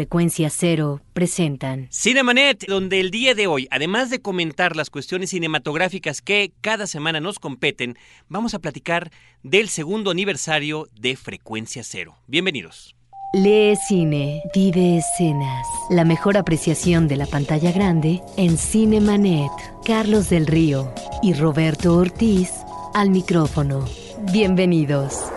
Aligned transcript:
Frecuencia 0.00 0.48
Cero 0.48 1.02
presentan 1.12 1.86
Cinemanet, 1.92 2.64
donde 2.66 3.00
el 3.00 3.10
día 3.10 3.34
de 3.34 3.46
hoy, 3.46 3.68
además 3.70 4.08
de 4.08 4.22
comentar 4.22 4.74
las 4.74 4.88
cuestiones 4.88 5.28
cinematográficas 5.28 6.22
que 6.22 6.52
cada 6.62 6.86
semana 6.86 7.20
nos 7.20 7.38
competen, 7.38 7.98
vamos 8.26 8.54
a 8.54 8.60
platicar 8.60 9.10
del 9.42 9.68
segundo 9.68 10.10
aniversario 10.10 10.88
de 10.98 11.16
Frecuencia 11.16 11.84
Cero. 11.84 12.16
Bienvenidos. 12.26 12.96
Lee 13.34 13.76
cine, 13.76 14.42
vive 14.54 14.96
escenas. 14.96 15.66
La 15.90 16.06
mejor 16.06 16.38
apreciación 16.38 17.06
de 17.06 17.16
la 17.16 17.26
pantalla 17.26 17.70
grande 17.70 18.22
en 18.38 18.56
Cinemanet. 18.56 19.50
Carlos 19.84 20.30
del 20.30 20.46
Río 20.46 20.94
y 21.22 21.34
Roberto 21.34 21.94
Ortiz 21.94 22.52
al 22.94 23.10
micrófono. 23.10 23.84
Bienvenidos. 24.32 25.30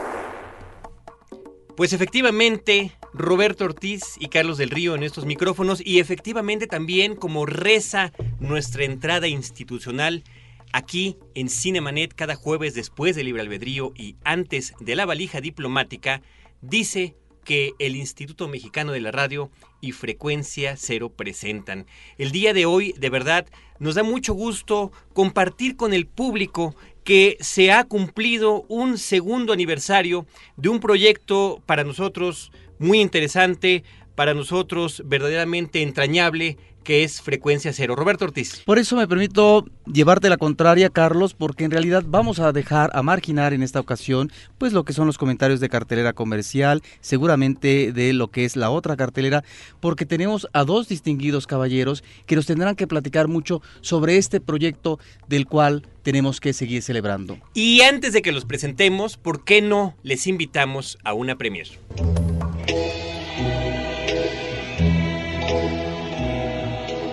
Pues 1.75 1.91
efectivamente, 1.91 2.93
Roberto 3.13 3.65
Ortiz 3.65 4.15
y 4.19 4.27
Carlos 4.27 4.57
del 4.57 4.71
Río 4.71 4.95
en 4.95 5.03
estos 5.03 5.25
micrófonos 5.25 5.81
y 5.85 5.99
efectivamente 5.99 6.65
también 6.65 7.15
como 7.15 7.45
reza 7.45 8.11
nuestra 8.39 8.85
entrada 8.85 9.27
institucional 9.27 10.23
aquí 10.71 11.17
en 11.35 11.49
Cinemanet 11.49 12.13
cada 12.15 12.35
jueves 12.35 12.73
después 12.73 13.15
del 13.15 13.27
libre 13.27 13.43
albedrío 13.43 13.93
y 13.95 14.15
antes 14.23 14.73
de 14.79 14.95
la 14.95 15.05
valija 15.05 15.41
diplomática, 15.41 16.23
dice 16.61 17.15
que 17.45 17.73
el 17.77 17.95
Instituto 17.95 18.47
Mexicano 18.47 18.91
de 18.93 19.01
la 19.01 19.11
Radio 19.11 19.51
y 19.79 19.91
Frecuencia 19.91 20.75
Cero 20.77 21.09
presentan. 21.09 21.85
El 22.17 22.31
día 22.31 22.53
de 22.53 22.65
hoy, 22.65 22.93
de 22.97 23.09
verdad, 23.09 23.45
nos 23.79 23.95
da 23.95 24.03
mucho 24.03 24.33
gusto 24.33 24.91
compartir 25.13 25.75
con 25.75 25.93
el 25.93 26.07
público 26.07 26.75
que 27.03 27.37
se 27.41 27.71
ha 27.71 27.83
cumplido 27.83 28.63
un 28.69 28.97
segundo 28.97 29.53
aniversario 29.53 30.25
de 30.55 30.69
un 30.69 30.79
proyecto 30.79 31.61
para 31.65 31.83
nosotros 31.83 32.51
muy 32.79 32.99
interesante, 32.99 33.83
para 34.15 34.33
nosotros 34.33 35.01
verdaderamente 35.05 35.81
entrañable, 35.81 36.57
que 36.83 37.03
es 37.03 37.21
Frecuencia 37.21 37.71
Cero. 37.71 37.95
Roberto 37.95 38.25
Ortiz. 38.25 38.61
Por 38.65 38.77
eso 38.77 38.97
me 38.97 39.07
permito 39.07 39.65
llevarte 39.85 40.29
la 40.29 40.35
contraria, 40.35 40.89
Carlos, 40.89 41.33
porque 41.33 41.63
en 41.63 41.71
realidad 41.71 42.03
vamos 42.05 42.39
a 42.39 42.51
dejar 42.51 42.91
a 42.93 43.01
marginar 43.01 43.53
en 43.53 43.63
esta 43.63 43.79
ocasión 43.79 44.31
pues 44.57 44.73
lo 44.73 44.83
que 44.83 44.91
son 44.91 45.07
los 45.07 45.17
comentarios 45.17 45.61
de 45.61 45.69
cartelera 45.69 46.11
comercial, 46.11 46.81
seguramente 46.99 47.93
de 47.93 48.11
lo 48.11 48.29
que 48.29 48.43
es 48.43 48.57
la 48.57 48.69
otra 48.69 48.97
cartelera, 48.97 49.43
porque 49.79 50.05
tenemos 50.05 50.47
a 50.51 50.65
dos 50.65 50.89
distinguidos 50.89 51.47
caballeros 51.47 52.03
que 52.25 52.35
nos 52.35 52.45
tendrán 52.45 52.75
que 52.75 52.87
platicar 52.87 53.29
mucho 53.29 53.61
sobre 53.79 54.17
este 54.17 54.41
proyecto 54.41 54.99
del 55.29 55.47
cual 55.47 55.87
tenemos 56.01 56.41
que 56.41 56.51
seguir 56.51 56.81
celebrando. 56.81 57.37
Y 57.53 57.81
antes 57.81 58.11
de 58.11 58.21
que 58.21 58.33
los 58.33 58.43
presentemos, 58.43 59.15
¿por 59.15 59.45
qué 59.45 59.61
no 59.61 59.95
les 60.03 60.27
invitamos 60.27 60.97
a 61.05 61.13
una 61.13 61.37
premier? 61.37 61.69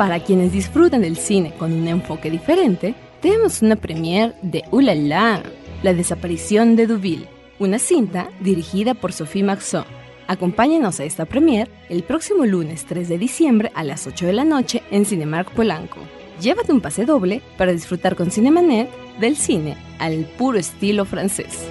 Para 0.00 0.18
quienes 0.18 0.52
disfrutan 0.52 1.02
del 1.02 1.18
cine 1.18 1.52
con 1.58 1.74
un 1.74 1.86
enfoque 1.86 2.30
diferente, 2.30 2.94
tenemos 3.20 3.60
una 3.60 3.76
premiere 3.76 4.32
de 4.40 4.64
Ulala, 4.70 5.42
La 5.82 5.92
desaparición 5.92 6.74
de 6.74 6.86
Duville, 6.86 7.28
una 7.58 7.78
cinta 7.78 8.30
dirigida 8.40 8.94
por 8.94 9.12
Sophie 9.12 9.42
Maxon. 9.42 9.84
Acompáñenos 10.26 11.00
a 11.00 11.04
esta 11.04 11.26
premiere 11.26 11.70
el 11.90 12.02
próximo 12.02 12.46
lunes 12.46 12.86
3 12.86 13.10
de 13.10 13.18
diciembre 13.18 13.72
a 13.74 13.84
las 13.84 14.06
8 14.06 14.24
de 14.24 14.32
la 14.32 14.44
noche 14.44 14.82
en 14.90 15.04
Cinemark 15.04 15.50
Polanco. 15.52 15.98
Llévate 16.40 16.72
un 16.72 16.80
pase 16.80 17.04
doble 17.04 17.42
para 17.58 17.72
disfrutar 17.72 18.16
con 18.16 18.30
Cinemanet 18.30 18.88
del 19.18 19.36
cine 19.36 19.76
al 19.98 20.24
puro 20.38 20.58
estilo 20.58 21.04
francés. 21.04 21.68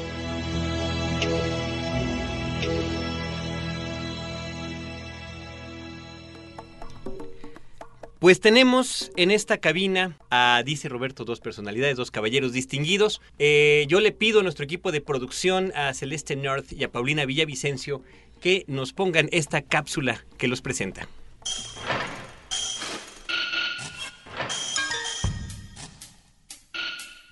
Pues 8.20 8.42
tenemos 8.42 9.14
en 9.16 9.32
esta 9.32 9.60
cabina 9.60 10.18
a, 10.30 10.62
dice 10.66 10.90
Roberto, 10.90 11.24
dos 11.24 11.40
personalidades, 11.40 11.96
dos 11.96 12.12
caballeros 12.12 12.52
distinguidos. 12.52 13.22
Eh, 13.40 13.86
yo 13.88 14.02
le 14.02 14.12
pido 14.12 14.42
a 14.42 14.44
nuestro 14.44 14.66
equipo 14.66 14.92
de 14.92 15.00
producción, 15.00 15.72
a 15.74 15.94
Celeste 15.94 16.36
North 16.36 16.74
y 16.74 16.84
a 16.84 16.92
Paulina 16.92 17.26
Villavicencio, 17.26 18.02
que 18.42 18.66
nos 18.68 18.92
pongan 18.92 19.30
esta 19.32 19.62
cápsula 19.62 20.26
que 20.38 20.50
los 20.50 20.62
presenta. 20.62 21.08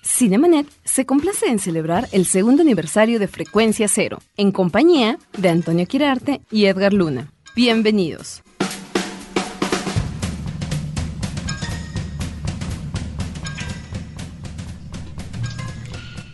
Cinemanet 0.02 0.66
se 0.84 1.04
complace 1.04 1.46
en 1.46 1.58
celebrar 1.58 2.08
el 2.12 2.24
segundo 2.24 2.62
aniversario 2.62 3.18
de 3.18 3.28
Frecuencia 3.28 3.88
Cero, 3.88 4.20
en 4.38 4.52
compañía 4.52 5.18
de 5.36 5.50
Antonio 5.50 5.86
Quirarte 5.86 6.40
y 6.50 6.64
Edgar 6.64 6.94
Luna. 6.94 7.30
Bienvenidos. 7.54 8.42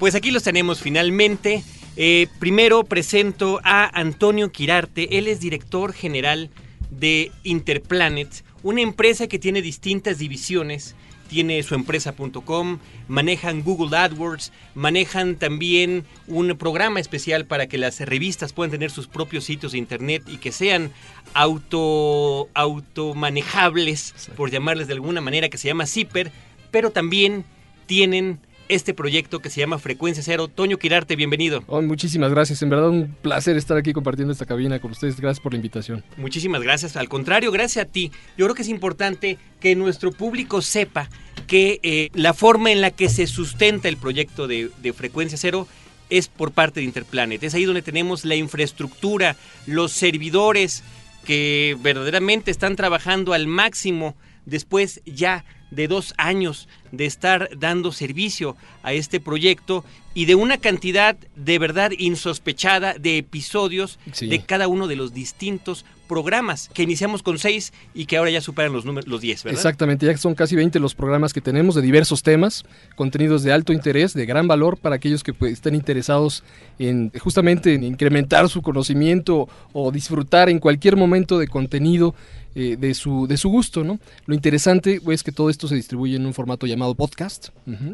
Pues 0.04 0.14
aquí 0.14 0.30
los 0.30 0.42
tenemos 0.42 0.82
finalmente. 0.82 1.64
Eh, 1.96 2.26
primero 2.38 2.84
presento 2.84 3.62
a 3.64 3.86
Antonio 3.98 4.52
Quirarte, 4.52 5.16
él 5.16 5.28
es 5.28 5.40
director 5.40 5.94
general 5.94 6.50
de 6.90 7.32
Interplanet, 7.42 8.44
una 8.62 8.82
empresa 8.82 9.28
que 9.28 9.38
tiene 9.38 9.62
distintas 9.62 10.18
divisiones. 10.18 10.94
Tiene 11.30 11.62
su 11.62 11.74
empresa.com, 11.74 12.80
manejan 13.08 13.62
Google 13.62 13.96
AdWords, 13.96 14.52
manejan 14.74 15.36
también 15.36 16.04
un 16.26 16.54
programa 16.58 17.00
especial 17.00 17.46
para 17.46 17.66
que 17.66 17.78
las 17.78 17.98
revistas 18.00 18.52
puedan 18.52 18.72
tener 18.72 18.90
sus 18.90 19.06
propios 19.06 19.44
sitios 19.44 19.72
de 19.72 19.78
internet 19.78 20.22
y 20.26 20.36
que 20.36 20.52
sean 20.52 20.92
auto 21.32 22.50
automanejables, 22.52 24.12
por 24.36 24.50
llamarles 24.50 24.86
de 24.86 24.92
alguna 24.92 25.22
manera, 25.22 25.48
que 25.48 25.56
se 25.56 25.68
llama 25.68 25.86
Zipper, 25.86 26.30
pero 26.70 26.90
también 26.90 27.46
tienen 27.86 28.38
este 28.68 28.94
proyecto 28.94 29.40
que 29.40 29.50
se 29.50 29.60
llama 29.60 29.78
Frecuencia 29.78 30.22
Cero. 30.22 30.48
Toño 30.48 30.78
Quirarte, 30.78 31.16
bienvenido. 31.16 31.62
Oh, 31.66 31.82
muchísimas 31.82 32.30
gracias, 32.30 32.62
en 32.62 32.70
verdad 32.70 32.90
un 32.90 33.14
placer 33.22 33.56
estar 33.56 33.76
aquí 33.76 33.92
compartiendo 33.92 34.32
esta 34.32 34.46
cabina 34.46 34.78
con 34.80 34.92
ustedes. 34.92 35.20
Gracias 35.20 35.42
por 35.42 35.52
la 35.52 35.56
invitación. 35.56 36.04
Muchísimas 36.16 36.62
gracias. 36.62 36.96
Al 36.96 37.08
contrario, 37.08 37.50
gracias 37.52 37.86
a 37.86 37.88
ti. 37.88 38.10
Yo 38.36 38.46
creo 38.46 38.54
que 38.54 38.62
es 38.62 38.68
importante 38.68 39.38
que 39.60 39.74
nuestro 39.76 40.12
público 40.12 40.62
sepa 40.62 41.08
que 41.46 41.80
eh, 41.82 42.10
la 42.14 42.34
forma 42.34 42.70
en 42.70 42.80
la 42.80 42.90
que 42.90 43.08
se 43.08 43.26
sustenta 43.26 43.88
el 43.88 43.96
proyecto 43.96 44.46
de, 44.46 44.70
de 44.82 44.92
Frecuencia 44.92 45.38
Cero 45.38 45.68
es 46.10 46.28
por 46.28 46.52
parte 46.52 46.80
de 46.80 46.86
Interplanet. 46.86 47.42
Es 47.42 47.54
ahí 47.54 47.64
donde 47.64 47.82
tenemos 47.82 48.24
la 48.24 48.36
infraestructura, 48.36 49.36
los 49.66 49.92
servidores 49.92 50.82
que 51.24 51.76
verdaderamente 51.80 52.50
están 52.50 52.76
trabajando 52.76 53.32
al 53.32 53.46
máximo 53.46 54.14
después 54.46 55.00
ya 55.06 55.44
de 55.74 55.88
dos 55.88 56.14
años 56.16 56.68
de 56.92 57.06
estar 57.06 57.48
dando 57.58 57.92
servicio 57.92 58.56
a 58.82 58.92
este 58.92 59.20
proyecto 59.20 59.84
y 60.14 60.26
de 60.26 60.34
una 60.36 60.58
cantidad 60.58 61.16
de 61.34 61.58
verdad 61.58 61.90
insospechada 61.98 62.94
de 62.94 63.18
episodios 63.18 63.98
Sí. 64.12 64.28
de 64.28 64.40
cada 64.44 64.68
uno 64.68 64.86
de 64.86 64.96
los 64.96 65.12
distintos 65.12 65.84
programas 66.06 66.68
que 66.74 66.82
iniciamos 66.82 67.22
con 67.22 67.38
seis 67.38 67.72
y 67.94 68.04
que 68.06 68.18
ahora 68.18 68.30
ya 68.30 68.40
superan 68.42 68.72
los 68.74 68.84
números 68.84 69.08
los 69.08 69.22
10, 69.22 69.44
¿verdad? 69.44 69.58
Exactamente, 69.58 70.04
ya 70.06 70.16
son 70.18 70.34
casi 70.34 70.54
20 70.54 70.78
los 70.78 70.94
programas 70.94 71.32
que 71.32 71.40
tenemos 71.40 71.74
de 71.74 71.82
diversos 71.82 72.22
temas, 72.22 72.64
contenidos 72.94 73.42
de 73.42 73.52
alto 73.52 73.72
interés, 73.72 74.12
de 74.12 74.26
gran 74.26 74.46
valor 74.46 74.76
para 74.76 74.96
aquellos 74.96 75.22
que 75.24 75.32
pues, 75.32 75.54
estén 75.54 75.74
interesados 75.74 76.44
en 76.78 77.10
justamente 77.18 77.72
en 77.74 77.82
incrementar 77.84 78.48
su 78.50 78.60
conocimiento 78.60 79.48
o 79.72 79.90
disfrutar 79.90 80.48
en 80.50 80.58
cualquier 80.58 80.96
momento 80.96 81.38
de 81.38 81.48
contenido 81.48 82.14
eh, 82.54 82.76
de, 82.78 82.94
su, 82.94 83.26
de 83.26 83.36
su 83.36 83.48
gusto, 83.48 83.84
¿no? 83.84 83.98
Lo 84.26 84.34
interesante 84.34 85.00
es 85.08 85.22
que 85.22 85.32
todo 85.32 85.50
esto 85.50 85.68
se 85.68 85.74
distribuye 85.74 86.16
en 86.16 86.26
un 86.26 86.34
formato 86.34 86.66
llamado 86.66 86.94
podcast. 86.94 87.48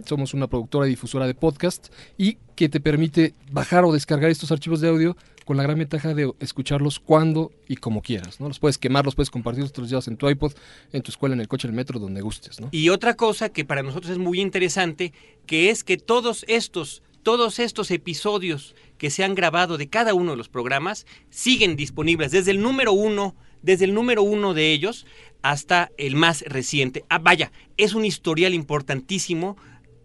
Somos 0.04 0.34
una 0.34 0.47
productora 0.48 0.87
y 0.87 0.91
difusora 0.91 1.26
de 1.26 1.34
podcast 1.34 1.93
y 2.19 2.37
que 2.56 2.69
te 2.69 2.81
permite 2.81 3.34
bajar 3.50 3.84
o 3.84 3.93
descargar 3.93 4.31
estos 4.31 4.53
archivos 4.53 4.81
de 4.81 4.88
audio 4.88 5.16
con 5.50 5.56
la 5.56 5.62
gran 5.65 5.78
ventaja 5.78 6.15
de 6.15 6.32
escucharlos 6.38 7.00
cuando 7.00 7.50
y 7.66 7.76
como 7.76 8.03
quieras, 8.03 8.38
¿no? 8.38 8.47
Los 8.48 8.59
puedes 8.59 8.78
quemar, 8.78 9.04
los 9.04 9.16
puedes 9.16 9.31
compartir, 9.31 9.65
los 9.76 9.91
llevas 9.91 10.06
en 10.06 10.16
tu 10.16 10.28
iPod, 10.28 10.53
en 10.92 11.03
tu 11.03 11.10
escuela, 11.10 11.34
en 11.34 11.41
el 11.41 11.48
coche, 11.48 11.66
en 11.66 11.72
el 11.72 11.77
metro, 11.77 11.98
donde 11.98 12.21
gustes, 12.21 12.60
¿no? 12.60 12.68
Y 12.71 12.91
otra 12.91 13.15
cosa 13.15 13.48
que 13.48 13.65
para 13.65 13.83
nosotros 13.83 14.12
es 14.12 14.18
muy 14.18 14.41
interesante, 14.41 15.12
que 15.47 15.71
es 15.71 15.83
que 15.83 15.97
todos 15.97 16.45
estos, 16.47 17.03
todos 17.24 17.59
estos 17.59 17.91
episodios 17.91 18.77
que 18.97 19.10
se 19.10 19.24
han 19.24 19.34
grabado 19.34 19.77
de 19.77 19.89
cada 19.89 20.15
uno 20.15 20.30
de 20.30 20.36
los 20.36 20.48
programas 20.48 21.04
siguen 21.30 21.74
disponibles 21.74 22.30
desde 22.30 22.53
el 22.53 22.60
número 22.60 22.92
uno, 22.92 23.34
desde 23.62 23.84
el 23.84 23.95
número 23.95 24.22
uno 24.22 24.54
de 24.54 24.72
ellos 24.72 25.07
hasta 25.42 25.91
el 25.97 26.16
más 26.16 26.42
reciente. 26.42 27.04
Ah, 27.09 27.18
vaya, 27.18 27.53
es 27.77 27.95
un 27.95 28.04
historial 28.04 28.54
importantísimo 28.54 29.57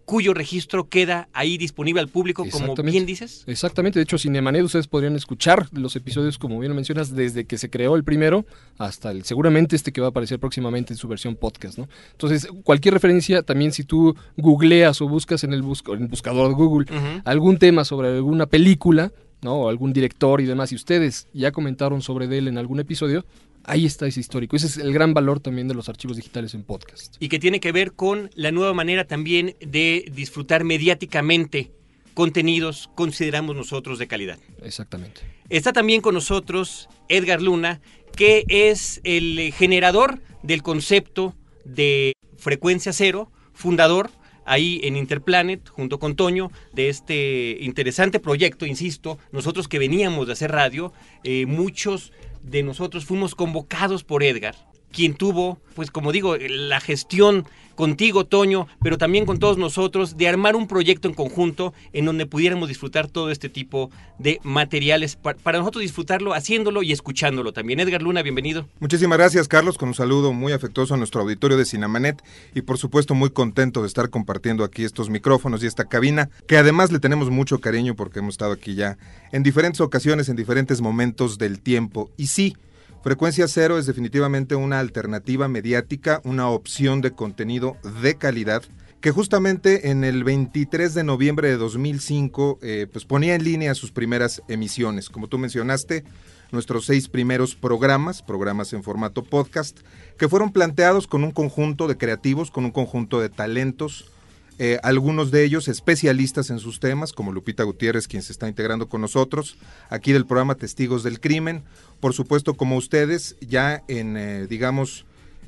cuyo 0.06 0.34
registro 0.34 0.88
queda 0.88 1.28
ahí 1.32 1.58
disponible 1.58 2.00
al 2.00 2.08
público, 2.08 2.46
como 2.50 2.74
bien 2.76 3.04
dices. 3.04 3.42
Exactamente, 3.48 3.98
de 3.98 4.04
hecho, 4.04 4.16
Cinemanet 4.16 4.62
ustedes 4.62 4.86
podrían 4.86 5.16
escuchar 5.16 5.68
los 5.72 5.96
episodios, 5.96 6.38
como 6.38 6.60
bien 6.60 6.74
mencionas, 6.74 7.14
desde 7.14 7.44
que 7.44 7.58
se 7.58 7.68
creó 7.68 7.96
el 7.96 8.04
primero 8.04 8.46
hasta 8.78 9.10
el, 9.10 9.24
seguramente 9.24 9.74
este 9.74 9.92
que 9.92 10.00
va 10.00 10.06
a 10.06 10.10
aparecer 10.10 10.38
próximamente 10.38 10.94
en 10.94 10.96
su 10.96 11.08
versión 11.08 11.34
podcast, 11.34 11.76
¿no? 11.76 11.88
Entonces, 12.12 12.48
cualquier 12.62 12.94
referencia, 12.94 13.42
también 13.42 13.72
si 13.72 13.82
tú 13.82 14.16
googleas 14.36 15.00
o 15.02 15.08
buscas 15.08 15.42
en 15.42 15.52
el, 15.52 15.64
en 15.64 16.02
el 16.02 16.08
buscador 16.08 16.48
de 16.48 16.54
Google 16.54 16.86
algún 17.24 17.58
tema 17.58 17.84
sobre 17.84 18.08
alguna 18.08 18.46
película, 18.46 19.12
¿no? 19.42 19.54
O 19.54 19.68
algún 19.68 19.92
director 19.92 20.40
y 20.40 20.44
demás, 20.44 20.72
y 20.72 20.76
ustedes 20.76 21.28
ya 21.32 21.52
comentaron 21.52 22.02
sobre 22.02 22.26
él 22.36 22.48
en 22.48 22.58
algún 22.58 22.80
episodio, 22.80 23.24
ahí 23.64 23.84
está 23.84 24.06
ese 24.06 24.20
histórico. 24.20 24.56
Ese 24.56 24.66
es 24.66 24.76
el 24.78 24.92
gran 24.92 25.14
valor 25.14 25.40
también 25.40 25.68
de 25.68 25.74
los 25.74 25.88
archivos 25.88 26.16
digitales 26.16 26.54
en 26.54 26.62
podcast. 26.62 27.16
Y 27.20 27.28
que 27.28 27.38
tiene 27.38 27.60
que 27.60 27.72
ver 27.72 27.92
con 27.92 28.30
la 28.34 28.52
nueva 28.52 28.72
manera 28.72 29.06
también 29.06 29.56
de 29.60 30.10
disfrutar 30.12 30.64
mediáticamente 30.64 31.72
contenidos, 32.14 32.88
consideramos 32.94 33.54
nosotros, 33.56 33.98
de 33.98 34.06
calidad. 34.06 34.38
Exactamente. 34.62 35.20
Está 35.50 35.72
también 35.72 36.00
con 36.00 36.14
nosotros 36.14 36.88
Edgar 37.08 37.42
Luna, 37.42 37.80
que 38.16 38.44
es 38.48 39.00
el 39.04 39.52
generador 39.52 40.22
del 40.42 40.62
concepto 40.62 41.34
de 41.64 42.14
frecuencia 42.38 42.92
cero, 42.92 43.30
fundador 43.52 44.10
ahí 44.46 44.80
en 44.84 44.96
Interplanet, 44.96 45.68
junto 45.68 45.98
con 45.98 46.16
Toño, 46.16 46.50
de 46.72 46.88
este 46.88 47.58
interesante 47.60 48.20
proyecto, 48.20 48.64
insisto, 48.64 49.18
nosotros 49.32 49.68
que 49.68 49.78
veníamos 49.78 50.26
de 50.26 50.32
hacer 50.32 50.52
radio, 50.52 50.92
eh, 51.24 51.44
muchos 51.46 52.12
de 52.42 52.62
nosotros 52.62 53.04
fuimos 53.04 53.34
convocados 53.34 54.04
por 54.04 54.22
Edgar, 54.22 54.54
quien 54.96 55.12
tuvo, 55.12 55.58
pues 55.74 55.90
como 55.90 56.10
digo, 56.10 56.38
la 56.38 56.80
gestión 56.80 57.46
contigo, 57.74 58.24
Toño, 58.24 58.66
pero 58.82 58.96
también 58.96 59.26
con 59.26 59.38
todos 59.38 59.58
nosotros, 59.58 60.16
de 60.16 60.26
armar 60.26 60.56
un 60.56 60.66
proyecto 60.66 61.06
en 61.06 61.12
conjunto 61.12 61.74
en 61.92 62.06
donde 62.06 62.24
pudiéramos 62.24 62.68
disfrutar 62.68 63.06
todo 63.06 63.30
este 63.30 63.50
tipo 63.50 63.90
de 64.18 64.40
materiales, 64.42 65.16
para 65.16 65.58
nosotros 65.58 65.82
disfrutarlo 65.82 66.32
haciéndolo 66.32 66.82
y 66.82 66.92
escuchándolo 66.92 67.52
también. 67.52 67.78
Edgar 67.78 68.00
Luna, 68.00 68.22
bienvenido. 68.22 68.66
Muchísimas 68.80 69.18
gracias, 69.18 69.48
Carlos, 69.48 69.76
con 69.76 69.90
un 69.90 69.94
saludo 69.94 70.32
muy 70.32 70.54
afectuoso 70.54 70.94
a 70.94 70.96
nuestro 70.96 71.20
auditorio 71.20 71.58
de 71.58 71.66
Cinamanet 71.66 72.22
y 72.54 72.62
por 72.62 72.78
supuesto 72.78 73.14
muy 73.14 73.28
contento 73.28 73.82
de 73.82 73.88
estar 73.88 74.08
compartiendo 74.08 74.64
aquí 74.64 74.82
estos 74.82 75.10
micrófonos 75.10 75.62
y 75.62 75.66
esta 75.66 75.84
cabina, 75.84 76.30
que 76.48 76.56
además 76.56 76.90
le 76.90 77.00
tenemos 77.00 77.28
mucho 77.28 77.60
cariño 77.60 77.94
porque 77.94 78.20
hemos 78.20 78.32
estado 78.32 78.52
aquí 78.52 78.74
ya 78.74 78.96
en 79.30 79.42
diferentes 79.42 79.82
ocasiones, 79.82 80.30
en 80.30 80.36
diferentes 80.36 80.80
momentos 80.80 81.36
del 81.36 81.60
tiempo. 81.60 82.10
Y 82.16 82.28
sí, 82.28 82.56
Frecuencia 83.02 83.46
Cero 83.48 83.78
es 83.78 83.86
definitivamente 83.86 84.56
una 84.56 84.80
alternativa 84.80 85.48
mediática, 85.48 86.20
una 86.24 86.48
opción 86.48 87.00
de 87.00 87.12
contenido 87.12 87.76
de 88.02 88.16
calidad 88.16 88.62
que 89.00 89.12
justamente 89.12 89.90
en 89.90 90.02
el 90.02 90.24
23 90.24 90.92
de 90.94 91.04
noviembre 91.04 91.48
de 91.48 91.56
2005 91.56 92.58
eh, 92.62 92.86
pues 92.92 93.04
ponía 93.04 93.36
en 93.36 93.44
línea 93.44 93.74
sus 93.74 93.92
primeras 93.92 94.42
emisiones. 94.48 95.10
Como 95.10 95.28
tú 95.28 95.38
mencionaste, 95.38 96.02
nuestros 96.50 96.86
seis 96.86 97.08
primeros 97.08 97.54
programas, 97.54 98.22
programas 98.22 98.72
en 98.72 98.82
formato 98.82 99.22
podcast, 99.22 99.78
que 100.18 100.28
fueron 100.28 100.52
planteados 100.52 101.06
con 101.06 101.22
un 101.24 101.30
conjunto 101.30 101.88
de 101.88 101.96
creativos, 101.96 102.50
con 102.50 102.64
un 102.64 102.70
conjunto 102.70 103.20
de 103.20 103.28
talentos, 103.28 104.10
eh, 104.58 104.78
algunos 104.82 105.30
de 105.30 105.44
ellos 105.44 105.68
especialistas 105.68 106.48
en 106.48 106.58
sus 106.58 106.80
temas, 106.80 107.12
como 107.12 107.30
Lupita 107.30 107.62
Gutiérrez, 107.62 108.08
quien 108.08 108.22
se 108.22 108.32
está 108.32 108.48
integrando 108.48 108.88
con 108.88 109.02
nosotros, 109.02 109.58
aquí 109.90 110.12
del 110.12 110.24
programa 110.24 110.54
Testigos 110.54 111.02
del 111.02 111.20
Crimen, 111.20 111.62
por 112.00 112.14
supuesto 112.14 112.54
como 112.54 112.76
ustedes, 112.76 113.36
ya 113.40 113.82
en, 113.88 114.16
eh, 114.16 114.46
digamos, 114.48 115.04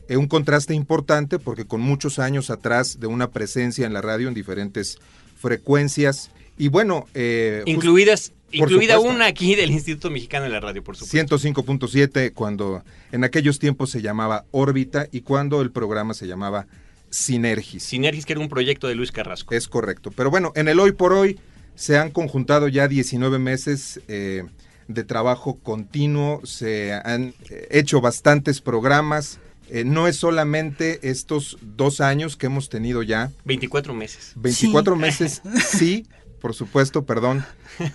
un 0.09 0.27
contraste 0.27 0.75
importante, 0.75 1.39
porque 1.39 1.67
con 1.67 1.81
muchos 1.81 2.19
años 2.19 2.49
atrás 2.51 2.99
de 2.99 3.07
una 3.07 3.31
presencia 3.31 3.87
en 3.87 3.93
la 3.93 4.01
radio 4.01 4.29
en 4.29 4.35
diferentes 4.35 4.99
frecuencias, 5.37 6.31
y 6.57 6.69
bueno... 6.69 7.07
Eh, 7.15 7.63
Incluidas 7.67 8.33
Incluida 8.51 8.99
una 8.99 9.27
aquí 9.27 9.55
del 9.55 9.71
Instituto 9.71 10.11
Mexicano 10.11 10.45
de 10.45 10.51
la 10.51 10.61
Radio, 10.61 10.83
por 10.83 10.97
supuesto. 10.97 11.37
105.7 11.37 12.33
cuando 12.33 12.83
en 13.13 13.25
aquellos 13.25 13.59
tiempos 13.59 13.91
se 13.91 14.01
llamaba 14.01 14.47
órbita 14.53 15.07
y 15.13 15.21
cuando 15.21 15.61
el 15.61 15.71
programa 15.71 16.15
se 16.15 16.27
llamaba 16.27 16.67
Sinergis. 17.11 17.83
Sinergis, 17.83 18.25
que 18.25 18.33
era 18.33 18.41
un 18.41 18.49
proyecto 18.49 18.89
de 18.89 18.95
Luis 18.95 19.13
Carrasco. 19.13 19.55
Es 19.55 19.69
correcto. 19.69 20.11
Pero 20.17 20.31
bueno, 20.31 20.53
en 20.55 20.69
el 20.69 20.81
hoy 20.81 20.93
por 20.93 21.13
hoy 21.13 21.39
se 21.75 21.99
han 21.99 22.11
conjuntado 22.11 22.69
ya 22.69 22.89
19 22.89 23.39
meses 23.39 24.01
eh, 24.09 24.45
de 24.89 25.05
trabajo 25.05 25.59
continuo, 25.63 26.41
se 26.45 26.93
han 26.93 27.35
eh, 27.51 27.69
hecho 27.71 28.01
bastantes 28.01 28.61
programas. 28.61 29.39
Eh, 29.71 29.85
no 29.85 30.09
es 30.09 30.17
solamente 30.17 31.09
estos 31.09 31.59
dos 31.63 32.01
años 32.01 32.37
que 32.37 32.47
hemos 32.47 32.69
tenido 32.69 33.03
ya. 33.03 33.31
24 33.45 33.95
meses. 33.95 34.33
24 34.37 34.97
meses, 34.97 35.43
sí, 35.65 36.07
por 36.41 36.55
supuesto, 36.55 37.05
perdón, 37.05 37.45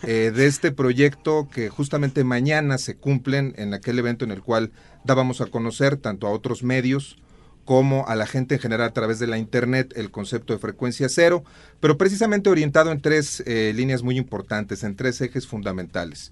de 0.04 0.46
este 0.46 0.72
proyecto 0.72 1.50
que 1.52 1.70
justamente 1.70 2.24
mañana 2.24 2.78
se 2.78 2.96
cumplen 2.96 3.54
en 3.58 3.74
aquel 3.74 4.00
evento 4.00 4.24
en 4.24 4.32
el 4.32 4.42
cual 4.42 4.72
dábamos 5.04 5.42
a 5.42 5.48
conocer 5.48 5.98
tanto 5.98 6.28
a 6.28 6.32
otros 6.32 6.64
medios 6.64 7.18
como 7.66 8.08
a 8.08 8.16
la 8.16 8.26
gente 8.26 8.56
en 8.56 8.62
general 8.62 8.90
a 8.90 8.94
través 8.94 9.20
de 9.20 9.28
la 9.28 9.38
Internet 9.38 9.94
el 9.96 10.12
concepto 10.12 10.54
de 10.54 10.60
frecuencia 10.60 11.08
cero, 11.10 11.44
pero 11.80 11.98
precisamente 11.98 12.50
orientado 12.50 12.92
en 12.92 13.02
tres 13.02 13.42
eh, 13.46 13.72
líneas 13.76 14.04
muy 14.04 14.18
importantes, 14.18 14.84
en 14.84 14.96
tres 14.96 15.22
ejes 15.22 15.48
fundamentales. 15.48 16.32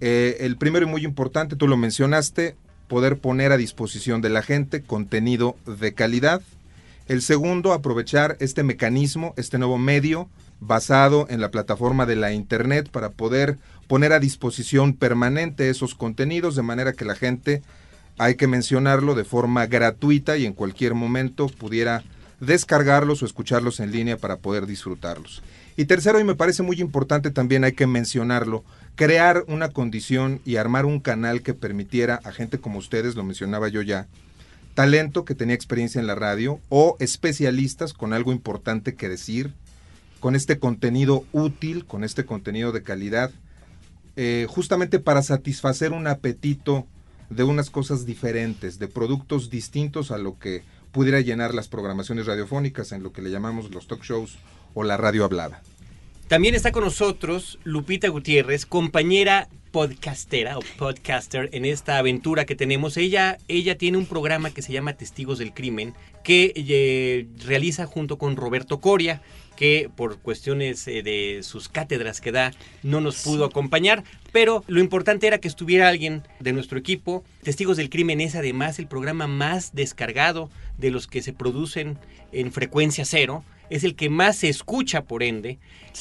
Eh, 0.00 0.38
el 0.40 0.56
primero 0.56 0.86
y 0.86 0.90
muy 0.90 1.04
importante, 1.04 1.56
tú 1.56 1.68
lo 1.68 1.76
mencionaste, 1.76 2.56
poder 2.88 3.18
poner 3.18 3.52
a 3.52 3.56
disposición 3.56 4.20
de 4.20 4.30
la 4.30 4.42
gente 4.42 4.82
contenido 4.82 5.56
de 5.66 5.94
calidad. 5.94 6.42
El 7.06 7.22
segundo, 7.22 7.72
aprovechar 7.72 8.36
este 8.40 8.62
mecanismo, 8.62 9.34
este 9.36 9.58
nuevo 9.58 9.78
medio 9.78 10.28
basado 10.60 11.26
en 11.28 11.40
la 11.40 11.50
plataforma 11.50 12.06
de 12.06 12.16
la 12.16 12.32
Internet 12.32 12.88
para 12.90 13.10
poder 13.10 13.58
poner 13.86 14.12
a 14.12 14.20
disposición 14.20 14.94
permanente 14.94 15.68
esos 15.68 15.94
contenidos 15.94 16.56
de 16.56 16.62
manera 16.62 16.92
que 16.92 17.04
la 17.04 17.14
gente 17.14 17.62
hay 18.16 18.36
que 18.36 18.46
mencionarlo 18.46 19.14
de 19.14 19.24
forma 19.24 19.66
gratuita 19.66 20.36
y 20.36 20.46
en 20.46 20.52
cualquier 20.52 20.94
momento 20.94 21.48
pudiera 21.48 22.04
descargarlos 22.40 23.22
o 23.22 23.26
escucharlos 23.26 23.80
en 23.80 23.90
línea 23.90 24.16
para 24.16 24.36
poder 24.36 24.66
disfrutarlos. 24.66 25.42
Y 25.76 25.86
tercero, 25.86 26.20
y 26.20 26.24
me 26.24 26.36
parece 26.36 26.62
muy 26.62 26.80
importante 26.80 27.30
también 27.30 27.64
hay 27.64 27.72
que 27.72 27.88
mencionarlo, 27.88 28.64
crear 28.94 29.44
una 29.48 29.70
condición 29.70 30.40
y 30.44 30.56
armar 30.56 30.86
un 30.86 31.00
canal 31.00 31.42
que 31.42 31.52
permitiera 31.52 32.20
a 32.24 32.30
gente 32.30 32.58
como 32.58 32.78
ustedes, 32.78 33.16
lo 33.16 33.24
mencionaba 33.24 33.68
yo 33.68 33.82
ya, 33.82 34.06
talento 34.74 35.24
que 35.24 35.34
tenía 35.34 35.54
experiencia 35.54 36.00
en 36.00 36.06
la 36.06 36.14
radio 36.14 36.60
o 36.68 36.96
especialistas 37.00 37.92
con 37.92 38.12
algo 38.12 38.30
importante 38.30 38.94
que 38.94 39.08
decir, 39.08 39.52
con 40.20 40.36
este 40.36 40.60
contenido 40.60 41.24
útil, 41.32 41.86
con 41.86 42.04
este 42.04 42.24
contenido 42.24 42.70
de 42.70 42.82
calidad, 42.82 43.32
eh, 44.14 44.46
justamente 44.48 45.00
para 45.00 45.22
satisfacer 45.22 45.92
un 45.92 46.06
apetito 46.06 46.86
de 47.30 47.42
unas 47.42 47.70
cosas 47.70 48.06
diferentes, 48.06 48.78
de 48.78 48.86
productos 48.86 49.50
distintos 49.50 50.12
a 50.12 50.18
lo 50.18 50.38
que 50.38 50.62
pudiera 50.92 51.20
llenar 51.20 51.52
las 51.52 51.66
programaciones 51.66 52.26
radiofónicas 52.26 52.92
en 52.92 53.02
lo 53.02 53.12
que 53.12 53.22
le 53.22 53.30
llamamos 53.30 53.74
los 53.74 53.88
talk 53.88 54.04
shows 54.04 54.38
o 54.74 54.84
la 54.84 54.96
radio 54.96 55.24
hablada. 55.24 55.62
También 56.28 56.54
está 56.54 56.72
con 56.72 56.84
nosotros 56.84 57.58
Lupita 57.64 58.08
Gutiérrez, 58.08 58.66
compañera 58.66 59.48
podcastera 59.74 60.56
o 60.56 60.62
podcaster 60.78 61.48
en 61.52 61.64
esta 61.64 61.98
aventura 61.98 62.44
que 62.44 62.54
tenemos. 62.54 62.96
Ella, 62.96 63.38
ella 63.48 63.76
tiene 63.76 63.98
un 63.98 64.06
programa 64.06 64.50
que 64.50 64.62
se 64.62 64.72
llama 64.72 64.92
Testigos 64.92 65.38
del 65.38 65.52
Crimen 65.52 65.94
que 66.22 66.52
eh, 66.54 67.26
realiza 67.44 67.84
junto 67.86 68.16
con 68.16 68.36
Roberto 68.36 68.80
Coria 68.80 69.20
que 69.56 69.90
por 69.94 70.18
cuestiones 70.18 70.86
eh, 70.86 71.02
de 71.02 71.40
sus 71.42 71.68
cátedras 71.68 72.20
que 72.20 72.30
da 72.30 72.52
no 72.84 73.00
nos 73.00 73.22
pudo 73.22 73.44
acompañar, 73.44 74.04
pero 74.32 74.62
lo 74.68 74.80
importante 74.80 75.26
era 75.26 75.38
que 75.38 75.48
estuviera 75.48 75.88
alguien 75.88 76.22
de 76.38 76.52
nuestro 76.52 76.78
equipo. 76.78 77.24
Testigos 77.42 77.76
del 77.76 77.90
Crimen 77.90 78.20
es 78.20 78.36
además 78.36 78.78
el 78.78 78.86
programa 78.86 79.26
más 79.26 79.74
descargado 79.74 80.50
de 80.78 80.92
los 80.92 81.06
que 81.06 81.20
se 81.20 81.32
producen 81.32 81.98
en 82.32 82.52
frecuencia 82.52 83.04
cero 83.04 83.44
es 83.70 83.84
el 83.84 83.94
que 83.94 84.08
más 84.10 84.36
se 84.36 84.48
escucha 84.48 85.02
por 85.02 85.22
ende, 85.22 85.58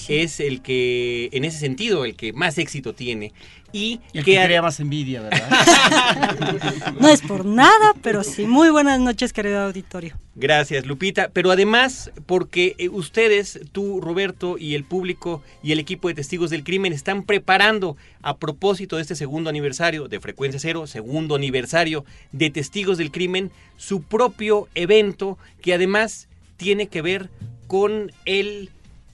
es 0.07 0.39
el 0.39 0.61
que, 0.61 1.29
en 1.31 1.45
ese 1.45 1.59
sentido, 1.59 2.05
el 2.05 2.15
que 2.15 2.33
más 2.33 2.57
éxito 2.57 2.93
tiene. 2.93 3.33
Y, 3.71 4.01
el 4.13 4.23
que, 4.23 4.35
crea 4.35 4.61
más 4.61 4.79
envidia, 4.79 5.21
¿verdad? 5.21 6.93
no 6.99 7.09
es 7.09 7.21
por 7.21 7.43
nada, 7.43 7.95
pero 8.03 8.23
sí. 8.23 8.45
Muy 8.45 8.69
buenas 8.69 8.99
noches, 8.99 9.33
querido 9.33 9.61
auditorio. 9.61 10.15
Gracias, 10.35 10.85
Lupita. 10.85 11.29
Pero 11.33 11.49
además, 11.49 12.11
porque 12.27 12.75
eh, 12.77 12.89
ustedes, 12.89 13.59
tú, 13.71 13.99
Roberto, 13.99 14.59
y 14.59 14.75
el 14.75 14.83
público 14.83 15.41
y 15.63 15.71
el 15.71 15.79
equipo 15.79 16.07
de 16.07 16.13
Testigos 16.13 16.51
del 16.51 16.63
Crimen 16.63 16.93
están 16.93 17.23
preparando 17.23 17.97
a 18.21 18.37
propósito 18.37 18.97
de 18.97 19.01
este 19.01 19.15
segundo 19.15 19.49
aniversario 19.49 20.07
de 20.07 20.19
Frecuencia 20.19 20.59
Cero, 20.59 20.85
segundo 20.85 21.33
aniversario 21.33 22.05
de 22.31 22.51
Testigos 22.51 22.99
del 22.99 23.11
Crimen, 23.11 23.51
su 23.77 24.03
propio 24.03 24.67
evento 24.75 25.39
que 25.63 25.73
además 25.73 26.27
tiene 26.57 26.87
que 26.87 27.01
ver 27.01 27.31
con 27.73 28.11
el 28.25 28.69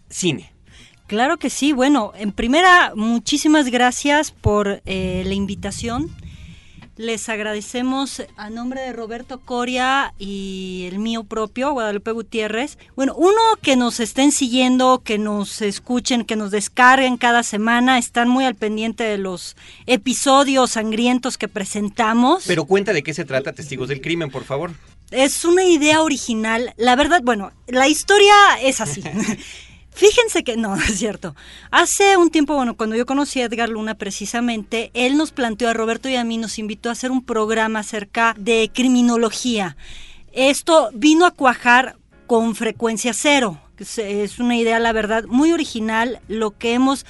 cine. 0.10 0.52
Claro 1.08 1.38
que 1.38 1.50
sí. 1.50 1.72
Bueno, 1.72 2.12
en 2.18 2.34
primera, 2.34 2.92
muchísimas 2.94 3.72
gracias 3.72 4.32
por 4.32 4.82
eh, 4.86 5.24
la 5.26 5.34
invitación. 5.34 6.10
Les 6.98 7.30
agradecemos 7.30 8.22
a 8.36 8.50
nombre 8.50 8.82
de 8.82 8.92
Roberto 8.92 9.40
Coria 9.40 10.14
y 10.20 10.90
el 10.92 11.00
mío 11.00 11.24
propio, 11.24 11.72
Guadalupe 11.72 12.12
Gutiérrez. 12.12 12.78
Bueno, 12.98 13.16
uno, 13.16 13.40
que 13.62 13.78
nos 13.78 14.02
estén 14.02 14.34
siguiendo, 14.34 15.04
que 15.06 15.18
nos 15.18 15.62
escuchen, 15.62 16.26
que 16.26 16.36
nos 16.36 16.52
descarguen 16.52 17.16
cada 17.16 17.44
semana, 17.44 17.98
están 17.98 18.28
muy 18.28 18.44
al 18.44 18.56
pendiente 18.56 19.06
de 19.06 19.18
los 19.18 19.56
episodios 19.86 20.72
sangrientos 20.72 21.38
que 21.38 21.48
presentamos. 21.48 22.44
Pero 22.46 22.66
cuenta 22.66 22.92
de 22.92 23.04
qué 23.04 23.14
se 23.14 23.24
trata 23.24 23.54
Testigos 23.54 23.88
del 23.88 24.02
Crimen, 24.02 24.30
por 24.30 24.44
favor. 24.44 24.72
Es 25.12 25.44
una 25.46 25.64
idea 25.64 26.02
original. 26.02 26.74
La 26.78 26.96
verdad, 26.96 27.22
bueno, 27.24 27.52
la 27.68 27.88
historia 27.88 28.34
es 28.62 28.80
así. 28.82 29.04
Fíjense 29.92 30.44
que, 30.44 30.56
no, 30.56 30.76
es 30.90 30.98
cierto. 30.98 31.36
Hace 31.72 32.16
un 32.16 32.30
tiempo, 32.30 32.56
bueno, 32.56 32.78
cuando 32.78 32.96
yo 32.96 33.06
conocí 33.06 33.42
a 33.42 33.46
Edgar 33.46 33.70
Luna 33.70 33.96
precisamente, 33.96 34.92
él 34.94 35.18
nos 35.18 35.32
planteó 35.32 35.70
a 35.70 35.74
Roberto 35.74 36.10
y 36.10 36.16
a 36.16 36.24
mí, 36.24 36.38
nos 36.38 36.60
invitó 36.60 36.90
a 36.90 36.94
hacer 36.94 37.12
un 37.12 37.24
programa 37.24 37.80
acerca 37.80 38.36
de 38.38 38.72
criminología. 38.74 39.76
Esto 40.32 40.90
vino 40.94 41.26
a 41.26 41.32
cuajar 41.32 41.98
con 42.28 42.56
frecuencia 42.56 43.14
cero. 43.14 43.60
Es 43.98 44.40
una 44.40 44.56
idea, 44.56 44.78
la 44.80 44.94
verdad, 44.94 45.24
muy 45.26 45.52
original. 45.52 46.20
Lo 46.28 46.52
que 46.58 46.74
hemos 46.74 47.06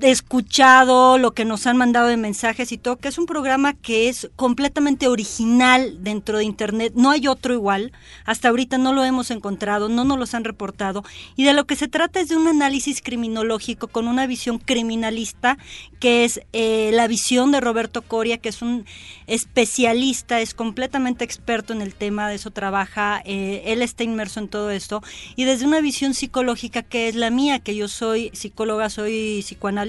escuchado, 0.00 1.18
lo 1.18 1.32
que 1.32 1.44
nos 1.44 1.66
han 1.66 1.76
mandado 1.76 2.08
de 2.08 2.16
mensajes 2.16 2.70
y 2.72 2.78
todo, 2.78 2.96
que 2.96 3.08
es 3.08 3.18
un 3.18 3.26
programa 3.26 3.74
que 3.74 4.08
es 4.08 4.30
completamente 4.36 5.08
original 5.08 6.02
dentro 6.02 6.38
de 6.38 6.44
Internet. 6.44 6.92
No 6.94 7.10
hay 7.10 7.26
otro 7.26 7.54
igual. 7.54 7.92
Hasta 8.24 8.48
ahorita 8.48 8.78
no 8.78 8.92
lo 8.92 9.04
hemos 9.04 9.30
encontrado, 9.30 9.88
no 9.88 10.04
nos 10.04 10.18
los 10.18 10.34
han 10.34 10.44
reportado. 10.44 11.04
Y 11.36 11.44
de 11.44 11.52
lo 11.52 11.66
que 11.66 11.76
se 11.76 11.88
trata 11.88 12.20
es 12.20 12.28
de 12.28 12.36
un 12.36 12.46
análisis 12.46 13.02
criminológico 13.02 13.88
con 13.88 14.08
una 14.08 14.26
visión 14.26 14.58
criminalista, 14.58 15.58
que 15.98 16.24
es 16.24 16.40
eh, 16.52 16.90
la 16.92 17.08
visión 17.08 17.50
de 17.50 17.60
Roberto 17.60 18.02
Coria, 18.02 18.38
que 18.38 18.50
es 18.50 18.62
un 18.62 18.84
especialista, 19.26 20.40
es 20.40 20.54
completamente 20.54 21.24
experto 21.24 21.72
en 21.72 21.82
el 21.82 21.94
tema, 21.94 22.28
de 22.28 22.36
eso 22.36 22.50
trabaja, 22.50 23.20
eh, 23.24 23.62
él 23.66 23.82
está 23.82 24.04
inmerso 24.04 24.40
en 24.40 24.48
todo 24.48 24.70
esto. 24.70 25.02
Y 25.34 25.44
desde 25.44 25.66
una 25.66 25.80
visión 25.80 26.14
psicológica 26.14 26.82
que 26.82 27.08
es 27.08 27.14
la 27.14 27.30
mía, 27.30 27.58
que 27.58 27.74
yo 27.74 27.88
soy 27.88 28.30
psicóloga, 28.32 28.90
soy 28.90 29.40
psicoanalista, 29.42 29.87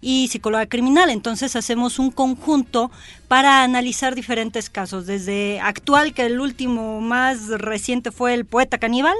y 0.00 0.28
psicóloga 0.28 0.66
criminal. 0.66 1.10
Entonces 1.10 1.56
hacemos 1.56 1.98
un 1.98 2.10
conjunto 2.10 2.90
para 3.28 3.62
analizar 3.62 4.14
diferentes 4.14 4.70
casos, 4.70 5.06
desde 5.06 5.60
actual, 5.60 6.14
que 6.14 6.26
el 6.26 6.40
último 6.40 7.00
más 7.00 7.48
reciente 7.48 8.10
fue 8.12 8.34
el 8.34 8.44
poeta 8.44 8.78
caníbal, 8.78 9.16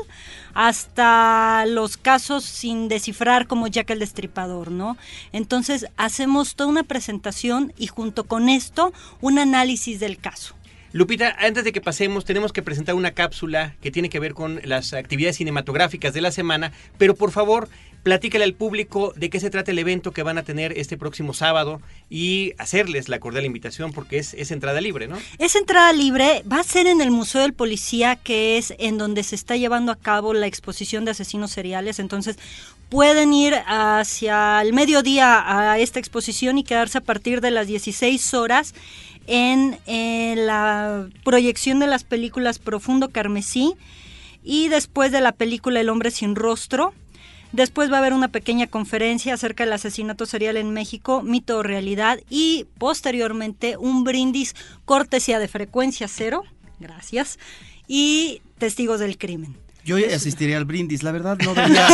hasta 0.55 1.67
los 1.67 1.97
casos 1.97 2.45
sin 2.45 2.89
descifrar 2.89 3.47
como 3.47 3.67
Jack 3.67 3.91
el 3.91 3.99
Destripador, 3.99 4.71
¿no? 4.71 4.97
Entonces 5.33 5.87
hacemos 5.97 6.55
toda 6.55 6.71
una 6.71 6.83
presentación 6.83 7.73
y 7.77 7.89
junto 7.89 8.25
con 8.25 8.49
esto 8.49 8.93
un 9.21 9.39
análisis 9.39 10.01
del 10.01 10.19
caso. 10.19 10.55
Lupita, 10.93 11.37
antes 11.41 11.65
de 11.65 11.73
que 11.73 11.83
pasemos, 11.83 12.25
tenemos 12.25 12.55
que 12.55 12.63
presentar 12.63 12.95
una 12.95 13.11
cápsula 13.11 13.75
que 13.83 13.91
tiene 13.91 14.09
que 14.09 14.19
ver 14.19 14.33
con 14.33 14.61
las 14.65 14.95
actividades 14.95 15.37
cinematográficas 15.37 16.15
de 16.15 16.23
la 16.23 16.31
semana, 16.31 16.73
pero 16.97 17.15
por 17.15 17.33
favor, 17.33 17.69
platícale 18.07 18.45
al 18.45 18.55
público 18.55 19.13
de 19.17 19.31
qué 19.31 19.41
se 19.41 19.51
trata 19.51 19.73
el 19.73 19.81
evento 19.81 20.13
que 20.13 20.23
van 20.23 20.39
a 20.39 20.45
tener 20.45 20.79
este 20.79 20.97
próximo 20.97 21.35
sábado 21.35 21.81
y 22.09 22.53
hacerles 22.57 23.09
la 23.09 23.19
cordial 23.19 23.45
invitación 23.45 23.93
porque 23.93 24.19
es, 24.19 24.33
es 24.35 24.53
entrada 24.53 24.81
libre, 24.81 25.09
¿no? 25.09 25.19
Es 25.39 25.57
entrada 25.57 25.93
libre, 25.93 26.45
va 26.51 26.61
a 26.61 26.63
ser 26.63 26.87
en 26.87 27.01
el 27.01 27.11
Museo 27.11 27.41
del 27.41 27.53
Policía, 27.53 28.15
que 28.15 28.59
es 28.59 28.75
en 28.79 28.97
donde 28.97 29.25
se 29.25 29.35
está 29.35 29.57
llevando 29.57 29.91
a 29.91 29.97
cabo 29.97 30.35
la 30.35 30.47
exposición 30.47 31.05
de 31.05 31.11
asesinos 31.11 31.51
seriales, 31.51 31.99
entonces 31.99 32.39
pueden 32.91 33.33
ir 33.33 33.55
hacia 33.67 34.63
el 34.63 34.73
mediodía 34.73 35.73
a 35.73 35.81
esta 35.81 35.99
exposición 35.99 36.59
y 36.59 36.63
quedarse 36.63 36.99
a 36.99 37.01
partir 37.01 37.41
de 37.41 37.51
las 37.51 37.67
16 37.67 38.35
horas 38.35 38.73
en, 39.27 39.81
la 40.47 41.09
proyección 41.25 41.81
de 41.81 41.89
las 41.89 42.05
películas 42.05 42.61
Profundo 42.61 43.09
Carmesí 43.09 43.75
y 44.45 44.69
después 44.69 45.11
de 45.11 45.21
la 45.21 45.33
película 45.33 45.81
El 45.81 45.89
hombre 45.89 46.13
sin 46.13 46.37
rostro. 46.37 46.95
Después 47.53 47.91
va 47.91 47.97
a 47.97 47.99
haber 47.99 48.13
una 48.13 48.29
pequeña 48.29 48.67
conferencia 48.67 49.35
acerca 49.35 49.65
del 49.65 49.73
asesinato 49.73 50.27
serial 50.27 50.57
en 50.57 50.73
México, 50.73 51.23
mito 51.23 51.59
o 51.59 51.63
realidad, 51.63 52.19
y 52.29 52.67
posteriormente 52.79 53.77
un 53.77 54.05
brindis 54.05 54.55
cortesía 54.85 55.39
de 55.39 55.49
frecuencia 55.49 56.09
cero, 56.09 56.43
gracias, 56.81 57.39
y 57.87 58.43
testigos 58.59 59.01
del 59.01 59.17
crimen. 59.17 59.57
Yo 59.85 59.97
asistiría 60.13 60.57
al 60.57 60.65
brindis, 60.65 61.05
la 61.05 61.13
verdad 61.13 61.39
no 61.39 61.55
vería, 61.55 61.89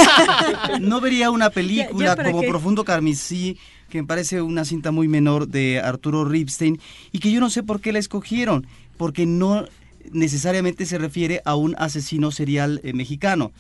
no 0.80 1.00
vería 1.00 1.30
una 1.30 1.50
película 1.50 2.16
como 2.16 2.40
Profundo 2.40 2.85
Carmesí 2.85 3.59
que 3.92 4.00
me 4.00 4.09
parece 4.09 4.40
una 4.40 4.64
cinta 4.64 4.90
muy 4.90 5.06
menor 5.06 5.49
de 5.49 5.78
Arturo 5.78 6.25
Ripstein 6.25 6.80
y 7.12 7.18
que 7.18 7.30
yo 7.30 7.40
no 7.40 7.50
sé 7.50 7.62
por 7.62 7.82
qué 7.82 7.92
la 7.92 7.99
escogieron, 7.99 8.66
porque 8.97 9.26
no 9.26 9.66
necesariamente 10.11 10.87
se 10.87 10.97
refiere 10.97 11.42
a 11.44 11.56
un 11.56 11.76
asesino 11.78 12.30
serial 12.30 12.80
eh, 12.85 12.94
mexicano, 12.94 13.52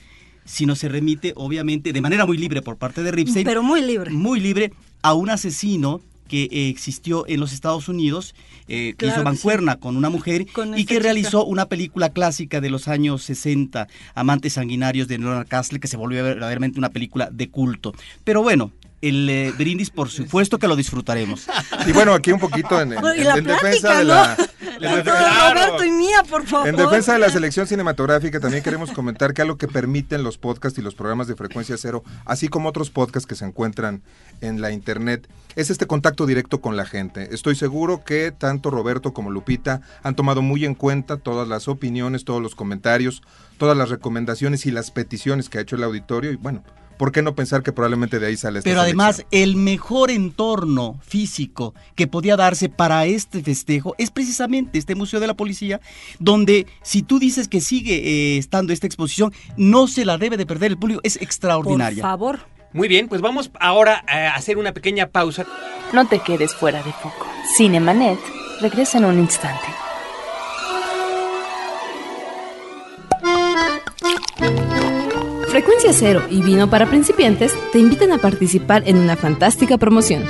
sino 0.44 0.74
se 0.76 0.88
remite 0.88 1.32
obviamente 1.36 1.92
de 1.92 2.00
manera 2.00 2.26
muy 2.26 2.36
libre 2.36 2.62
por 2.62 2.76
parte 2.76 3.02
de 3.02 3.12
Ripstein. 3.12 3.44
Pero 3.44 3.62
muy 3.62 3.82
libre. 3.82 4.10
Muy 4.10 4.40
libre 4.40 4.72
a 5.02 5.14
un 5.14 5.30
asesino 5.30 6.00
que 6.32 6.44
eh, 6.44 6.68
existió 6.70 7.26
en 7.28 7.40
los 7.40 7.52
Estados 7.52 7.88
Unidos, 7.88 8.34
eh, 8.66 8.94
que 8.96 9.06
hizo 9.06 9.22
mancuerna 9.22 9.76
con 9.76 9.98
una 9.98 10.08
mujer 10.08 10.46
y 10.76 10.86
que 10.86 10.98
realizó 10.98 11.44
una 11.44 11.66
película 11.66 12.08
clásica 12.08 12.62
de 12.62 12.70
los 12.70 12.88
años 12.88 13.22
60, 13.24 13.86
Amantes 14.14 14.54
Sanguinarios 14.54 15.08
de 15.08 15.18
Nora 15.18 15.44
Castle, 15.44 15.78
que 15.78 15.88
se 15.88 15.98
volvió 15.98 16.24
verdaderamente 16.24 16.78
una 16.78 16.88
película 16.88 17.28
de 17.30 17.50
culto. 17.50 17.92
Pero 18.24 18.42
bueno, 18.42 18.72
el 19.02 19.28
eh, 19.28 19.52
brindis, 19.58 19.90
por 19.90 20.08
supuesto 20.08 20.58
que 20.58 20.68
lo 20.68 20.76
disfrutaremos. 20.76 21.46
Y 21.86 21.92
bueno, 21.92 22.14
aquí 22.14 22.30
un 22.32 22.38
poquito 22.38 22.80
en, 22.80 22.90
defensa 22.90 23.98
de 23.98 24.04
la... 24.04 24.36
Roberto 24.80 25.84
y 25.84 25.90
mía, 25.90 26.22
por 26.28 26.46
favor. 26.46 26.68
En 26.68 26.76
defensa 26.76 27.12
de 27.12 27.18
la 27.18 27.30
selección 27.30 27.66
cinematográfica 27.66 28.40
también 28.40 28.62
queremos 28.62 28.90
comentar 28.92 29.34
que 29.34 29.42
algo 29.42 29.56
que 29.56 29.68
permiten 29.68 30.22
los 30.22 30.38
podcasts 30.38 30.78
y 30.78 30.82
los 30.82 30.94
programas 30.94 31.26
de 31.26 31.34
frecuencia 31.34 31.76
cero, 31.76 32.02
así 32.24 32.48
como 32.48 32.68
otros 32.68 32.90
podcasts 32.90 33.26
que 33.26 33.34
se 33.34 33.44
encuentran 33.44 34.02
en 34.40 34.60
la 34.60 34.70
internet, 34.70 35.28
es 35.56 35.70
este 35.70 35.86
contacto 35.86 36.26
directo 36.26 36.60
con 36.60 36.76
la 36.76 36.86
gente. 36.86 37.28
Estoy 37.32 37.56
seguro 37.56 38.04
que 38.04 38.32
tanto 38.32 38.70
Roberto 38.70 39.12
como 39.12 39.30
Lupita 39.30 39.82
han 40.02 40.14
tomado 40.14 40.42
muy 40.42 40.64
en 40.64 40.74
cuenta 40.74 41.16
todas 41.16 41.48
las 41.48 41.68
opiniones, 41.68 42.24
todos 42.24 42.40
los 42.40 42.54
comentarios, 42.54 43.22
todas 43.58 43.76
las 43.76 43.90
recomendaciones 43.90 44.66
y 44.66 44.70
las 44.70 44.90
peticiones 44.90 45.48
que 45.48 45.58
ha 45.58 45.62
hecho 45.62 45.76
el 45.76 45.84
auditorio 45.84 46.32
y 46.32 46.36
bueno, 46.36 46.62
¿por 47.02 47.10
qué 47.10 47.20
no 47.20 47.34
pensar 47.34 47.64
que 47.64 47.72
probablemente 47.72 48.20
de 48.20 48.28
ahí 48.28 48.36
sale 48.36 48.60
esta 48.60 48.70
Pero 48.70 48.80
además, 48.80 49.26
el 49.32 49.56
mejor 49.56 50.12
entorno 50.12 51.00
físico 51.04 51.74
que 51.96 52.06
podía 52.06 52.36
darse 52.36 52.68
para 52.68 53.06
este 53.06 53.42
festejo 53.42 53.96
es 53.98 54.12
precisamente 54.12 54.78
este 54.78 54.94
Museo 54.94 55.18
de 55.18 55.26
la 55.26 55.34
Policía, 55.34 55.80
donde 56.20 56.68
si 56.82 57.02
tú 57.02 57.18
dices 57.18 57.48
que 57.48 57.60
sigue 57.60 57.96
eh, 57.96 58.38
estando 58.38 58.72
esta 58.72 58.86
exposición, 58.86 59.32
no 59.56 59.88
se 59.88 60.04
la 60.04 60.16
debe 60.16 60.36
de 60.36 60.46
perder 60.46 60.70
el 60.70 60.78
público, 60.78 61.00
es 61.02 61.20
extraordinaria. 61.20 62.02
Por 62.02 62.08
favor. 62.08 62.38
Muy 62.72 62.86
bien, 62.86 63.08
pues 63.08 63.20
vamos 63.20 63.50
ahora 63.58 64.04
a 64.06 64.36
hacer 64.36 64.56
una 64.56 64.70
pequeña 64.70 65.08
pausa. 65.08 65.44
No 65.92 66.06
te 66.06 66.20
quedes 66.20 66.54
fuera 66.54 66.84
de 66.84 66.92
foco. 66.92 67.26
Cinemanet 67.56 68.20
regresa 68.60 68.98
en 68.98 69.06
un 69.06 69.18
instante. 69.18 69.66
Frecuencia 75.62 75.92
Cero 75.92 76.22
y 76.28 76.42
Vino 76.42 76.68
para 76.68 76.86
Principiantes 76.86 77.54
te 77.70 77.78
invitan 77.78 78.10
a 78.10 78.18
participar 78.18 78.82
en 78.84 78.98
una 78.98 79.14
fantástica 79.14 79.78
promoción. 79.78 80.24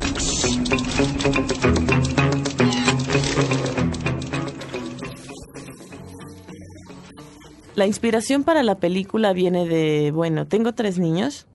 La 7.81 7.87
inspiración 7.87 8.45
para 8.45 8.63
la 8.63 8.75
película 8.75 9.33
viene 9.33 9.67
de, 9.67 10.11
bueno, 10.11 10.47
tengo 10.47 10.75
tres 10.75 10.99
niños. 10.99 11.47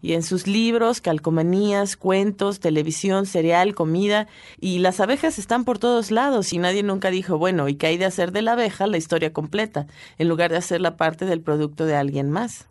Y 0.00 0.12
en 0.12 0.22
sus 0.22 0.46
libros, 0.46 1.00
calcomanías, 1.00 1.96
cuentos, 1.96 2.60
televisión, 2.60 3.26
cereal, 3.26 3.74
comida, 3.74 4.28
y 4.60 4.78
las 4.78 5.00
abejas 5.00 5.38
están 5.38 5.64
por 5.64 5.78
todos 5.78 6.10
lados 6.10 6.52
y 6.52 6.58
nadie 6.58 6.82
nunca 6.82 7.10
dijo, 7.10 7.38
bueno, 7.38 7.68
¿y 7.68 7.74
qué 7.74 7.88
hay 7.88 7.98
de 7.98 8.04
hacer 8.04 8.32
de 8.32 8.42
la 8.42 8.52
abeja 8.52 8.86
la 8.86 8.98
historia 8.98 9.32
completa, 9.32 9.86
en 10.18 10.28
lugar 10.28 10.50
de 10.50 10.58
hacerla 10.58 10.96
parte 10.96 11.24
del 11.24 11.40
producto 11.40 11.84
de 11.84 11.96
alguien 11.96 12.30
más? 12.30 12.66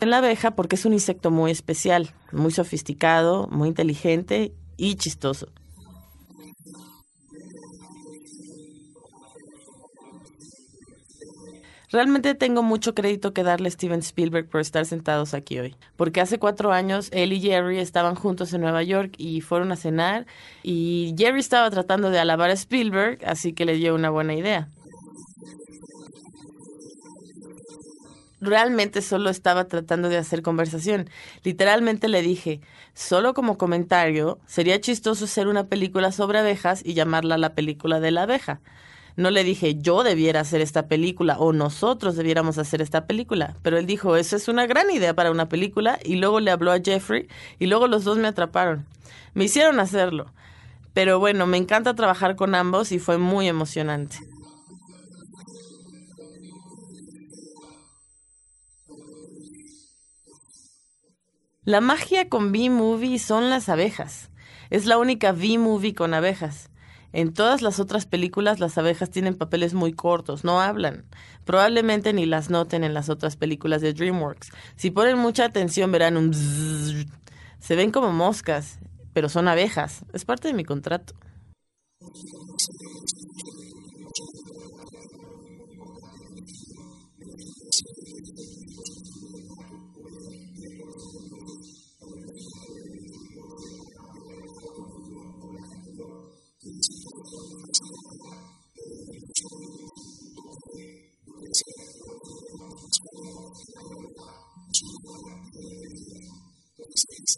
En 0.00 0.10
la 0.10 0.18
abeja 0.18 0.52
porque 0.52 0.76
es 0.76 0.84
un 0.84 0.92
insecto 0.92 1.30
muy 1.30 1.50
especial, 1.50 2.14
muy 2.30 2.52
sofisticado, 2.52 3.48
muy 3.48 3.68
inteligente 3.68 4.52
y 4.76 4.96
chistoso. 4.96 5.48
Realmente 11.90 12.34
tengo 12.34 12.62
mucho 12.62 12.94
crédito 12.94 13.32
que 13.32 13.44
darle 13.44 13.68
a 13.68 13.70
Steven 13.70 14.00
Spielberg 14.00 14.48
por 14.48 14.60
estar 14.60 14.84
sentados 14.86 15.34
aquí 15.34 15.58
hoy. 15.58 15.76
Porque 15.96 16.20
hace 16.20 16.38
cuatro 16.38 16.72
años 16.72 17.08
él 17.12 17.32
y 17.32 17.40
Jerry 17.40 17.78
estaban 17.78 18.16
juntos 18.16 18.52
en 18.52 18.62
Nueva 18.62 18.82
York 18.82 19.14
y 19.18 19.40
fueron 19.40 19.70
a 19.70 19.76
cenar 19.76 20.26
y 20.62 21.14
Jerry 21.16 21.40
estaba 21.40 21.70
tratando 21.70 22.10
de 22.10 22.18
alabar 22.18 22.50
a 22.50 22.54
Spielberg, 22.54 23.20
así 23.24 23.52
que 23.52 23.64
le 23.64 23.74
dio 23.74 23.94
una 23.94 24.10
buena 24.10 24.34
idea. 24.34 24.68
Realmente 28.40 29.00
solo 29.00 29.30
estaba 29.30 29.64
tratando 29.64 30.08
de 30.08 30.18
hacer 30.18 30.42
conversación. 30.42 31.08
Literalmente 31.42 32.08
le 32.08 32.20
dije, 32.20 32.60
solo 32.94 33.32
como 33.32 33.56
comentario, 33.56 34.38
sería 34.46 34.80
chistoso 34.80 35.24
hacer 35.24 35.48
una 35.48 35.68
película 35.68 36.12
sobre 36.12 36.40
abejas 36.40 36.82
y 36.84 36.94
llamarla 36.94 37.38
la 37.38 37.54
película 37.54 37.98
de 37.98 38.10
la 38.10 38.22
abeja. 38.24 38.60
No 39.16 39.30
le 39.30 39.44
dije 39.44 39.76
yo 39.80 40.02
debiera 40.02 40.40
hacer 40.40 40.60
esta 40.60 40.88
película 40.88 41.38
o 41.38 41.54
nosotros 41.54 42.16
debiéramos 42.16 42.58
hacer 42.58 42.82
esta 42.82 43.06
película, 43.06 43.56
pero 43.62 43.78
él 43.78 43.86
dijo, 43.86 44.16
eso 44.16 44.36
es 44.36 44.46
una 44.48 44.66
gran 44.66 44.90
idea 44.90 45.14
para 45.14 45.30
una 45.30 45.48
película 45.48 45.98
y 46.04 46.16
luego 46.16 46.38
le 46.38 46.50
habló 46.50 46.70
a 46.70 46.80
Jeffrey 46.80 47.26
y 47.58 47.66
luego 47.66 47.88
los 47.88 48.04
dos 48.04 48.18
me 48.18 48.28
atraparon. 48.28 48.86
Me 49.32 49.44
hicieron 49.44 49.80
hacerlo. 49.80 50.32
Pero 50.92 51.18
bueno, 51.18 51.46
me 51.46 51.56
encanta 51.56 51.94
trabajar 51.94 52.36
con 52.36 52.54
ambos 52.54 52.92
y 52.92 52.98
fue 52.98 53.18
muy 53.18 53.48
emocionante. 53.48 54.18
La 61.64 61.80
magia 61.80 62.28
con 62.28 62.52
B-Movie 62.52 63.18
son 63.18 63.50
las 63.50 63.68
abejas. 63.68 64.30
Es 64.70 64.86
la 64.86 64.98
única 64.98 65.32
B-Movie 65.32 65.94
con 65.94 66.14
abejas. 66.14 66.70
En 67.12 67.32
todas 67.32 67.62
las 67.62 67.80
otras 67.80 68.06
películas 68.06 68.60
las 68.60 68.76
abejas 68.78 69.10
tienen 69.10 69.34
papeles 69.36 69.74
muy 69.74 69.92
cortos, 69.92 70.44
no 70.44 70.60
hablan. 70.60 71.04
Probablemente 71.44 72.12
ni 72.12 72.26
las 72.26 72.50
noten 72.50 72.84
en 72.84 72.94
las 72.94 73.08
otras 73.08 73.36
películas 73.36 73.80
de 73.80 73.92
DreamWorks. 73.92 74.50
Si 74.76 74.90
ponen 74.90 75.18
mucha 75.18 75.44
atención 75.44 75.92
verán 75.92 76.16
un 76.16 76.34
Se 77.58 77.76
ven 77.76 77.90
como 77.90 78.12
moscas, 78.12 78.78
pero 79.12 79.28
son 79.28 79.48
abejas. 79.48 80.04
Es 80.12 80.24
parte 80.24 80.48
de 80.48 80.54
mi 80.54 80.64
contrato. 80.64 81.14
things 107.04 107.36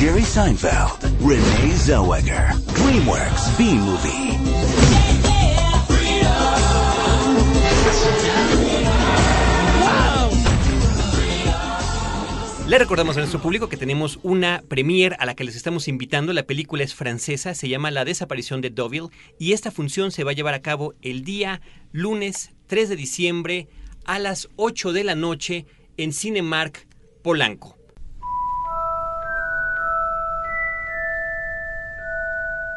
Jerry 0.00 0.24
Seinfeld, 0.24 1.02
Renee 1.20 1.76
Zellweger, 1.76 2.54
DreamWorks 2.72 3.58
B-Movie. 3.58 4.38
Le 12.66 12.78
recordamos 12.78 13.14
a 13.18 13.20
nuestro 13.20 13.42
público 13.42 13.68
que 13.68 13.76
tenemos 13.76 14.18
una 14.22 14.62
premiere 14.66 15.16
a 15.18 15.26
la 15.26 15.34
que 15.34 15.44
les 15.44 15.54
estamos 15.54 15.86
invitando. 15.86 16.32
La 16.32 16.44
película 16.44 16.82
es 16.82 16.94
francesa, 16.94 17.52
se 17.52 17.68
llama 17.68 17.90
La 17.90 18.06
desaparición 18.06 18.62
de 18.62 18.70
Deauville 18.70 19.10
y 19.38 19.52
esta 19.52 19.70
función 19.70 20.12
se 20.12 20.24
va 20.24 20.30
a 20.30 20.34
llevar 20.34 20.54
a 20.54 20.62
cabo 20.62 20.94
el 21.02 21.24
día 21.24 21.60
lunes 21.92 22.52
3 22.68 22.88
de 22.88 22.96
diciembre 22.96 23.68
a 24.06 24.18
las 24.18 24.48
8 24.56 24.94
de 24.94 25.04
la 25.04 25.14
noche 25.14 25.66
en 25.98 26.14
Cinemark 26.14 26.86
Polanco. 27.22 27.79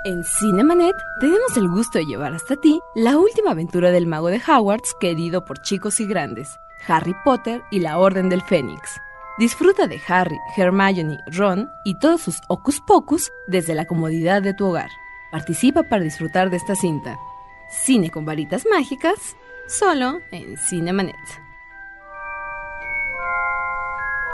En 0.05 0.25
Cinemanet 0.25 0.97
tenemos 1.21 1.55
el 1.55 1.69
gusto 1.69 1.97
de 1.97 2.05
llevar 2.05 2.33
hasta 2.33 2.57
ti 2.57 2.81
la 2.93 3.17
última 3.17 3.51
aventura 3.51 3.89
del 3.89 4.05
mago 4.05 4.27
de 4.27 4.41
Hogwarts 4.45 4.93
querido 4.99 5.45
por 5.45 5.61
chicos 5.61 6.01
y 6.01 6.05
grandes, 6.05 6.59
Harry 6.89 7.15
Potter 7.23 7.63
y 7.71 7.79
la 7.79 7.97
Orden 7.97 8.27
del 8.27 8.41
Fénix. 8.41 8.99
Disfruta 9.37 9.87
de 9.87 10.01
Harry, 10.09 10.37
Hermione, 10.57 11.19
Ron 11.27 11.69
y 11.85 11.97
todos 11.99 12.19
sus 12.19 12.41
ocus 12.49 12.81
pocus 12.81 13.31
desde 13.47 13.75
la 13.75 13.85
comodidad 13.85 14.41
de 14.41 14.53
tu 14.53 14.65
hogar. 14.65 14.89
Participa 15.31 15.83
para 15.83 16.03
disfrutar 16.03 16.49
de 16.49 16.57
esta 16.57 16.75
cinta. 16.75 17.17
Cine 17.69 18.09
con 18.09 18.25
varitas 18.25 18.65
mágicas, 18.69 19.37
solo 19.67 20.19
en 20.33 20.57
Cinemanet. 20.57 21.42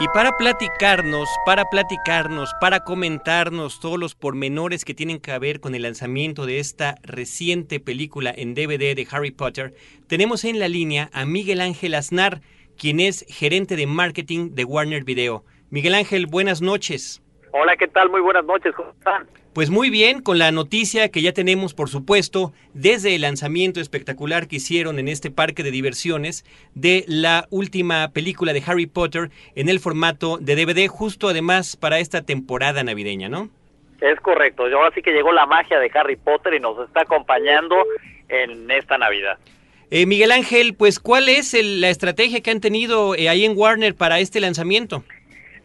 Y 0.02 0.08
para 0.08 0.32
platicarnos, 0.38 1.28
para 1.44 1.66
platicarnos, 1.66 2.54
para 2.58 2.80
comentarnos 2.80 3.80
todos 3.80 3.98
los 3.98 4.14
pormenores 4.14 4.86
que 4.86 4.94
tienen 4.94 5.20
que 5.20 5.38
ver 5.38 5.60
con 5.60 5.74
el 5.74 5.82
lanzamiento 5.82 6.46
de 6.46 6.58
esta 6.58 6.94
reciente 7.02 7.80
película 7.80 8.32
en 8.34 8.54
DVD 8.54 8.96
de 8.96 9.06
Harry 9.10 9.30
Potter, 9.30 9.74
tenemos 10.08 10.46
en 10.46 10.58
la 10.58 10.68
línea 10.68 11.10
a 11.12 11.26
Miguel 11.26 11.60
Ángel 11.60 11.94
Aznar, 11.94 12.40
quien 12.78 12.98
es 12.98 13.26
gerente 13.28 13.76
de 13.76 13.86
marketing 13.86 14.54
de 14.54 14.64
Warner 14.64 15.04
Video. 15.04 15.44
Miguel 15.68 15.94
Ángel, 15.94 16.26
buenas 16.26 16.62
noches. 16.62 17.22
Hola, 17.52 17.76
¿qué 17.76 17.86
tal? 17.86 18.08
Muy 18.08 18.22
buenas 18.22 18.46
noches, 18.46 18.74
¿cómo 18.74 18.92
están? 18.92 19.28
Pues 19.52 19.68
muy 19.68 19.90
bien, 19.90 20.22
con 20.22 20.38
la 20.38 20.52
noticia 20.52 21.08
que 21.08 21.22
ya 21.22 21.32
tenemos, 21.32 21.74
por 21.74 21.88
supuesto, 21.88 22.52
desde 22.72 23.16
el 23.16 23.22
lanzamiento 23.22 23.80
espectacular 23.80 24.46
que 24.46 24.56
hicieron 24.56 25.00
en 25.00 25.08
este 25.08 25.32
parque 25.32 25.64
de 25.64 25.72
diversiones 25.72 26.44
de 26.76 27.04
la 27.08 27.48
última 27.50 28.12
película 28.12 28.52
de 28.52 28.62
Harry 28.64 28.86
Potter 28.86 29.30
en 29.56 29.68
el 29.68 29.80
formato 29.80 30.38
de 30.38 30.54
DVD, 30.54 30.86
justo 30.86 31.28
además 31.28 31.76
para 31.76 31.98
esta 31.98 32.22
temporada 32.22 32.84
navideña, 32.84 33.28
¿no? 33.28 33.48
Es 34.00 34.20
correcto, 34.20 34.66
ahora 34.66 34.92
sí 34.94 35.02
que 35.02 35.10
llegó 35.10 35.32
la 35.32 35.46
magia 35.46 35.80
de 35.80 35.90
Harry 35.94 36.14
Potter 36.14 36.54
y 36.54 36.60
nos 36.60 36.78
está 36.86 37.00
acompañando 37.00 37.74
en 38.28 38.70
esta 38.70 38.98
Navidad. 38.98 39.36
Eh, 39.90 40.06
Miguel 40.06 40.30
Ángel, 40.30 40.74
pues 40.74 41.00
¿cuál 41.00 41.28
es 41.28 41.56
la 41.60 41.88
estrategia 41.88 42.40
que 42.40 42.52
han 42.52 42.60
tenido 42.60 43.16
eh, 43.16 43.28
ahí 43.28 43.44
en 43.44 43.58
Warner 43.58 43.96
para 43.96 44.20
este 44.20 44.38
lanzamiento? 44.38 45.02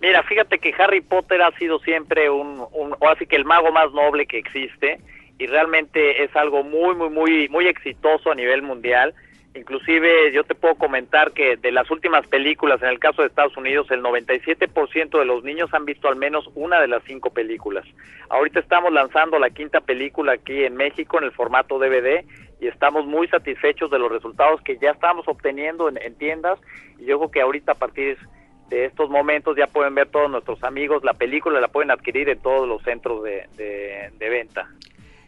Mira, 0.06 0.22
fíjate 0.22 0.60
que 0.60 0.72
Harry 0.78 1.02
Potter 1.02 1.42
ha 1.42 1.50
sido 1.58 1.80
siempre 1.80 2.30
un, 2.30 2.64
un 2.74 2.96
o 3.00 3.10
así 3.10 3.26
que 3.26 3.36
el 3.36 3.44
mago 3.44 3.72
más 3.72 3.92
noble 3.92 4.28
que 4.28 4.38
existe 4.38 5.00
y 5.40 5.48
realmente 5.48 6.24
es 6.24 6.36
algo 6.36 6.64
muy, 6.64 6.94
muy, 6.94 7.10
muy, 7.10 7.50
muy 7.50 7.66
exitoso 7.66 8.30
a 8.30 8.36
nivel 8.36 8.62
mundial. 8.62 9.16
Inclusive 9.56 10.32
yo 10.32 10.44
te 10.44 10.54
puedo 10.54 10.76
comentar 10.76 11.32
que 11.32 11.58
de 11.58 11.72
las 11.72 11.90
últimas 11.90 12.28
películas, 12.28 12.84
en 12.84 12.90
el 12.90 13.00
caso 13.00 13.24
de 13.24 13.30
Estados 13.30 13.58
Unidos, 13.58 13.90
el 13.90 14.04
97% 14.04 15.18
de 15.18 15.26
los 15.26 15.44
niños 15.44 15.74
han 15.74 15.86
visto 15.86 16.08
al 16.08 16.18
menos 16.18 16.48
una 16.54 16.80
de 16.80 16.88
las 16.88 17.02
cinco 17.06 17.32
películas. 17.32 17.84
Ahorita 18.30 18.60
estamos 18.60 18.94
lanzando 18.94 19.40
la 19.40 19.50
quinta 19.50 19.82
película 19.82 20.34
aquí 20.34 20.66
en 20.66 20.76
México 20.76 21.18
en 21.18 21.24
el 21.24 21.32
formato 21.32 21.80
DVD 21.80 22.24
y 22.62 22.68
estamos 22.68 23.08
muy 23.08 23.28
satisfechos 23.30 23.90
de 23.90 23.98
los 23.98 24.12
resultados 24.12 24.62
que 24.62 24.78
ya 24.78 24.92
estamos 24.92 25.28
obteniendo 25.28 25.90
en, 25.90 25.98
en 26.00 26.16
tiendas 26.16 26.60
y 27.00 27.06
yo 27.06 27.18
creo 27.18 27.32
que 27.32 27.42
ahorita 27.42 27.72
a 27.72 27.76
partir 27.76 28.20
de 28.70 28.86
estos 28.86 29.10
momentos 29.10 29.56
ya 29.58 29.68
pueden 29.68 29.96
ver 29.96 30.08
todos 30.10 30.30
nuestros 30.30 30.64
amigos 30.64 31.04
la 31.04 31.14
película, 31.14 31.60
la 31.60 31.68
pueden 31.68 31.92
adquirir 31.92 32.30
en 32.30 32.40
todos 32.40 32.68
los 32.68 32.82
centros 32.84 33.24
de, 33.24 34.12
venta. 34.20 34.70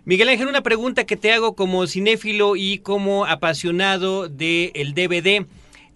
Miguel 0.05 0.29
Ángel, 0.29 0.47
una 0.47 0.61
pregunta 0.61 1.05
que 1.05 1.17
te 1.17 1.31
hago 1.31 1.55
como 1.55 1.85
cinéfilo 1.85 2.55
y 2.55 2.79
como 2.79 3.25
apasionado 3.25 4.29
del 4.29 4.71
el 4.73 4.93
DVD. 4.93 5.45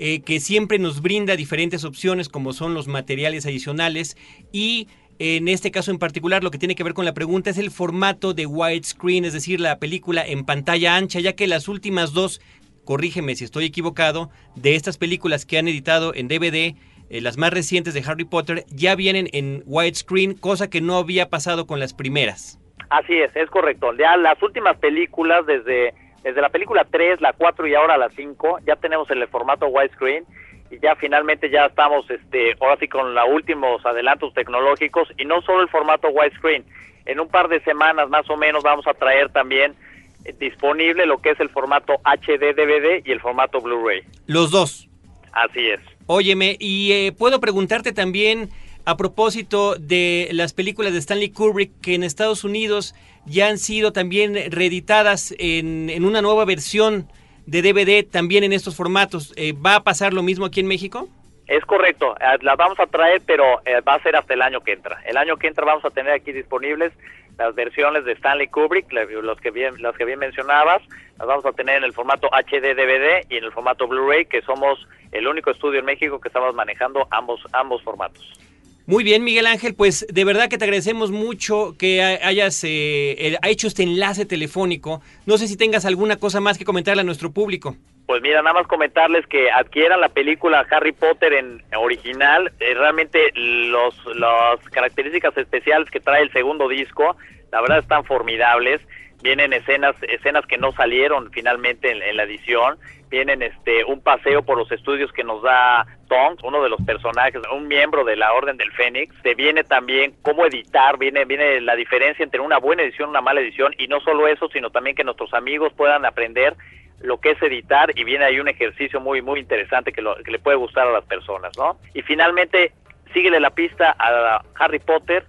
Eh, 0.04 0.22
que 0.22 0.40
siempre 0.40 0.80
nos 0.80 1.04
brinda 1.04 1.36
diferentes 1.36 1.84
opciones 1.84 2.28
como 2.28 2.54
son 2.54 2.74
los 2.74 2.88
materiales 2.88 3.46
adicionales 3.46 4.18
y 4.52 4.88
en 5.20 5.48
este 5.48 5.70
caso 5.70 5.92
en 5.92 6.00
particular 6.00 6.44
lo 6.44 6.50
que 6.50 6.58
tiene 6.58 6.74
que 6.74 6.84
ver 6.84 6.96
con 6.96 7.06
la 7.06 7.14
pregunta 7.14 7.52
es 7.52 7.60
el 7.60 7.70
formato 7.70 8.34
de 8.34 8.48
widescreen, 8.48 9.26
es 9.26 9.34
decir, 9.34 9.60
la 9.60 9.78
película 9.78 10.26
en 10.26 10.44
pantalla 10.46 10.96
ancha, 10.96 11.20
ya 11.20 11.34
que 11.34 11.46
las 11.46 11.68
últimas 11.68 12.14
dos, 12.14 12.42
corrígeme 12.86 13.36
si 13.36 13.44
estoy 13.44 13.66
equivocado, 13.66 14.32
de 14.56 14.74
estas 14.74 14.98
películas 14.98 15.46
que 15.46 15.60
han 15.60 15.68
editado 15.68 16.16
en 16.16 16.28
DVD 16.28 16.76
eh, 17.12 17.20
las 17.20 17.38
más 17.38 17.52
recientes 17.52 17.94
de 17.94 18.02
Harry 18.08 18.24
Potter, 18.24 18.64
ya 18.70 18.96
vienen 18.96 19.28
en 19.34 19.64
widescreen, 19.66 20.34
cosa 20.34 20.70
que 20.70 20.80
no 20.80 20.96
había 20.96 21.30
pasado 21.30 21.68
con 21.68 21.78
las 21.78 21.94
primeras. 21.94 22.58
Así 22.90 23.20
es, 23.20 23.36
es 23.36 23.50
correcto. 23.50 23.94
Ya 24.00 24.16
las 24.16 24.42
últimas 24.42 24.78
películas, 24.78 25.46
desde, 25.46 25.94
desde 26.24 26.40
la 26.40 26.48
película 26.48 26.88
3, 26.90 27.20
la 27.20 27.34
4 27.34 27.68
y 27.68 27.76
ahora 27.76 27.98
la 27.98 28.10
5, 28.10 28.60
ya 28.66 28.78
tenemos 28.78 29.12
el 29.12 29.28
formato 29.28 29.68
widescreen 29.68 30.24
y 30.70 30.80
ya 30.80 30.96
finalmente 30.96 31.50
ya 31.50 31.66
estamos, 31.66 32.10
este, 32.10 32.56
ahora 32.62 32.78
sí 32.80 32.88
con 32.88 33.14
los 33.14 33.26
últimos 33.30 33.86
adelantos 33.86 34.34
tecnológicos 34.34 35.10
y 35.18 35.26
no 35.26 35.42
solo 35.42 35.64
el 35.64 35.70
formato 35.70 36.08
widescreen. 36.08 36.64
En 37.06 37.20
un 37.20 37.28
par 37.28 37.50
de 37.50 37.60
semanas 37.62 38.10
más 38.10 38.30
o 38.30 38.38
menos 38.38 38.64
vamos 38.64 38.88
a 38.88 38.94
traer 38.94 39.30
también 39.34 39.76
eh, 40.24 40.34
disponible 40.40 41.06
lo 41.06 41.18
que 41.18 41.32
es 41.32 41.40
el 41.42 41.50
formato 41.50 41.96
HD 42.06 42.56
DVD 42.56 43.06
y 43.06 43.12
el 43.12 43.20
formato 43.20 43.60
Blu-ray. 43.60 44.04
Los 44.28 44.50
dos. 44.52 44.88
Así 45.34 45.70
es. 45.70 45.82
Óyeme, 46.14 46.58
y 46.60 46.92
eh, 46.92 47.14
puedo 47.18 47.40
preguntarte 47.40 47.94
también 47.94 48.50
a 48.84 48.98
propósito 48.98 49.76
de 49.76 50.28
las 50.34 50.52
películas 50.52 50.92
de 50.92 51.00
Stanley 51.00 51.30
Kubrick 51.30 51.72
que 51.82 51.96
en 51.96 52.04
Estados 52.04 52.44
Unidos 52.44 52.96
ya 53.26 53.48
han 53.48 53.58
sido 53.58 53.94
también 53.94 54.36
reeditadas 54.52 55.34
en, 55.40 55.90
en 55.90 56.04
una 56.04 56.22
nueva 56.22 56.44
versión 56.44 57.08
de 57.46 57.62
DVD 57.62 58.06
también 58.06 58.44
en 58.44 58.52
estos 58.52 58.76
formatos. 58.76 59.34
Eh, 59.38 59.54
¿Va 59.54 59.76
a 59.76 59.84
pasar 59.84 60.12
lo 60.12 60.22
mismo 60.22 60.46
aquí 60.46 60.60
en 60.60 60.68
México? 60.68 61.08
Es 61.48 61.64
correcto, 61.64 62.14
eh, 62.20 62.40
las 62.42 62.58
vamos 62.58 62.78
a 62.82 62.88
traer, 62.88 63.22
pero 63.26 63.46
va 63.88 63.94
a 63.94 64.04
ser 64.04 64.18
hasta 64.18 64.34
el 64.34 64.42
año 64.42 64.60
que 64.60 64.74
entra. 64.74 65.02
El 65.06 65.16
año 65.16 65.38
que 65.38 65.48
entra 65.48 65.64
vamos 65.64 65.86
a 65.86 65.92
tener 65.92 66.12
aquí 66.12 66.34
disponibles 66.34 66.92
las 67.38 67.56
versiones 67.56 68.06
de 68.06 68.14
Stanley 68.14 68.48
Kubrick, 68.48 68.92
los 68.92 69.40
que 69.40 69.52
bien, 69.52 69.82
las 69.82 69.96
que 69.96 70.06
bien 70.06 70.20
mencionabas, 70.20 70.82
las 71.18 71.28
vamos 71.28 71.46
a 71.46 71.52
tener 71.52 71.78
en 71.78 71.84
el 71.84 71.94
formato 71.94 72.28
HD 72.28 72.76
DVD 72.76 73.26
y 73.30 73.38
en 73.38 73.44
el 73.44 73.52
formato 73.52 73.88
Blu-ray, 73.88 74.26
que 74.26 74.42
somos 74.42 74.88
el 75.12 75.28
único 75.28 75.52
estudio 75.52 75.80
en 75.80 75.86
México 75.86 76.20
que 76.20 76.30
estamos 76.30 76.54
manejando 76.56 77.08
ambos, 77.12 77.42
ambos 77.54 77.82
formatos. 77.84 78.40
Muy 78.88 79.04
bien, 79.04 79.24
Miguel 79.24 79.46
Ángel, 79.46 79.76
pues 79.76 80.06
de 80.10 80.26
verdad 80.26 80.50
que 80.50 80.58
te 80.58 80.66
agradecemos 80.66 81.12
mucho 81.12 81.76
que 81.78 82.02
hayas 82.02 82.64
eh, 82.64 83.38
hecho 83.44 83.68
este 83.68 83.84
enlace 83.84 84.26
telefónico. 84.26 85.02
No 85.26 85.38
sé 85.38 85.48
si 85.48 85.56
tengas 85.56 85.86
alguna 85.86 86.18
cosa 86.18 86.42
más 86.42 86.58
que 86.58 86.66
comentarle 86.66 87.02
a 87.02 87.06
nuestro 87.06 87.32
público. 87.32 87.78
Pues 88.12 88.22
mira, 88.22 88.42
nada 88.42 88.56
más 88.56 88.68
comentarles 88.68 89.26
que 89.28 89.50
adquieran 89.50 90.02
la 90.02 90.10
película 90.10 90.68
Harry 90.70 90.92
Potter 90.92 91.32
en 91.32 91.64
original. 91.78 92.52
Eh, 92.60 92.74
realmente 92.74 93.32
los, 93.36 93.96
las 94.18 94.60
características 94.70 95.38
especiales 95.38 95.90
que 95.90 96.02
trae 96.02 96.22
el 96.22 96.32
segundo 96.34 96.68
disco, 96.68 97.16
la 97.54 97.62
verdad 97.62 97.80
están 97.80 98.04
formidables. 98.04 98.82
Vienen 99.24 99.54
escenas, 99.54 99.96
escenas 100.02 100.46
que 100.46 100.58
no 100.58 100.74
salieron 100.74 101.32
finalmente 101.32 101.90
en, 101.90 102.18
la 102.18 102.24
edición. 102.24 102.78
Vienen 103.10 103.44
este 103.44 103.86
un 103.86 104.02
paseo 104.02 104.44
por 104.44 104.58
los 104.58 104.70
estudios 104.74 105.10
que 105.14 105.24
nos 105.24 105.42
da 105.42 105.88
Tonks, 106.10 106.44
uno 106.44 106.62
de 106.62 106.68
los 106.68 106.82
personajes, 106.82 107.42
un 107.56 107.70
miembro 107.70 108.04
de 108.04 108.18
la 108.18 108.34
Orden 108.34 108.58
del 108.58 108.74
Fénix. 108.74 109.16
Se 109.24 109.36
viene 109.36 109.64
también 109.64 110.16
cómo 110.22 110.46
editar, 110.46 110.98
viene, 110.98 111.24
viene 111.24 111.62
la 111.62 111.78
diferencia 111.78 112.26
entre 112.26 112.42
una 112.42 112.58
buena 112.58 112.84
edición 112.84 113.08
y 113.08 113.12
una 113.12 113.22
mala 113.22 113.40
edición. 113.40 113.74
Y 113.78 113.88
no 113.88 114.02
solo 114.02 114.28
eso, 114.28 114.50
sino 114.50 114.70
también 114.70 114.98
que 114.98 115.06
nuestros 115.06 115.34
amigos 115.34 115.72
puedan 115.78 116.04
aprender 116.04 116.58
lo 117.04 117.20
que 117.20 117.32
es 117.32 117.42
editar 117.42 117.92
y 117.96 118.04
viene 118.04 118.26
ahí 118.26 118.40
un 118.40 118.48
ejercicio 118.48 119.00
muy 119.00 119.22
muy 119.22 119.40
interesante 119.40 119.92
que, 119.92 120.04
que 120.24 120.32
le 120.32 120.40
puede 120.40 120.58
gustar 120.58 120.88
a 120.88 120.92
las 120.92 121.06
personas, 121.06 121.52
¿no? 121.58 121.80
Y 121.94 122.02
finalmente, 122.02 122.74
síguele 123.14 123.40
la 123.40 123.52
pista 123.52 123.96
a 123.98 124.44
Harry 124.60 124.80
Potter, 124.80 125.26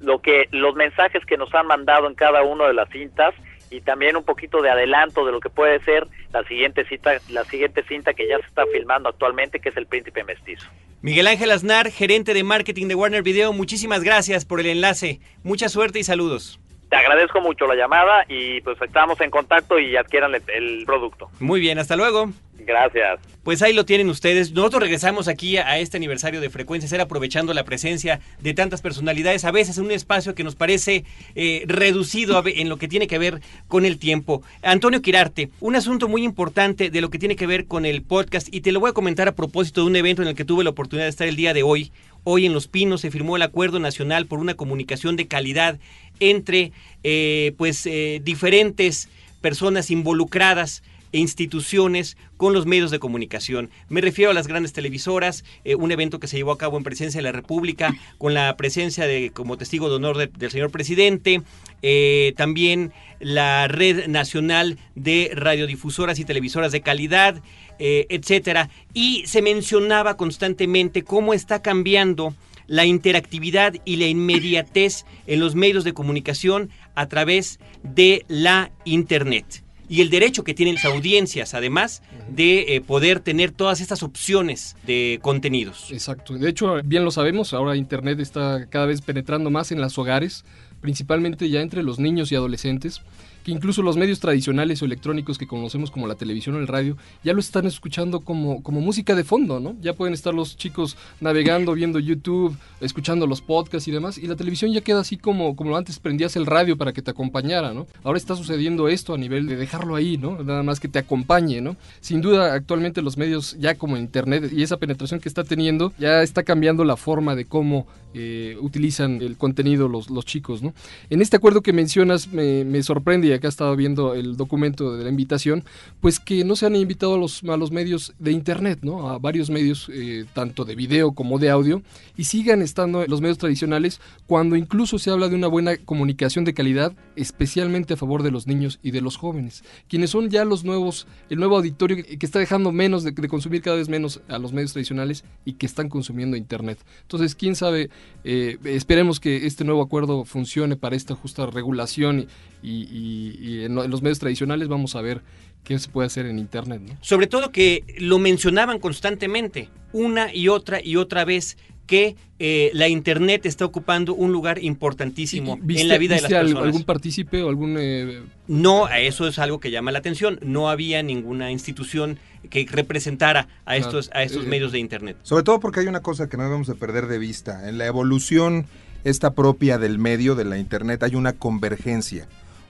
lo 0.00 0.20
que 0.20 0.48
los 0.50 0.74
mensajes 0.74 1.24
que 1.24 1.36
nos 1.36 1.54
han 1.54 1.66
mandado 1.66 2.06
en 2.06 2.14
cada 2.14 2.42
una 2.42 2.66
de 2.66 2.74
las 2.74 2.88
cintas 2.90 3.34
y 3.70 3.80
también 3.80 4.16
un 4.16 4.24
poquito 4.24 4.62
de 4.62 4.70
adelanto 4.70 5.24
de 5.26 5.32
lo 5.32 5.40
que 5.40 5.50
puede 5.50 5.82
ser 5.84 6.06
la 6.32 6.44
siguiente 6.44 6.86
cita, 6.86 7.18
la 7.30 7.44
siguiente 7.44 7.82
cinta 7.88 8.14
que 8.14 8.28
ya 8.28 8.38
se 8.38 8.46
está 8.46 8.64
filmando 8.72 9.08
actualmente, 9.08 9.60
que 9.60 9.70
es 9.70 9.76
El 9.76 9.86
Príncipe 9.86 10.22
Mestizo. 10.24 10.66
Miguel 11.02 11.26
Ángel 11.26 11.50
Aznar, 11.50 11.90
gerente 11.90 12.34
de 12.34 12.44
marketing 12.44 12.88
de 12.88 12.94
Warner 12.94 13.22
Video, 13.22 13.52
muchísimas 13.52 14.02
gracias 14.02 14.44
por 14.44 14.60
el 14.60 14.66
enlace. 14.66 15.20
Mucha 15.42 15.68
suerte 15.68 15.98
y 15.98 16.04
saludos. 16.04 16.60
Te 16.88 16.96
agradezco 16.96 17.40
mucho 17.40 17.66
la 17.66 17.74
llamada 17.74 18.24
y 18.28 18.60
pues 18.60 18.80
estamos 18.80 19.20
en 19.20 19.30
contacto 19.30 19.78
y 19.78 19.96
adquieran 19.96 20.32
el, 20.34 20.84
producto. 20.86 21.28
Muy 21.40 21.58
bien, 21.60 21.78
hasta 21.78 21.96
luego. 21.96 22.30
Gracias. 22.58 23.20
Pues 23.42 23.62
ahí 23.62 23.72
lo 23.72 23.84
tienen 23.84 24.08
ustedes. 24.08 24.52
Nosotros 24.52 24.82
regresamos 24.82 25.28
aquí 25.28 25.56
a 25.56 25.78
este 25.78 25.96
aniversario 25.96 26.40
de 26.40 26.48
Frecuencia 26.48 26.88
Ser 26.88 27.00
aprovechando 27.00 27.54
la 27.54 27.64
presencia 27.64 28.20
de 28.40 28.54
tantas 28.54 28.82
personalidades, 28.82 29.44
a 29.44 29.50
veces 29.50 29.78
en 29.78 29.84
un 29.84 29.90
espacio 29.90 30.34
que 30.34 30.44
nos 30.44 30.54
parece 30.54 31.04
eh, 31.34 31.64
reducido 31.66 32.42
en 32.46 32.68
lo 32.68 32.76
que 32.76 32.88
tiene 32.88 33.06
que 33.06 33.18
ver 33.18 33.40
con 33.68 33.84
el 33.84 33.98
tiempo. 33.98 34.42
Antonio 34.62 35.02
Quirarte, 35.02 35.50
un 35.60 35.76
asunto 35.76 36.08
muy 36.08 36.24
importante 36.24 36.90
de 36.90 37.00
lo 37.00 37.10
que 37.10 37.18
tiene 37.18 37.36
que 37.36 37.46
ver 37.46 37.66
con 37.66 37.84
el 37.84 38.02
podcast 38.02 38.48
y 38.52 38.60
te 38.62 38.72
lo 38.72 38.80
voy 38.80 38.90
a 38.90 38.94
comentar 38.94 39.28
a 39.28 39.32
propósito 39.32 39.82
de 39.82 39.88
un 39.88 39.96
evento 39.96 40.22
en 40.22 40.28
el 40.28 40.34
que 40.34 40.44
tuve 40.44 40.64
la 40.64 40.70
oportunidad 40.70 41.06
de 41.06 41.10
estar 41.10 41.28
el 41.28 41.36
día 41.36 41.52
de 41.52 41.62
hoy. 41.62 41.92
Hoy 42.28 42.44
en 42.44 42.52
Los 42.52 42.66
Pinos 42.66 43.02
se 43.02 43.12
firmó 43.12 43.36
el 43.36 43.42
Acuerdo 43.42 43.78
Nacional 43.78 44.26
por 44.26 44.40
una 44.40 44.54
comunicación 44.54 45.14
de 45.14 45.28
calidad 45.28 45.78
entre 46.18 46.72
eh, 47.04 47.54
pues 47.56 47.86
eh, 47.86 48.20
diferentes 48.20 49.08
personas 49.40 49.92
involucradas 49.92 50.82
e 51.12 51.18
instituciones 51.18 52.16
con 52.36 52.52
los 52.52 52.66
medios 52.66 52.90
de 52.90 52.98
comunicación. 52.98 53.70
Me 53.88 54.00
refiero 54.00 54.32
a 54.32 54.34
las 54.34 54.48
grandes 54.48 54.72
televisoras, 54.72 55.44
eh, 55.64 55.76
un 55.76 55.92
evento 55.92 56.18
que 56.18 56.26
se 56.26 56.36
llevó 56.36 56.52
a 56.52 56.58
cabo 56.58 56.76
en 56.76 56.82
presencia 56.82 57.18
de 57.18 57.22
la 57.22 57.32
República, 57.32 57.94
con 58.18 58.34
la 58.34 58.56
presencia 58.56 59.06
de 59.06 59.30
como 59.30 59.56
testigo 59.56 59.88
de 59.88 59.94
honor 59.94 60.28
del 60.28 60.50
señor 60.50 60.70
presidente, 60.70 61.42
eh, 61.82 62.34
también 62.36 62.92
la 63.20 63.68
Red 63.68 64.08
Nacional 64.08 64.78
de 64.94 65.30
Radiodifusoras 65.32 66.18
y 66.18 66.24
Televisoras 66.24 66.72
de 66.72 66.80
Calidad, 66.80 67.40
eh, 67.78 68.06
etcétera. 68.08 68.70
Y 68.94 69.24
se 69.26 69.42
mencionaba 69.42 70.16
constantemente 70.16 71.02
cómo 71.02 71.34
está 71.34 71.62
cambiando 71.62 72.34
la 72.66 72.84
interactividad 72.84 73.74
y 73.84 73.96
la 73.96 74.06
inmediatez 74.06 75.04
en 75.26 75.40
los 75.40 75.54
medios 75.54 75.84
de 75.84 75.92
comunicación 75.92 76.70
a 76.94 77.06
través 77.08 77.60
de 77.82 78.24
la 78.28 78.72
Internet 78.84 79.62
y 79.88 80.00
el 80.00 80.10
derecho 80.10 80.44
que 80.44 80.54
tienen 80.54 80.74
las 80.74 80.84
audiencias, 80.84 81.54
además 81.54 82.02
de 82.28 82.74
eh, 82.74 82.80
poder 82.80 83.20
tener 83.20 83.52
todas 83.52 83.80
estas 83.80 84.02
opciones 84.02 84.76
de 84.84 85.20
contenidos. 85.22 85.90
Exacto. 85.92 86.34
De 86.34 86.48
hecho, 86.48 86.80
bien 86.84 87.04
lo 87.04 87.10
sabemos, 87.10 87.54
ahora 87.54 87.76
Internet 87.76 88.18
está 88.20 88.66
cada 88.68 88.86
vez 88.86 89.00
penetrando 89.00 89.50
más 89.50 89.70
en 89.70 89.80
los 89.80 89.96
hogares, 89.98 90.44
principalmente 90.80 91.48
ya 91.48 91.60
entre 91.60 91.82
los 91.82 91.98
niños 91.98 92.32
y 92.32 92.34
adolescentes 92.34 93.02
que 93.46 93.52
incluso 93.52 93.80
los 93.80 93.96
medios 93.96 94.18
tradicionales 94.18 94.82
o 94.82 94.86
electrónicos 94.86 95.38
que 95.38 95.46
conocemos 95.46 95.92
como 95.92 96.08
la 96.08 96.16
televisión 96.16 96.56
o 96.56 96.58
el 96.58 96.66
radio 96.66 96.96
ya 97.22 97.32
lo 97.32 97.38
están 97.38 97.64
escuchando 97.64 98.18
como, 98.18 98.60
como 98.60 98.80
música 98.80 99.14
de 99.14 99.22
fondo, 99.22 99.60
¿no? 99.60 99.76
Ya 99.80 99.92
pueden 99.92 100.14
estar 100.14 100.34
los 100.34 100.56
chicos 100.56 100.96
navegando, 101.20 101.72
viendo 101.72 102.00
YouTube, 102.00 102.56
escuchando 102.80 103.24
los 103.28 103.42
podcasts 103.42 103.86
y 103.86 103.92
demás, 103.92 104.18
y 104.18 104.26
la 104.26 104.34
televisión 104.34 104.72
ya 104.72 104.80
queda 104.80 104.98
así 104.98 105.16
como, 105.16 105.54
como 105.54 105.76
antes 105.76 106.00
prendías 106.00 106.34
el 106.34 106.44
radio 106.44 106.76
para 106.76 106.92
que 106.92 107.02
te 107.02 107.12
acompañara, 107.12 107.72
¿no? 107.72 107.86
Ahora 108.02 108.18
está 108.18 108.34
sucediendo 108.34 108.88
esto 108.88 109.14
a 109.14 109.16
nivel 109.16 109.46
de 109.46 109.54
dejarlo 109.54 109.94
ahí, 109.94 110.16
¿no? 110.16 110.42
Nada 110.42 110.64
más 110.64 110.80
que 110.80 110.88
te 110.88 110.98
acompañe, 110.98 111.60
¿no? 111.60 111.76
Sin 112.00 112.22
duda, 112.22 112.52
actualmente 112.52 113.00
los 113.00 113.16
medios 113.16 113.56
ya 113.60 113.76
como 113.76 113.96
Internet 113.96 114.50
y 114.52 114.64
esa 114.64 114.78
penetración 114.78 115.20
que 115.20 115.28
está 115.28 115.44
teniendo, 115.44 115.92
ya 116.00 116.22
está 116.22 116.42
cambiando 116.42 116.82
la 116.84 116.96
forma 116.96 117.36
de 117.36 117.44
cómo 117.44 117.86
eh, 118.12 118.56
utilizan 118.60 119.20
el 119.20 119.36
contenido 119.36 119.86
los, 119.86 120.10
los 120.10 120.24
chicos, 120.24 120.62
¿no? 120.62 120.74
En 121.10 121.20
este 121.20 121.36
acuerdo 121.36 121.60
que 121.60 121.72
mencionas 121.72 122.26
me, 122.32 122.64
me 122.64 122.82
sorprende 122.82 123.35
acá 123.36 123.48
estado 123.48 123.74
viendo 123.76 124.14
el 124.14 124.36
documento 124.36 124.96
de 124.96 125.04
la 125.04 125.10
invitación, 125.10 125.64
pues 126.00 126.20
que 126.20 126.44
no 126.44 126.56
se 126.56 126.66
han 126.66 126.76
invitado 126.76 127.14
a 127.14 127.18
los, 127.18 127.42
a 127.44 127.56
los 127.56 127.70
medios 127.70 128.14
de 128.18 128.32
Internet, 128.32 128.80
¿no? 128.82 129.08
A 129.08 129.18
varios 129.18 129.50
medios, 129.50 129.90
eh, 129.92 130.24
tanto 130.34 130.64
de 130.64 130.74
video 130.74 131.12
como 131.12 131.38
de 131.38 131.50
audio, 131.50 131.82
y 132.16 132.24
sigan 132.24 132.62
estando 132.62 133.06
los 133.06 133.20
medios 133.20 133.38
tradicionales 133.38 134.00
cuando 134.26 134.56
incluso 134.56 134.98
se 134.98 135.10
habla 135.10 135.28
de 135.28 135.36
una 135.36 135.46
buena 135.46 135.76
comunicación 135.76 136.44
de 136.44 136.54
calidad, 136.54 136.92
especialmente 137.14 137.94
a 137.94 137.96
favor 137.96 138.22
de 138.22 138.30
los 138.30 138.46
niños 138.46 138.78
y 138.82 138.90
de 138.90 139.00
los 139.00 139.16
jóvenes, 139.16 139.64
quienes 139.88 140.10
son 140.10 140.30
ya 140.30 140.44
los 140.44 140.64
nuevos, 140.64 141.06
el 141.30 141.38
nuevo 141.38 141.56
auditorio 141.56 142.02
que 142.04 142.26
está 142.26 142.38
dejando 142.38 142.72
menos 142.72 143.04
de, 143.04 143.14
consumir 143.26 143.62
cada 143.62 143.76
vez 143.76 143.88
menos 143.88 144.20
a 144.28 144.38
los 144.38 144.52
medios 144.52 144.72
tradicionales 144.72 145.24
y 145.44 145.54
que 145.54 145.66
están 145.66 145.88
consumiendo 145.88 146.36
Internet. 146.36 146.78
Entonces, 147.02 147.34
quién 147.34 147.56
sabe, 147.56 147.90
eh, 148.24 148.58
esperemos 148.64 149.20
que 149.20 149.46
este 149.46 149.64
nuevo 149.64 149.82
acuerdo 149.82 150.24
funcione 150.24 150.76
para 150.76 150.96
esta 150.96 151.14
justa 151.14 151.46
regulación 151.46 152.28
y, 152.62 153.25
en, 153.64 153.74
los 153.74 154.02
medios 154.02 154.18
tradicionales 154.18 154.68
vamos 154.68 154.96
a 154.96 155.00
ver 155.00 155.22
qué 155.64 155.78
se 155.78 155.88
puede 155.88 156.06
hacer 156.06 156.26
en 156.26 156.38
Internet. 156.38 156.82
Sobre 157.00 157.26
todo 157.26 157.50
que 157.50 157.84
lo 157.98 158.18
mencionaban 158.18 158.78
constantemente, 158.78 159.68
una 159.92 160.32
y 160.32 160.48
otra 160.48 160.80
y 160.82 160.96
otra 160.96 161.24
vez, 161.24 161.56
que 161.86 162.16
eh, 162.38 162.70
la 162.74 162.88
Internet 162.88 163.46
está 163.46 163.64
ocupando 163.64 164.14
un 164.14 164.32
lugar 164.32 164.62
importantísimo 164.62 165.58
en 165.68 165.88
la 165.88 165.98
vida 165.98 166.16
de 166.16 166.22
las 166.22 166.30
personas. 166.30 166.64
¿Algún 166.64 166.82
partícipe 166.82 167.42
o 167.42 167.48
algún...? 167.48 167.76
Eh... 167.78 168.22
No, 168.48 168.88
eso 168.88 169.26
es 169.26 169.38
algo 169.38 169.60
que 169.60 169.70
llama 169.70 169.92
la 169.92 170.00
atención. 170.00 170.38
No 170.42 170.68
había 170.68 171.02
ninguna 171.02 171.50
institución 171.50 172.18
que 172.50 172.66
representara 172.68 173.48
a 173.64 173.76
estos, 173.76 174.10
a 174.12 174.22
estos 174.22 174.44
eh, 174.44 174.48
medios 174.48 174.72
de 174.72 174.78
Internet. 174.78 175.16
Sobre 175.22 175.44
todo 175.44 175.60
porque 175.60 175.80
hay 175.80 175.86
una 175.86 176.02
cosa 176.02 176.28
que 176.28 176.36
no 176.36 176.44
debemos 176.44 176.66
de 176.66 176.74
perder 176.74 177.06
de 177.06 177.18
vista. 177.18 177.68
En 177.68 177.78
la 177.78 177.86
evolución 177.86 178.66
esta 179.04 179.34
propia 179.34 179.78
del 179.78 179.98
medio, 179.98 180.34
de 180.34 180.44
la 180.44 180.58
Internet, 180.58 181.02
hay 181.04 181.14
una 181.14 181.32
convergencia 181.32 182.26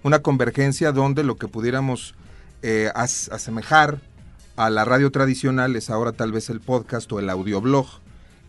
una 0.07 0.21
convergencia 0.21 0.93
donde 0.93 1.25
lo 1.25 1.37
que 1.37 1.49
pudiéramos 1.49 2.15
eh, 2.63 2.93
asemejar 2.95 3.99
a 4.55 4.71
la 4.71 4.85
radio 4.85 5.11
tradicional 5.11 5.75
es 5.75 5.91
ahora 5.91 6.13
tal 6.13 6.31
vez 6.31 6.49
el 6.49 6.61
podcast 6.61 7.11
o 7.11 7.19
el 7.19 7.29
audioblog. 7.29 7.89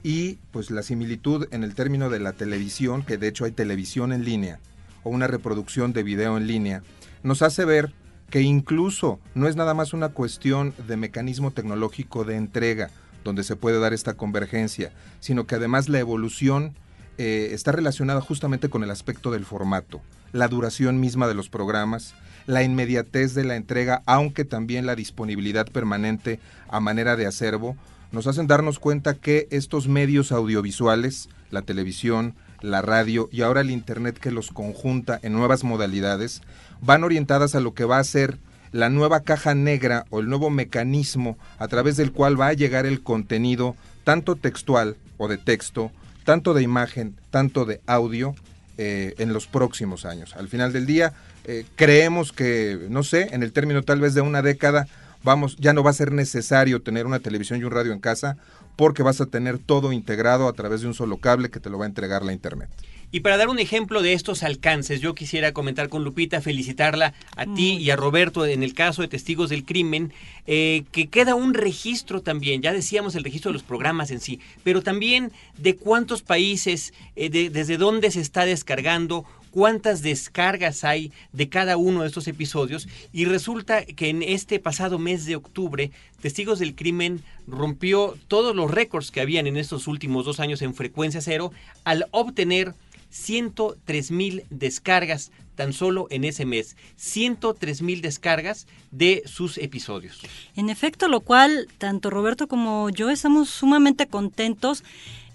Y 0.03 0.35
pues 0.51 0.69
la 0.69 0.83
similitud 0.83 1.47
en 1.49 1.63
el 1.63 1.73
término 1.73 2.11
de 2.11 2.19
la 2.19 2.33
televisión, 2.33 3.01
que 3.01 3.17
de 3.17 3.27
hecho 3.29 3.45
hay 3.45 3.53
televisión 3.53 4.13
en 4.13 4.23
línea 4.23 4.59
o 5.01 5.09
una 5.09 5.25
reproducción 5.25 5.93
de 5.93 6.03
video 6.03 6.37
en 6.37 6.45
línea, 6.45 6.83
nos 7.23 7.41
hace 7.41 7.65
ver 7.65 7.91
que 8.29 8.41
incluso 8.41 9.19
no 9.33 9.47
es 9.47 9.55
nada 9.55 9.73
más 9.73 9.93
una 9.93 10.09
cuestión 10.09 10.75
de 10.87 10.95
mecanismo 10.95 11.49
tecnológico 11.49 12.23
de 12.23 12.35
entrega 12.35 12.91
donde 13.23 13.43
se 13.43 13.55
puede 13.55 13.79
dar 13.79 13.93
esta 13.93 14.13
convergencia, 14.13 14.91
sino 15.21 15.47
que 15.47 15.55
además 15.55 15.89
la 15.89 15.97
evolución 15.97 16.75
eh, 17.17 17.49
está 17.53 17.71
relacionada 17.71 18.21
justamente 18.21 18.69
con 18.69 18.83
el 18.83 18.91
aspecto 18.91 19.31
del 19.31 19.43
formato 19.43 20.03
la 20.37 20.47
duración 20.47 20.99
misma 20.99 21.27
de 21.27 21.33
los 21.33 21.49
programas, 21.49 22.13
la 22.45 22.63
inmediatez 22.63 23.33
de 23.33 23.43
la 23.43 23.55
entrega, 23.55 24.03
aunque 24.05 24.45
también 24.45 24.85
la 24.85 24.95
disponibilidad 24.95 25.67
permanente 25.67 26.39
a 26.69 26.79
manera 26.79 27.15
de 27.15 27.25
acervo, 27.25 27.75
nos 28.11 28.27
hacen 28.27 28.47
darnos 28.47 28.79
cuenta 28.79 29.15
que 29.15 29.47
estos 29.51 29.87
medios 29.87 30.31
audiovisuales, 30.31 31.27
la 31.51 31.61
televisión, 31.61 32.35
la 32.61 32.81
radio 32.81 33.29
y 33.31 33.41
ahora 33.41 33.61
el 33.61 33.69
Internet 33.69 34.17
que 34.17 34.31
los 34.31 34.51
conjunta 34.51 35.19
en 35.21 35.33
nuevas 35.33 35.63
modalidades, 35.63 36.41
van 36.81 37.03
orientadas 37.03 37.55
a 37.55 37.59
lo 37.59 37.73
que 37.73 37.85
va 37.85 37.99
a 37.99 38.03
ser 38.03 38.37
la 38.71 38.89
nueva 38.89 39.21
caja 39.21 39.55
negra 39.55 40.05
o 40.09 40.19
el 40.19 40.29
nuevo 40.29 40.49
mecanismo 40.49 41.37
a 41.57 41.67
través 41.67 41.97
del 41.97 42.11
cual 42.11 42.39
va 42.39 42.47
a 42.47 42.53
llegar 42.53 42.85
el 42.85 43.01
contenido 43.01 43.75
tanto 44.03 44.35
textual 44.35 44.95
o 45.17 45.27
de 45.27 45.37
texto, 45.37 45.91
tanto 46.23 46.53
de 46.53 46.63
imagen, 46.63 47.15
tanto 47.29 47.65
de 47.65 47.81
audio, 47.87 48.35
eh, 48.77 49.15
en 49.17 49.33
los 49.33 49.47
próximos 49.47 50.05
años. 50.05 50.35
Al 50.35 50.47
final 50.47 50.73
del 50.73 50.85
día, 50.85 51.13
eh, 51.45 51.65
creemos 51.75 52.31
que, 52.31 52.87
no 52.89 53.03
sé, 53.03 53.29
en 53.31 53.43
el 53.43 53.51
término 53.51 53.83
tal 53.83 53.99
vez 53.99 54.13
de 54.13 54.21
una 54.21 54.41
década, 54.41 54.87
vamos, 55.23 55.57
ya 55.57 55.73
no 55.73 55.83
va 55.83 55.91
a 55.91 55.93
ser 55.93 56.11
necesario 56.11 56.81
tener 56.81 57.05
una 57.05 57.19
televisión 57.19 57.59
y 57.59 57.63
un 57.63 57.71
radio 57.71 57.91
en 57.91 57.99
casa 57.99 58.37
porque 58.75 59.03
vas 59.03 59.19
a 59.19 59.25
tener 59.25 59.57
todo 59.57 59.91
integrado 59.91 60.47
a 60.47 60.53
través 60.53 60.81
de 60.81 60.87
un 60.87 60.93
solo 60.93 61.17
cable 61.17 61.49
que 61.49 61.59
te 61.59 61.69
lo 61.69 61.79
va 61.79 61.85
a 61.85 61.87
entregar 61.87 62.23
la 62.23 62.33
internet. 62.33 62.69
Y 63.09 63.21
para 63.21 63.37
dar 63.37 63.47
un 63.47 63.59
ejemplo 63.59 64.01
de 64.01 64.11
estos 64.11 64.43
alcances, 64.43 64.99
yo 64.99 65.15
quisiera 65.15 65.53
comentar 65.53 65.87
con 65.87 66.03
Lupita, 66.03 66.41
felicitarla 66.41 67.13
a 67.37 67.45
ti 67.45 67.77
y 67.77 67.89
a 67.89 67.95
Roberto 67.95 68.45
en 68.45 68.63
el 68.63 68.73
caso 68.73 69.01
de 69.01 69.07
Testigos 69.07 69.49
del 69.49 69.63
Crimen, 69.63 70.11
eh, 70.45 70.83
que 70.91 71.07
queda 71.07 71.33
un 71.33 71.53
registro 71.53 72.21
también, 72.21 72.61
ya 72.61 72.73
decíamos 72.73 73.15
el 73.15 73.23
registro 73.23 73.49
de 73.49 73.53
los 73.53 73.63
programas 73.63 74.11
en 74.11 74.19
sí, 74.19 74.41
pero 74.65 74.81
también 74.81 75.31
de 75.57 75.77
cuántos 75.77 76.21
países, 76.21 76.93
eh, 77.15 77.29
desde 77.29 77.77
dónde 77.77 78.11
se 78.11 78.19
está 78.19 78.45
descargando, 78.45 79.25
cuántas 79.51 80.01
descargas 80.01 80.83
hay 80.83 81.13
de 81.31 81.47
cada 81.49 81.77
uno 81.77 82.01
de 82.01 82.07
estos 82.07 82.27
episodios. 82.27 82.87
Y 83.13 83.25
resulta 83.25 83.85
que 83.85 84.09
en 84.09 84.21
este 84.21 84.59
pasado 84.59 84.99
mes 84.99 85.25
de 85.25 85.35
octubre 85.35 85.91
Testigos 86.21 86.59
del 86.59 86.75
Crimen 86.75 87.23
rompió 87.47 88.17
todos 88.27 88.55
los 88.55 88.69
récords 88.69 89.11
que 89.11 89.21
habían 89.21 89.47
en 89.47 89.55
estos 89.55 89.87
últimos 89.87 90.25
dos 90.25 90.39
años 90.39 90.61
en 90.61 90.73
frecuencia 90.73 91.21
cero 91.21 91.51
al 91.85 92.07
obtener 92.11 92.73
103 93.09 94.11
mil 94.11 94.43
descargas 94.49 95.31
tan 95.55 95.73
solo 95.73 96.07
en 96.09 96.23
ese 96.23 96.45
mes. 96.45 96.77
103 96.95 97.81
mil 97.81 98.01
descargas 98.01 98.67
de 98.91 99.23
sus 99.25 99.57
episodios. 99.57 100.21
En 100.55 100.69
efecto, 100.69 101.09
lo 101.09 101.19
cual 101.19 101.67
tanto 101.77 102.09
Roberto 102.09 102.47
como 102.47 102.89
yo 102.89 103.09
estamos 103.09 103.49
sumamente 103.49 104.07
contentos 104.07 104.83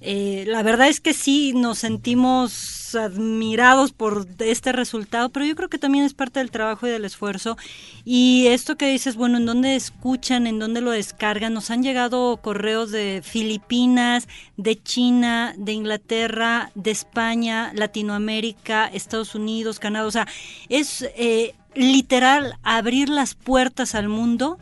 eh, 0.05 0.45
la 0.49 0.65
verdad 0.65 0.88
es 0.88 1.01
que 1.01 1.15
sí 1.15 1.53
nos 1.55 1.79
sentimos 1.79 2.95
admirados 2.97 3.93
por 3.93 4.27
este 4.41 4.73
resultado, 4.73 5.29
pero 5.29 5.47
yo 5.47 5.55
creo 5.55 5.69
que 5.69 5.79
también 5.79 6.05
es 6.05 6.12
parte 6.12 6.41
del 6.41 6.51
trabajo 6.51 6.87
y 6.87 6.91
del 6.91 7.05
esfuerzo. 7.05 7.57
Y 8.05 8.49
esto 8.49 8.77
que 8.77 8.91
dices, 8.91 9.15
bueno, 9.15 9.38
¿en 9.38 9.47
dónde 9.47 9.77
escuchan? 9.77 10.49
¿En 10.49 10.59
dónde 10.59 10.81
lo 10.81 10.91
descargan? 10.91 11.55
Nos 11.55 11.71
han 11.71 11.85
llegado 11.85 12.37
correos 12.38 12.91
de 12.91 13.23
Filipinas, 13.25 14.27
de 14.57 14.83
China, 14.83 15.55
de 15.57 15.73
Inglaterra, 15.73 16.73
de 16.75 16.91
España, 16.91 17.73
Latinoamérica, 17.75 18.87
Estados 18.87 19.37
Unidos, 19.37 19.79
Canadá. 19.79 20.07
O 20.07 20.11
sea, 20.11 20.27
es 20.69 21.03
eh, 21.17 21.55
literal 21.75 22.59
abrir 22.65 23.09
las 23.09 23.35
puertas 23.35 23.95
al 23.95 24.09
mundo 24.09 24.59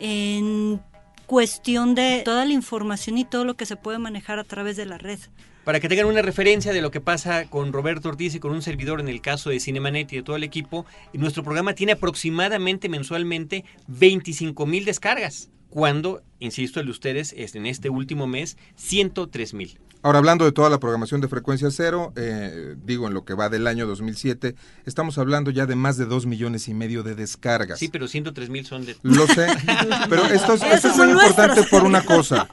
en 0.00 0.80
cuestión 1.30 1.94
de 1.94 2.22
toda 2.24 2.44
la 2.44 2.52
información 2.52 3.16
y 3.16 3.24
todo 3.24 3.44
lo 3.44 3.54
que 3.54 3.64
se 3.64 3.76
puede 3.76 3.98
manejar 3.98 4.40
a 4.40 4.42
través 4.42 4.76
de 4.76 4.84
la 4.84 4.98
red. 4.98 5.20
Para 5.62 5.78
que 5.78 5.88
tengan 5.88 6.06
una 6.06 6.22
referencia 6.22 6.72
de 6.72 6.82
lo 6.82 6.90
que 6.90 7.00
pasa 7.00 7.44
con 7.44 7.72
Roberto 7.72 8.08
Ortiz 8.08 8.34
y 8.34 8.40
con 8.40 8.50
un 8.50 8.62
servidor 8.62 8.98
en 8.98 9.06
el 9.06 9.20
caso 9.20 9.48
de 9.48 9.60
Cinemanet 9.60 10.12
y 10.12 10.16
de 10.16 10.22
todo 10.24 10.34
el 10.34 10.42
equipo, 10.42 10.86
nuestro 11.12 11.44
programa 11.44 11.76
tiene 11.76 11.92
aproximadamente 11.92 12.88
mensualmente 12.88 13.64
25 13.86 14.66
mil 14.66 14.84
descargas, 14.84 15.50
cuando, 15.70 16.22
insisto, 16.40 16.80
el 16.80 16.86
de 16.86 16.92
ustedes 16.92 17.34
es 17.36 17.54
en 17.54 17.66
este 17.66 17.88
último 17.88 18.26
mes 18.26 18.56
103 18.76 19.54
mil. 19.54 19.78
Ahora, 20.02 20.18
hablando 20.18 20.46
de 20.46 20.52
toda 20.52 20.70
la 20.70 20.80
programación 20.80 21.20
de 21.20 21.28
frecuencia 21.28 21.70
cero, 21.70 22.14
eh, 22.16 22.74
digo, 22.84 23.06
en 23.06 23.12
lo 23.12 23.26
que 23.26 23.34
va 23.34 23.50
del 23.50 23.66
año 23.66 23.86
2007, 23.86 24.54
estamos 24.86 25.18
hablando 25.18 25.50
ya 25.50 25.66
de 25.66 25.74
más 25.74 25.98
de 25.98 26.06
dos 26.06 26.24
millones 26.24 26.68
y 26.68 26.74
medio 26.74 27.02
de 27.02 27.14
descargas. 27.14 27.78
Sí, 27.78 27.88
pero 27.88 28.08
103 28.08 28.48
mil 28.48 28.64
son 28.64 28.86
de... 28.86 28.96
Lo 29.02 29.26
sé, 29.26 29.46
pero 30.08 30.24
esto 30.24 30.54
es, 30.54 30.62
esto 30.62 30.88
es 30.88 30.96
muy 30.96 31.10
importante 31.10 31.64
por 31.64 31.84
una 31.84 32.02
cosa. 32.02 32.48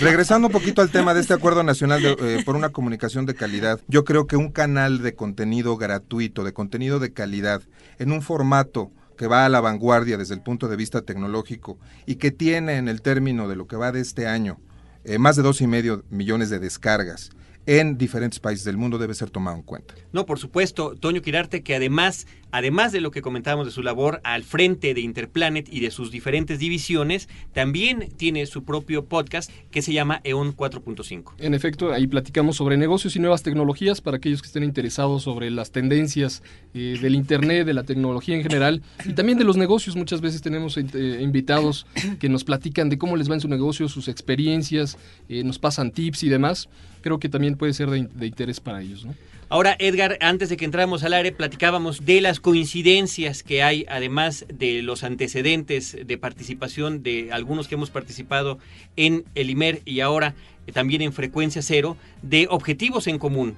Regresando 0.00 0.46
un 0.46 0.52
poquito 0.52 0.80
al 0.80 0.90
tema 0.90 1.12
de 1.12 1.20
este 1.20 1.34
Acuerdo 1.34 1.62
Nacional 1.62 2.00
de, 2.02 2.16
eh, 2.18 2.42
por 2.46 2.56
una 2.56 2.70
comunicación 2.70 3.26
de 3.26 3.34
calidad, 3.34 3.78
yo 3.86 4.04
creo 4.04 4.26
que 4.26 4.36
un 4.36 4.50
canal 4.50 5.02
de 5.02 5.14
contenido 5.14 5.76
gratuito, 5.76 6.42
de 6.42 6.54
contenido 6.54 7.00
de 7.00 7.12
calidad, 7.12 7.60
en 7.98 8.12
un 8.12 8.22
formato 8.22 8.90
que 9.18 9.26
va 9.26 9.44
a 9.44 9.50
la 9.50 9.60
vanguardia 9.60 10.16
desde 10.16 10.34
el 10.34 10.40
punto 10.40 10.68
de 10.68 10.76
vista 10.76 11.02
tecnológico 11.02 11.78
y 12.06 12.14
que 12.14 12.30
tiene 12.30 12.76
en 12.76 12.88
el 12.88 13.02
término 13.02 13.48
de 13.48 13.56
lo 13.56 13.66
que 13.66 13.76
va 13.76 13.92
de 13.92 14.00
este 14.00 14.26
año 14.26 14.58
eh, 15.04 15.18
más 15.18 15.36
de 15.36 15.42
dos 15.42 15.60
y 15.60 15.66
medio 15.66 16.04
millones 16.08 16.48
de 16.48 16.58
descargas 16.58 17.30
en 17.68 17.98
diferentes 17.98 18.40
países 18.40 18.64
del 18.64 18.78
mundo 18.78 18.96
debe 18.96 19.12
ser 19.12 19.28
tomado 19.28 19.58
en 19.58 19.62
cuenta. 19.62 19.94
No, 20.10 20.24
por 20.24 20.38
supuesto, 20.38 20.94
Toño 20.94 21.20
Quirarte, 21.20 21.62
que 21.62 21.74
además, 21.74 22.26
además 22.50 22.92
de 22.92 23.00
lo 23.00 23.10
que 23.10 23.22
comentábamos 23.22 23.66
de 23.66 23.72
su 23.72 23.82
labor 23.82 24.20
al 24.24 24.44
frente 24.44 24.94
de 24.94 25.00
Interplanet 25.00 25.68
y 25.70 25.80
de 25.80 25.90
sus 25.90 26.10
diferentes 26.10 26.58
divisiones, 26.58 27.28
también 27.52 28.08
tiene 28.16 28.46
su 28.46 28.64
propio 28.64 29.04
podcast 29.04 29.50
que 29.70 29.82
se 29.82 29.92
llama 29.92 30.20
EON 30.24 30.56
4.5. 30.56 31.34
En 31.38 31.54
efecto, 31.54 31.92
ahí 31.92 32.06
platicamos 32.06 32.56
sobre 32.56 32.76
negocios 32.76 33.16
y 33.16 33.18
nuevas 33.18 33.42
tecnologías 33.42 34.00
para 34.00 34.16
aquellos 34.16 34.42
que 34.42 34.46
estén 34.46 34.64
interesados 34.64 35.22
sobre 35.22 35.50
las 35.50 35.70
tendencias 35.70 36.42
eh, 36.74 36.98
del 37.00 37.14
Internet, 37.14 37.66
de 37.66 37.74
la 37.74 37.84
tecnología 37.84 38.36
en 38.36 38.42
general 38.42 38.82
y 39.04 39.12
también 39.12 39.38
de 39.38 39.44
los 39.44 39.56
negocios. 39.56 39.96
Muchas 39.96 40.20
veces 40.20 40.42
tenemos 40.42 40.76
eh, 40.76 41.18
invitados 41.20 41.86
que 42.18 42.28
nos 42.28 42.44
platican 42.44 42.88
de 42.88 42.98
cómo 42.98 43.16
les 43.16 43.30
va 43.30 43.34
en 43.34 43.40
su 43.40 43.48
negocio, 43.48 43.88
sus 43.88 44.08
experiencias, 44.08 44.98
eh, 45.28 45.42
nos 45.44 45.58
pasan 45.58 45.90
tips 45.90 46.22
y 46.22 46.28
demás 46.28 46.68
creo 47.00 47.18
que 47.18 47.28
también 47.28 47.56
puede 47.56 47.72
ser 47.72 47.90
de, 47.90 48.26
interés 48.26 48.60
para 48.60 48.80
ellos. 48.80 49.04
¿no? 49.04 49.14
Ahora, 49.50 49.76
Edgar, 49.78 50.18
antes 50.20 50.50
de 50.50 50.58
que 50.58 50.66
entráramos 50.66 51.04
al 51.04 51.14
aire, 51.14 51.32
platicábamos 51.32 52.04
de 52.04 52.20
las 52.20 52.38
coincidencias 52.38 53.42
que 53.42 53.62
hay, 53.62 53.86
además 53.88 54.44
de 54.52 54.82
los 54.82 55.04
antecedentes 55.04 55.96
de 56.04 56.18
participación 56.18 57.02
de 57.02 57.32
algunos 57.32 57.66
que 57.66 57.76
hemos 57.76 57.88
participado 57.88 58.58
en 58.96 59.24
el 59.34 59.48
IMER 59.48 59.80
y 59.86 60.00
ahora 60.00 60.34
eh, 60.66 60.72
también 60.72 61.00
en 61.00 61.14
Frecuencia 61.14 61.62
Cero, 61.62 61.96
de 62.20 62.46
objetivos 62.50 63.06
en 63.06 63.18
común 63.18 63.56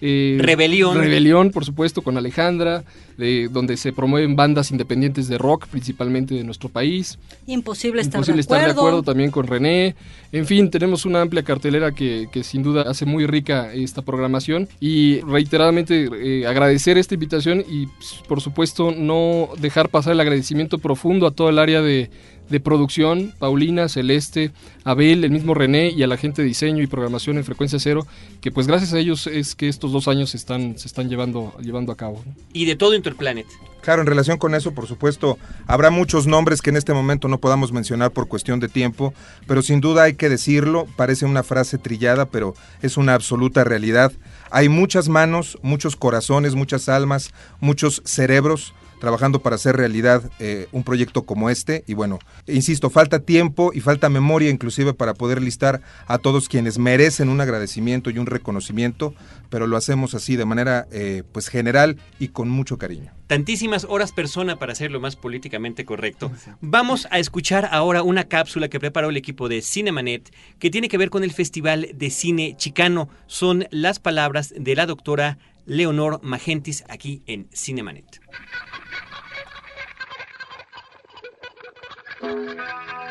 Eh, 0.00 0.38
Rebelión. 0.40 0.96
Rebelión, 0.96 1.50
por 1.50 1.64
supuesto, 1.64 2.02
con 2.02 2.16
Alejandra, 2.16 2.84
de, 3.16 3.48
donde 3.50 3.76
se 3.76 3.92
promueven 3.92 4.36
bandas 4.36 4.70
independientes 4.70 5.28
de 5.28 5.38
rock, 5.38 5.66
principalmente 5.66 6.34
de 6.34 6.44
nuestro 6.44 6.68
país. 6.68 7.18
Imposible 7.46 8.00
estar 8.00 8.18
Imposible 8.18 8.42
de 8.42 8.44
acuerdo. 8.44 8.60
estar 8.60 8.74
de 8.74 8.80
acuerdo 8.80 9.02
también 9.02 9.30
con 9.30 9.46
René. 9.46 9.94
En 10.32 10.46
fin, 10.46 10.70
tenemos 10.70 11.04
una 11.04 11.20
amplia 11.20 11.42
cartelera 11.42 11.92
que, 11.92 12.28
que 12.32 12.44
sin 12.44 12.62
duda 12.62 12.82
hace 12.82 13.04
muy 13.04 13.26
rica 13.26 13.72
esta 13.74 14.02
programación 14.02 14.68
y 14.80 15.20
reiteradamente 15.20 16.08
eh, 16.12 16.46
agradecer 16.46 16.96
esta 16.98 17.14
invitación 17.14 17.64
y 17.68 17.86
pues, 17.86 18.22
por 18.26 18.40
supuesto 18.40 18.92
no 18.92 19.48
dejar 19.58 19.88
pasar 19.88 20.12
el 20.12 20.20
agradecimiento 20.20 20.78
profundo 20.78 21.26
a 21.26 21.30
todo 21.30 21.50
el 21.50 21.58
área 21.58 21.82
de 21.82 22.10
de 22.50 22.60
producción, 22.60 23.32
Paulina, 23.38 23.88
Celeste, 23.88 24.50
Abel, 24.84 25.24
el 25.24 25.30
mismo 25.30 25.54
René 25.54 25.90
y 25.90 26.02
a 26.02 26.06
la 26.06 26.16
gente 26.16 26.42
de 26.42 26.48
diseño 26.48 26.82
y 26.82 26.86
programación 26.86 27.38
en 27.38 27.44
Frecuencia 27.44 27.78
Cero, 27.78 28.06
que 28.40 28.50
pues 28.50 28.66
gracias 28.66 28.92
a 28.92 28.98
ellos 28.98 29.26
es 29.26 29.54
que 29.54 29.68
estos 29.68 29.92
dos 29.92 30.08
años 30.08 30.30
se 30.30 30.36
están, 30.36 30.76
se 30.78 30.88
están 30.88 31.08
llevando, 31.08 31.54
llevando 31.62 31.92
a 31.92 31.96
cabo. 31.96 32.22
Y 32.52 32.66
de 32.66 32.76
todo 32.76 32.94
Interplanet. 32.94 33.46
Claro, 33.82 34.02
en 34.02 34.08
relación 34.08 34.36
con 34.36 34.54
eso, 34.54 34.72
por 34.74 34.86
supuesto, 34.86 35.38
habrá 35.66 35.90
muchos 35.90 36.26
nombres 36.26 36.60
que 36.60 36.70
en 36.70 36.76
este 36.76 36.92
momento 36.92 37.28
no 37.28 37.38
podamos 37.38 37.72
mencionar 37.72 38.10
por 38.10 38.28
cuestión 38.28 38.60
de 38.60 38.68
tiempo, 38.68 39.14
pero 39.46 39.62
sin 39.62 39.80
duda 39.80 40.02
hay 40.02 40.14
que 40.14 40.28
decirlo, 40.28 40.86
parece 40.96 41.24
una 41.24 41.42
frase 41.42 41.78
trillada, 41.78 42.26
pero 42.26 42.54
es 42.82 42.96
una 42.96 43.14
absoluta 43.14 43.64
realidad. 43.64 44.12
Hay 44.50 44.68
muchas 44.68 45.08
manos, 45.08 45.58
muchos 45.62 45.96
corazones, 45.96 46.54
muchas 46.54 46.88
almas, 46.88 47.32
muchos 47.60 48.02
cerebros 48.04 48.74
trabajando 49.00 49.40
para 49.40 49.56
hacer 49.56 49.76
realidad 49.76 50.30
eh, 50.38 50.68
un 50.70 50.84
proyecto 50.84 51.22
como 51.22 51.50
este. 51.50 51.82
Y 51.88 51.94
bueno, 51.94 52.20
insisto, 52.46 52.90
falta 52.90 53.18
tiempo 53.18 53.72
y 53.74 53.80
falta 53.80 54.08
memoria 54.08 54.50
inclusive 54.50 54.94
para 54.94 55.14
poder 55.14 55.42
listar 55.42 55.80
a 56.06 56.18
todos 56.18 56.48
quienes 56.48 56.78
merecen 56.78 57.28
un 57.28 57.40
agradecimiento 57.40 58.10
y 58.10 58.18
un 58.18 58.26
reconocimiento, 58.26 59.14
pero 59.48 59.66
lo 59.66 59.76
hacemos 59.76 60.14
así 60.14 60.36
de 60.36 60.44
manera 60.44 60.86
eh, 60.92 61.24
pues 61.32 61.48
general 61.48 61.96
y 62.20 62.28
con 62.28 62.48
mucho 62.48 62.78
cariño. 62.78 63.12
Tantísimas 63.26 63.86
horas 63.88 64.12
persona 64.12 64.58
para 64.58 64.72
hacerlo 64.72 65.00
más 65.00 65.16
políticamente 65.16 65.84
correcto. 65.84 66.30
Vamos 66.60 67.08
a 67.10 67.18
escuchar 67.18 67.68
ahora 67.72 68.02
una 68.02 68.24
cápsula 68.24 68.68
que 68.68 68.80
preparó 68.80 69.08
el 69.08 69.16
equipo 69.16 69.48
de 69.48 69.62
Cinemanet 69.62 70.34
que 70.58 70.70
tiene 70.70 70.88
que 70.88 70.98
ver 70.98 71.10
con 71.10 71.24
el 71.24 71.32
Festival 71.32 71.88
de 71.94 72.10
Cine 72.10 72.54
Chicano. 72.56 73.08
Son 73.26 73.66
las 73.70 73.98
palabras 73.98 74.52
de 74.56 74.74
la 74.74 74.86
doctora 74.86 75.38
Leonor 75.66 76.20
Magentis 76.22 76.84
aquí 76.88 77.22
en 77.26 77.48
Cinemanet. 77.54 78.20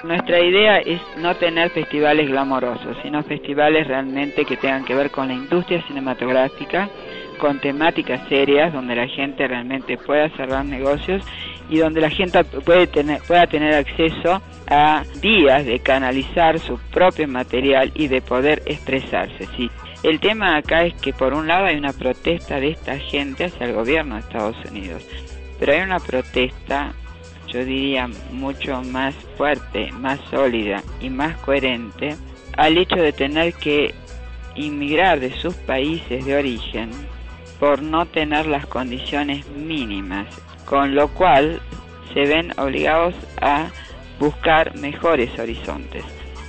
Nuestra 0.03 0.39
idea 0.39 0.77
es 0.77 1.01
no 1.17 1.35
tener 1.35 1.71
festivales 1.71 2.29
glamorosos, 2.29 2.97
sino 3.03 3.21
festivales 3.23 3.87
realmente 3.87 4.45
que 4.45 4.55
tengan 4.55 4.85
que 4.85 4.95
ver 4.95 5.11
con 5.11 5.27
la 5.27 5.33
industria 5.33 5.85
cinematográfica, 5.87 6.89
con 7.39 7.59
temáticas 7.59 8.21
serias 8.29 8.71
donde 8.71 8.95
la 8.95 9.07
gente 9.07 9.47
realmente 9.47 9.97
pueda 9.97 10.29
cerrar 10.37 10.63
negocios 10.65 11.23
y 11.69 11.77
donde 11.77 12.01
la 12.01 12.09
gente 12.09 12.43
puede 12.43 12.87
tener, 12.87 13.21
pueda 13.27 13.47
tener 13.47 13.73
acceso 13.75 14.41
a 14.67 15.03
días 15.21 15.65
de 15.65 15.79
canalizar 15.79 16.59
su 16.59 16.79
propio 16.91 17.27
material 17.27 17.91
y 17.95 18.07
de 18.07 18.21
poder 18.21 18.61
expresarse. 18.65 19.47
¿sí? 19.57 19.69
El 20.03 20.19
tema 20.19 20.55
acá 20.55 20.85
es 20.85 20.93
que 20.95 21.13
por 21.13 21.33
un 21.33 21.47
lado 21.47 21.65
hay 21.65 21.75
una 21.75 21.93
protesta 21.93 22.59
de 22.59 22.69
esta 22.69 22.97
gente 22.97 23.45
hacia 23.45 23.67
el 23.67 23.73
gobierno 23.73 24.15
de 24.15 24.21
Estados 24.21 24.57
Unidos, 24.69 25.05
pero 25.59 25.73
hay 25.73 25.81
una 25.81 25.99
protesta, 25.99 26.93
yo 27.51 27.65
diría, 27.65 28.09
mucho 28.31 28.81
más 28.83 29.15
fuerte, 29.37 29.91
más 29.93 30.19
sólida 30.29 30.83
y 31.01 31.09
más 31.09 31.37
coherente 31.37 32.15
al 32.57 32.77
hecho 32.77 32.97
de 32.97 33.13
tener 33.13 33.53
que 33.53 33.93
inmigrar 34.55 35.19
de 35.19 35.31
sus 35.39 35.53
países 35.55 36.25
de 36.25 36.35
origen 36.35 36.91
por 37.59 37.81
no 37.81 38.05
tener 38.05 38.47
las 38.47 38.65
condiciones 38.65 39.47
mínimas, 39.49 40.27
con 40.65 40.95
lo 40.95 41.07
cual 41.09 41.61
se 42.13 42.21
ven 42.21 42.51
obligados 42.57 43.15
a 43.41 43.67
buscar 44.19 44.75
mejores 44.77 45.37
horizontes. 45.39 46.03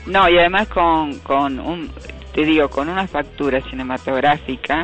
No, 0.06 0.28
y 0.28 0.38
además 0.38 0.68
con, 0.68 1.18
con 1.20 1.60
un, 1.60 1.90
te 2.32 2.44
digo, 2.44 2.68
con 2.68 2.88
una 2.88 3.06
factura 3.06 3.60
cinematográfica 3.62 4.82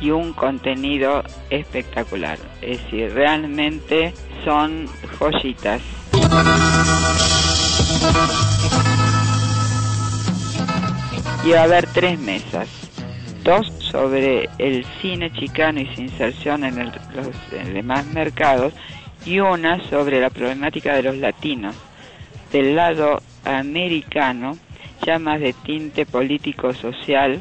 y 0.00 0.10
un 0.10 0.32
contenido 0.32 1.22
espectacular. 1.50 2.38
Es 2.62 2.82
decir, 2.82 3.12
realmente 3.12 4.14
son 4.44 4.86
joyitas. 5.18 5.82
Y 11.44 11.50
va 11.50 11.60
a 11.60 11.64
haber 11.64 11.86
tres 11.86 12.18
mesas. 12.18 12.68
Dos 13.42 13.66
sobre 13.78 14.48
el 14.58 14.84
cine 15.00 15.32
chicano 15.32 15.80
y 15.80 15.94
su 15.94 16.02
inserción 16.02 16.64
en, 16.64 16.92
los 17.14 17.72
demás 17.72 18.06
mercados 18.06 18.74
y 19.24 19.40
una 19.40 19.82
sobre 19.88 20.20
la 20.20 20.30
problemática 20.30 20.94
de 20.94 21.02
los 21.02 21.16
latinos. 21.16 21.74
Del 22.52 22.76
lado 22.76 23.22
americano, 23.44 24.58
ya 25.04 25.18
más 25.18 25.40
de 25.40 25.52
tinte 25.52 26.04
político-social, 26.04 27.40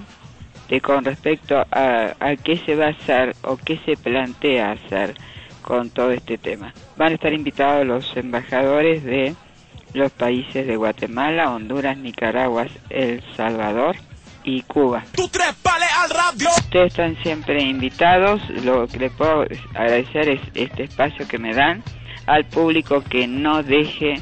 de 0.69 0.81
con 0.81 1.03
respecto 1.03 1.57
a, 1.71 2.15
a 2.19 2.35
qué 2.35 2.57
se 2.57 2.75
va 2.75 2.87
a 2.87 2.89
hacer 2.89 3.35
o 3.43 3.57
qué 3.57 3.79
se 3.85 3.97
plantea 3.97 4.71
hacer 4.71 5.15
con 5.61 5.89
todo 5.89 6.11
este 6.11 6.37
tema. 6.37 6.73
Van 6.97 7.11
a 7.11 7.15
estar 7.15 7.33
invitados 7.33 7.85
los 7.85 8.15
embajadores 8.15 9.03
de 9.03 9.35
los 9.93 10.11
países 10.11 10.67
de 10.67 10.75
Guatemala, 10.75 11.51
Honduras, 11.51 11.97
Nicaragua, 11.97 12.67
El 12.89 13.23
Salvador 13.35 13.95
y 14.43 14.61
Cuba. 14.63 15.03
Ustedes 16.57 16.87
están 16.87 17.17
siempre 17.23 17.61
invitados. 17.61 18.41
Lo 18.63 18.87
que 18.87 18.99
les 18.99 19.11
puedo 19.11 19.45
agradecer 19.73 20.29
es 20.29 20.41
este 20.53 20.83
espacio 20.83 21.27
que 21.27 21.37
me 21.37 21.53
dan 21.53 21.83
al 22.25 22.45
público 22.45 23.03
que 23.03 23.27
no 23.27 23.63
deje 23.63 24.21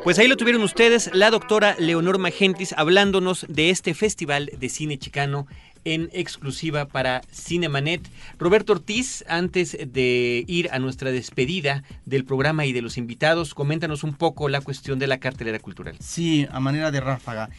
Pues 0.04 0.18
ahí 0.18 0.28
lo 0.28 0.36
tuvieron 0.36 0.64
ustedes, 0.64 1.12
la 1.14 1.30
doctora 1.30 1.76
Leonor 1.78 2.18
Magentis, 2.18 2.74
hablándonos 2.76 3.46
de 3.48 3.70
este 3.70 3.94
festival 3.94 4.50
de 4.58 4.68
cine 4.68 4.98
chicano 4.98 5.46
en 5.86 6.10
exclusiva 6.14 6.86
para 6.86 7.22
Cinemanet. 7.32 8.02
Roberto 8.38 8.74
Ortiz, 8.74 9.24
antes 9.28 9.78
de 9.86 10.44
ir 10.48 10.70
a 10.72 10.80
nuestra 10.80 11.12
despedida 11.12 11.84
del 12.06 12.26
programa 12.26 12.66
y 12.66 12.74
de 12.74 12.82
los 12.82 12.98
invitados, 12.98 13.54
coméntanos 13.54 14.04
un 14.04 14.14
poco 14.14 14.50
la 14.50 14.62
cuestión 14.62 15.00
de 15.00 15.08
la 15.08 15.20
cartelera 15.20 15.60
cultural. 15.60 15.96
Sí, 16.00 16.48
a 16.52 16.60
manera 16.60 16.92
de 16.92 17.02
ráfaga. 17.02 17.50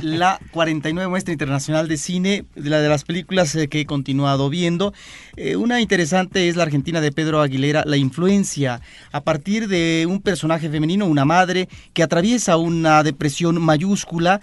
La 0.00 0.40
49 0.52 1.08
muestra 1.08 1.32
internacional 1.32 1.88
de 1.88 1.96
cine, 1.96 2.44
de 2.54 2.70
la 2.70 2.80
de 2.80 2.88
las 2.88 3.04
películas 3.04 3.54
eh, 3.54 3.68
que 3.68 3.80
he 3.80 3.86
continuado 3.86 4.48
viendo. 4.50 4.94
Eh, 5.36 5.56
una 5.56 5.80
interesante 5.80 6.48
es 6.48 6.56
la 6.56 6.62
Argentina 6.62 7.00
de 7.00 7.12
Pedro 7.12 7.40
Aguilera, 7.40 7.84
La 7.86 7.96
influencia, 7.96 8.80
a 9.12 9.22
partir 9.22 9.68
de 9.68 10.06
un 10.08 10.20
personaje 10.20 10.68
femenino, 10.68 11.06
una 11.06 11.24
madre, 11.24 11.68
que 11.92 12.02
atraviesa 12.02 12.56
una 12.56 13.02
depresión 13.02 13.60
mayúscula 13.60 14.40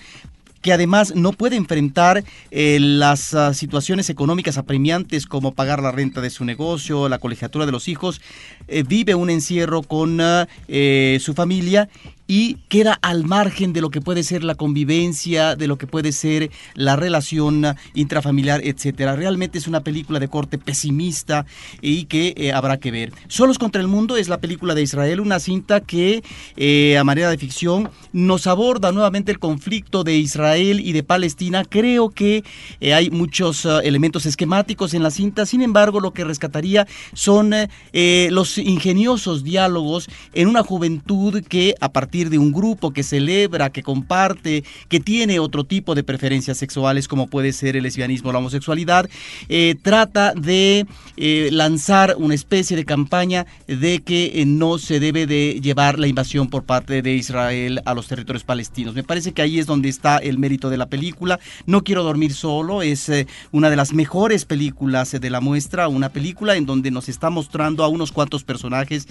que 0.63 0.73
además 0.73 1.13
no 1.15 1.33
puede 1.33 1.57
enfrentar 1.57 2.23
eh, 2.49 2.79
las 2.79 3.35
ah, 3.35 3.53
situaciones 3.53 4.09
económicas 4.09 4.57
apremiantes 4.57 5.27
como 5.27 5.51
pagar 5.51 5.83
la 5.83 5.91
renta 5.91 6.21
de 6.21 6.31
su 6.31 6.45
negocio, 6.45 7.09
la 7.09 7.19
colegiatura 7.19 7.67
de 7.67 7.73
los 7.73 7.87
hijos, 7.87 8.21
eh, 8.67 8.83
vive 8.87 9.13
un 9.13 9.29
encierro 9.29 9.83
con 9.83 10.19
ah, 10.21 10.47
eh, 10.69 11.19
su 11.21 11.35
familia 11.35 11.89
y 12.27 12.55
queda 12.69 12.97
al 13.01 13.25
margen 13.25 13.73
de 13.73 13.81
lo 13.81 13.89
que 13.89 14.01
puede 14.01 14.23
ser 14.23 14.43
la 14.43 14.55
convivencia, 14.55 15.55
de 15.55 15.67
lo 15.67 15.77
que 15.77 15.87
puede 15.87 16.11
ser 16.11 16.51
la 16.73 16.95
relación 16.95 17.65
intrafamiliar, 17.93 18.61
etcétera. 18.63 19.15
Realmente 19.15 19.57
es 19.57 19.67
una 19.67 19.81
película 19.81 20.19
de 20.19 20.29
corte 20.29 20.57
pesimista 20.57 21.45
y 21.81 22.05
que 22.05 22.33
eh, 22.37 22.53
habrá 22.53 22.77
que 22.77 22.91
ver. 22.91 23.13
Solos 23.27 23.57
contra 23.57 23.81
el 23.81 23.87
mundo 23.87 24.15
es 24.17 24.29
la 24.29 24.39
película 24.39 24.73
de 24.73 24.83
Israel, 24.83 25.19
una 25.19 25.39
cinta 25.39 25.81
que 25.81 26.23
eh, 26.55 26.97
a 26.97 27.03
manera 27.03 27.29
de 27.29 27.37
ficción 27.37 27.89
nos 28.13 28.47
aborda 28.47 28.91
nuevamente 28.91 29.31
el 29.31 29.39
conflicto 29.39 30.03
de 30.03 30.17
Israel 30.17 30.79
y 30.79 30.93
de 30.93 31.03
Palestina. 31.03 31.65
Creo 31.65 32.09
que 32.09 32.43
eh, 32.79 32.93
hay 32.93 33.09
muchos 33.09 33.65
elementos 33.65 34.25
esquemáticos 34.25 34.93
en 34.93 35.03
la 35.03 35.11
cinta, 35.11 35.45
sin 35.45 35.61
embargo 35.61 35.99
lo 35.99 36.13
que 36.13 36.23
rescataría 36.23 36.87
son 37.13 37.53
los 37.93 38.57
ingeniosos 38.57 39.43
diálogos 39.43 40.09
en 40.33 40.47
una 40.47 40.63
juventud 40.63 41.43
que 41.43 41.75
a 41.79 41.91
partir 41.91 42.12
de 42.13 42.37
un 42.37 42.51
grupo 42.51 42.91
que 42.91 43.01
celebra, 43.01 43.71
que 43.71 43.81
comparte, 43.81 44.63
que 44.87 44.99
tiene 44.99 45.39
otro 45.39 45.63
tipo 45.63 45.95
de 45.95 46.03
preferencias 46.03 46.57
sexuales 46.59 47.07
como 47.07 47.25
puede 47.25 47.53
ser 47.53 47.75
el 47.75 47.83
lesbianismo 47.83 48.29
o 48.29 48.33
la 48.33 48.37
homosexualidad, 48.37 49.09
eh, 49.49 49.75
trata 49.81 50.33
de 50.33 50.85
eh, 51.17 51.49
lanzar 51.51 52.15
una 52.19 52.35
especie 52.35 52.77
de 52.77 52.85
campaña 52.85 53.47
de 53.67 54.03
que 54.03 54.31
eh, 54.35 54.45
no 54.45 54.77
se 54.77 54.99
debe 54.99 55.25
de 55.25 55.59
llevar 55.59 55.97
la 55.97 56.07
invasión 56.07 56.49
por 56.49 56.63
parte 56.63 57.01
de 57.01 57.15
Israel 57.15 57.81
a 57.83 57.95
los 57.95 58.07
territorios 58.07 58.43
palestinos. 58.43 58.93
Me 58.93 59.03
parece 59.03 59.31
que 59.31 59.41
ahí 59.41 59.57
es 59.57 59.65
donde 59.65 59.89
está 59.89 60.17
el 60.17 60.37
mérito 60.37 60.69
de 60.69 60.77
la 60.77 60.85
película. 60.85 61.39
No 61.65 61.83
quiero 61.83 62.03
dormir 62.03 62.33
solo, 62.33 62.83
es 62.83 63.11
una 63.51 63.71
de 63.71 63.75
las 63.75 63.91
mejores 63.93 64.45
películas 64.45 65.11
de 65.11 65.29
la 65.31 65.41
muestra, 65.41 65.87
una 65.87 66.09
película 66.09 66.55
en 66.55 66.67
donde 66.67 66.91
nos 66.91 67.09
está 67.09 67.31
mostrando 67.31 67.83
a 67.83 67.87
unos 67.87 68.11
cuantos 68.11 68.43
personajes, 68.43 69.07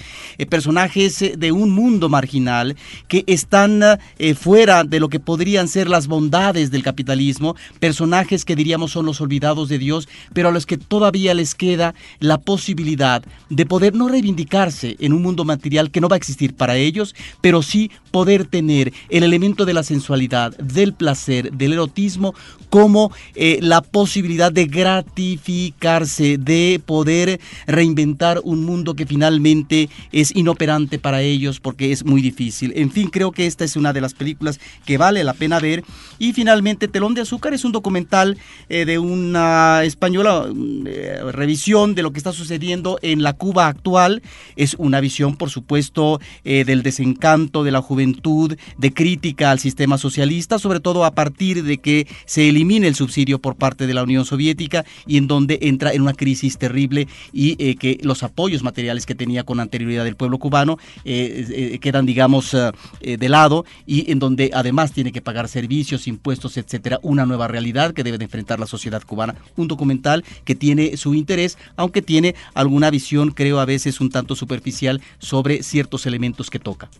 personajes 0.48 1.32
de 1.36 1.52
un 1.52 1.70
mundo 1.70 2.08
marginal 2.08 2.76
que 3.08 3.24
están 3.26 3.82
eh, 4.18 4.34
fuera 4.34 4.84
de 4.84 5.00
lo 5.00 5.08
que 5.08 5.20
podrían 5.20 5.68
ser 5.68 5.88
las 5.88 6.06
bondades 6.06 6.70
del 6.70 6.82
capitalismo, 6.82 7.56
personajes 7.80 8.44
que 8.44 8.56
diríamos 8.56 8.92
son 8.92 9.06
los 9.06 9.20
olvidados 9.20 9.68
de 9.68 9.78
Dios, 9.78 10.08
pero 10.32 10.48
a 10.48 10.52
los 10.52 10.66
que 10.66 10.78
todavía 10.78 11.34
les 11.34 11.54
queda 11.54 11.94
la 12.20 12.38
posibilidad 12.38 13.22
de 13.50 13.66
poder 13.66 13.94
no 13.94 14.08
reivindicarse 14.08 14.96
en 15.00 15.12
un 15.12 15.22
mundo 15.22 15.44
material 15.44 15.90
que 15.90 16.00
no 16.00 16.08
va 16.08 16.16
a 16.16 16.18
existir 16.18 16.54
para 16.54 16.76
ellos, 16.76 17.14
pero 17.40 17.62
sí 17.62 17.90
poder 18.10 18.46
tener 18.46 18.92
el 19.08 19.22
elemento 19.22 19.64
de 19.64 19.74
la 19.74 19.82
sensualidad, 19.82 20.56
del 20.58 20.92
placer, 20.92 21.52
del 21.52 21.74
erotismo, 21.74 22.34
como 22.70 23.12
eh, 23.34 23.58
la 23.60 23.82
posibilidad 23.82 24.52
de 24.52 24.66
gratificarse, 24.66 26.38
de 26.38 26.80
poder 26.84 27.40
reinventar 27.66 28.40
un 28.44 28.64
mundo 28.64 28.94
que 28.94 29.06
finalmente 29.06 29.88
es 30.12 30.34
inoperante 30.34 30.98
para 30.98 31.22
ellos 31.22 31.60
porque 31.60 31.92
es 31.92 32.04
muy 32.04 32.22
difícil. 32.22 32.72
En 32.82 32.90
fin, 32.90 33.08
creo 33.08 33.32
que 33.32 33.46
esta 33.46 33.64
es 33.64 33.76
una 33.76 33.92
de 33.92 34.00
las 34.00 34.14
películas 34.14 34.60
que 34.84 34.98
vale 34.98 35.24
la 35.24 35.34
pena 35.34 35.58
ver. 35.58 35.84
Y 36.18 36.32
finalmente, 36.32 36.88
Telón 36.88 37.14
de 37.14 37.22
Azúcar 37.22 37.54
es 37.54 37.64
un 37.64 37.72
documental 37.72 38.36
eh, 38.68 38.84
de 38.84 38.98
una 38.98 39.84
española, 39.84 40.46
eh, 40.86 41.20
revisión 41.32 41.94
de 41.94 42.02
lo 42.02 42.12
que 42.12 42.18
está 42.18 42.32
sucediendo 42.32 42.98
en 43.02 43.22
la 43.22 43.32
Cuba 43.32 43.68
actual. 43.68 44.22
Es 44.56 44.74
una 44.78 45.00
visión, 45.00 45.36
por 45.36 45.50
supuesto, 45.50 46.20
del 46.44 46.82
desencanto 46.82 47.64
de 47.64 47.70
la 47.70 47.80
juventud, 47.80 48.56
de 48.76 48.92
crítica 48.92 49.50
al 49.50 49.58
sistema 49.58 49.98
socialista, 49.98 50.58
sobre 50.58 50.80
todo 50.80 51.04
a 51.04 51.12
partir 51.12 51.62
de 51.62 51.78
que 51.78 52.06
se 52.26 52.48
elimina 52.48 52.86
el 52.86 52.94
subsidio 52.94 53.38
por 53.38 53.56
parte 53.56 53.86
de 53.86 53.94
la 53.94 54.02
Unión 54.02 54.24
Soviética 54.24 54.84
y 55.06 55.16
en 55.16 55.26
donde 55.26 55.58
entra 55.62 55.92
en 55.92 56.02
una 56.02 56.14
crisis 56.14 56.58
terrible 56.58 57.08
y 57.32 57.56
eh, 57.58 57.76
que 57.76 57.98
los 58.02 58.22
apoyos 58.22 58.62
materiales 58.62 59.06
que 59.06 59.14
tenía 59.14 59.44
con 59.44 59.60
anterioridad 59.60 60.06
el 60.06 60.16
pueblo 60.16 60.38
cubano 60.38 60.78
eh, 61.04 61.46
eh, 61.74 61.78
quedan, 61.78 62.06
digamos, 62.06 62.56
eh, 63.00 63.16
de 63.16 63.28
lado 63.28 63.64
y 63.86 64.10
en 64.10 64.18
donde 64.18 64.50
además 64.54 64.92
tiene 64.92 65.12
que 65.12 65.22
pagar 65.22 65.48
servicios, 65.48 66.06
impuestos, 66.06 66.56
etcétera, 66.56 66.98
una 67.02 67.26
nueva 67.26 67.48
realidad 67.48 67.92
que 67.92 68.04
debe 68.04 68.18
de 68.18 68.24
enfrentar 68.24 68.60
la 68.60 68.66
sociedad 68.66 69.02
cubana. 69.02 69.34
Un 69.56 69.68
documental 69.68 70.24
que 70.44 70.54
tiene 70.54 70.96
su 70.96 71.14
interés, 71.14 71.58
aunque 71.76 72.02
tiene 72.02 72.34
alguna 72.54 72.90
visión, 72.90 73.30
creo 73.30 73.60
a 73.60 73.64
veces 73.64 74.00
un 74.00 74.10
tanto 74.10 74.36
superficial 74.36 75.00
sobre 75.18 75.62
ciertos 75.62 76.06
elementos 76.06 76.50
que 76.50 76.58
toca. 76.58 76.90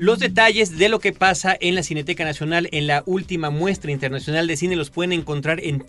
Los 0.00 0.18
detalles 0.18 0.78
de 0.78 0.88
lo 0.88 0.98
que 0.98 1.12
pasa 1.12 1.54
en 1.60 1.74
la 1.74 1.82
Cineteca 1.82 2.24
Nacional 2.24 2.70
en 2.72 2.86
la 2.86 3.02
última 3.04 3.50
muestra 3.50 3.92
internacional 3.92 4.46
de 4.46 4.56
cine 4.56 4.74
los 4.74 4.88
pueden 4.88 5.12
encontrar 5.12 5.60
en 5.62 5.80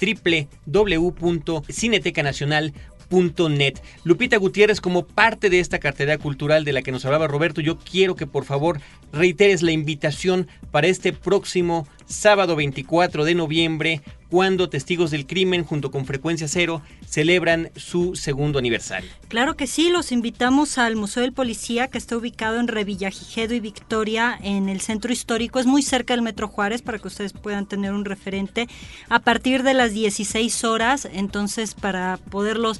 www.cinetecanacional.net. 3.12 3.80
Lupita 4.03 4.38
Gutiérrez, 4.38 4.82
como 4.82 5.05
parte 5.05 5.49
de 5.49 5.59
esta 5.59 5.80
cartera 5.80 6.18
cultural 6.18 6.66
de 6.66 6.74
la 6.74 6.82
que 6.82 6.91
nos 6.91 7.05
hablaba 7.05 7.28
Roberto, 7.28 7.62
yo 7.62 7.78
quiero 7.78 8.16
que 8.16 8.26
por 8.26 8.45
favor 8.45 8.80
reiteres 9.12 9.62
la 9.62 9.72
invitación 9.72 10.47
para 10.72 10.88
este 10.88 11.14
próximo 11.14 11.88
sábado 12.12 12.55
24 12.55 13.26
de 13.26 13.36
noviembre 13.36 14.01
cuando 14.30 14.70
Testigos 14.70 15.12
del 15.12 15.28
Crimen 15.28 15.66
junto 15.66 15.91
con 15.91 16.05
Frecuencia 16.05 16.47
Cero 16.47 16.82
celebran 17.05 17.70
su 17.76 18.16
segundo 18.16 18.59
aniversario. 18.59 19.09
Claro 19.28 19.57
que 19.57 19.68
sí, 19.68 19.89
los 19.89 20.14
invitamos 20.14 20.78
al 20.78 20.95
Museo 20.95 21.22
del 21.22 21.34
Policía 21.34 21.89
que 21.89 21.97
está 21.97 22.16
ubicado 22.16 22.59
en 22.59 22.70
Revillagigedo 22.70 23.53
y 23.53 23.59
Victoria 23.59 24.39
en 24.41 24.70
el 24.70 24.80
centro 24.80 25.12
histórico. 25.12 25.59
Es 25.59 25.66
muy 25.66 25.82
cerca 25.84 26.14
del 26.14 26.22
Metro 26.22 26.47
Juárez 26.47 26.82
para 26.82 26.97
que 26.97 27.09
ustedes 27.09 27.34
puedan 27.34 27.66
tener 27.66 27.91
un 27.91 28.05
referente 28.05 28.68
a 29.09 29.20
partir 29.20 29.64
de 29.64 29.74
las 29.74 29.93
16 29.93 30.64
horas, 30.64 31.07
entonces 31.12 31.74
para 31.74 32.18
poderlos 32.30 32.80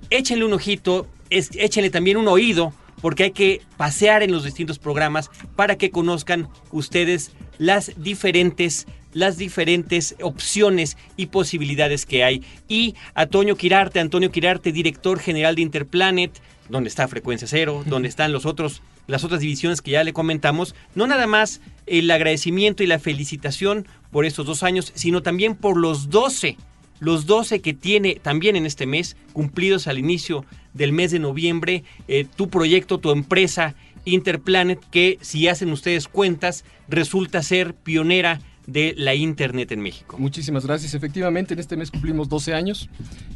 Échenle 0.09 0.45
un 0.45 0.53
ojito, 0.53 1.07
échenle 1.29 1.89
también 1.89 2.17
un 2.17 2.27
oído, 2.27 2.73
porque 3.01 3.23
hay 3.23 3.31
que 3.31 3.61
pasear 3.77 4.23
en 4.23 4.31
los 4.31 4.43
distintos 4.43 4.79
programas 4.79 5.29
para 5.55 5.77
que 5.77 5.91
conozcan 5.91 6.49
ustedes 6.71 7.31
las 7.57 7.91
diferentes 8.01 8.87
las 9.13 9.37
diferentes 9.37 10.15
opciones 10.21 10.95
y 11.15 11.27
posibilidades 11.27 12.05
que 12.05 12.23
hay. 12.23 12.43
Y 12.67 12.93
Antonio 13.15 13.55
Quirarte, 13.57 13.99
Antonio 13.99 14.31
Quirarte, 14.31 14.71
director 14.71 15.19
general 15.19 15.55
de 15.55 15.63
Interplanet, 15.63 16.39
donde 16.69 16.89
está 16.89 17.07
Frecuencia 17.07 17.47
Cero, 17.47 17.83
donde 17.87 18.09
están 18.09 18.31
los 18.31 18.45
otros, 18.45 18.83
las 19.07 19.23
otras 19.23 19.39
divisiones 19.41 19.81
que 19.81 19.91
ya 19.91 20.03
le 20.03 20.13
comentamos, 20.13 20.75
no 20.93 21.07
nada 21.07 21.25
más 21.25 21.61
el 21.87 22.11
agradecimiento 22.11 22.83
y 22.83 22.87
la 22.87 22.99
felicitación 22.99 23.87
por 24.11 24.25
estos 24.25 24.45
dos 24.45 24.61
años, 24.61 24.91
sino 24.93 25.23
también 25.23 25.55
por 25.55 25.77
los 25.77 26.09
12 26.09 26.57
los 26.99 27.25
12 27.25 27.61
que 27.61 27.73
tiene 27.73 28.15
también 28.21 28.55
en 28.55 28.65
este 28.65 28.85
mes, 28.85 29.15
cumplidos 29.33 29.87
al 29.87 29.97
inicio 29.97 30.45
del 30.73 30.91
mes 30.91 31.11
de 31.11 31.19
noviembre, 31.19 31.83
eh, 32.07 32.25
tu 32.35 32.49
proyecto, 32.49 32.97
tu 32.97 33.11
empresa 33.11 33.75
Interplanet, 34.05 34.79
que 34.89 35.17
si 35.21 35.47
hacen 35.47 35.71
ustedes 35.71 36.07
cuentas, 36.07 36.63
resulta 36.87 37.43
ser 37.43 37.73
pionera 37.73 38.39
de 38.65 38.93
la 38.97 39.15
Internet 39.15 39.71
en 39.71 39.81
México. 39.81 40.17
Muchísimas 40.17 40.65
gracias. 40.65 40.93
Efectivamente, 40.93 41.53
en 41.53 41.59
este 41.59 41.77
mes 41.77 41.91
cumplimos 41.91 42.29
12 42.29 42.53
años 42.53 42.89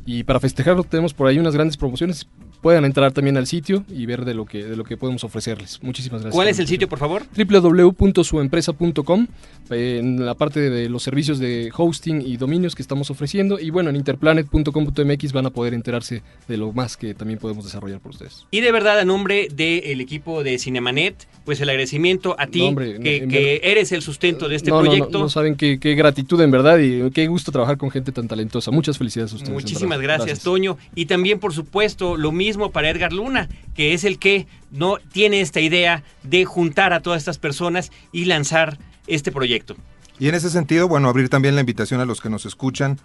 y 0.06 0.24
para 0.24 0.40
festejarlo 0.40 0.84
tenemos 0.84 1.14
por 1.14 1.28
ahí 1.28 1.40
unas 1.40 1.54
grandes 1.54 1.78
promociones 1.78 2.28
puedan 2.62 2.86
entrar 2.86 3.12
también 3.12 3.38
al 3.38 3.48
sitio 3.48 3.84
y 3.90 4.06
ver 4.06 4.26
de 4.26 4.34
lo 4.34 4.46
que, 4.46 4.64
de 4.64 4.76
lo 4.76 4.84
que 4.84 4.98
podemos 4.98 5.24
ofrecerles. 5.24 5.82
Muchísimas 5.82 6.22
gracias. 6.22 6.36
¿Cuál 6.36 6.48
es 6.48 6.60
el 6.60 6.68
sitio, 6.68 6.88
por 6.88 7.00
favor? 7.00 7.24
www.suempresa.com 7.36 9.28
en 9.70 10.26
la 10.26 10.36
parte 10.36 10.70
de 10.70 10.90
los 10.90 11.04
servicios 11.04 11.40
de 11.40 11.72
hosting 11.76 12.22
y 12.22 12.38
dominios 12.38 12.76
que 12.76 12.82
estamos 12.82 13.10
ofreciendo 13.10 13.60
y 13.60 13.70
bueno, 13.70 13.90
en 13.90 13.96
interplanet.com.mx 13.96 15.34
van 15.34 15.46
a 15.46 15.50
poder 15.50 15.74
enterarse 15.74 16.24
de 16.48 16.58
lo 16.58 16.72
más 16.74 16.98
que 16.98 17.14
también 17.14 17.40
podemos 17.40 17.64
desarrollar 17.64 18.00
por 18.00 18.12
ustedes. 18.12 18.46
Y 18.52 18.62
de 18.62 18.72
verdad, 18.72 19.00
a 19.00 19.06
nombre 19.06 19.48
del 19.54 20.02
equipo 20.02 20.44
de 20.44 20.60
Cinemanet, 20.60 21.28
pues 21.46 21.60
el 21.62 21.70
agradecimiento 21.70 22.36
a 22.38 22.48
ti, 22.48 22.74
que, 22.76 23.62
eres 23.64 23.92
el 23.92 24.02
sustento 24.02 24.48
de 24.48 24.56
este 24.56 24.72
proyecto. 24.72 25.20
No, 25.20 25.30
saben 25.30 25.56
qué, 25.56 25.78
gratitud 25.96 26.40
en 26.42 26.52
verdad 26.52 26.80
y 26.80 27.10
qué 27.12 27.28
gusto 27.28 27.52
trabajar 27.52 27.78
con 27.78 27.90
gente 27.92 28.12
tan 28.12 28.28
talentosa. 28.28 28.72
Muchas 28.72 28.98
felicidades 28.98 29.34
a 29.34 29.36
ustedes. 29.36 29.54
Muchísimas 29.54 30.00
gracias, 30.00 30.42
Toño. 30.42 30.78
Y 30.96 31.06
también, 31.06 31.40
por 31.40 31.54
supuesto, 31.54 32.18
lo 32.18 32.32
mismo 32.32 32.51
para 32.58 32.90
Edgar 32.90 33.14
Luna, 33.14 33.50
que 33.76 33.94
es 33.94 34.04
el 34.04 34.20
que 34.20 34.48
no 34.72 34.98
tiene 35.12 35.42
esta 35.42 35.60
idea 35.60 36.04
de 36.24 36.46
juntar 36.46 36.94
a 36.94 37.02
todas 37.02 37.20
estas 37.22 37.38
personas 37.38 37.92
y 38.12 38.26
lanzar 38.26 38.78
este 39.08 39.32
proyecto. 39.32 39.76
Y 40.20 40.30
en 40.30 40.36
ese 40.36 40.50
sentido, 40.50 40.88
bueno, 40.88 41.10
abrir 41.10 41.30
también 41.30 41.56
la 41.56 41.62
invitación 41.62 42.00
a 42.00 42.06
los 42.06 42.22
que 42.22 42.30
nos 42.30 42.46
escuchan. 42.46 43.00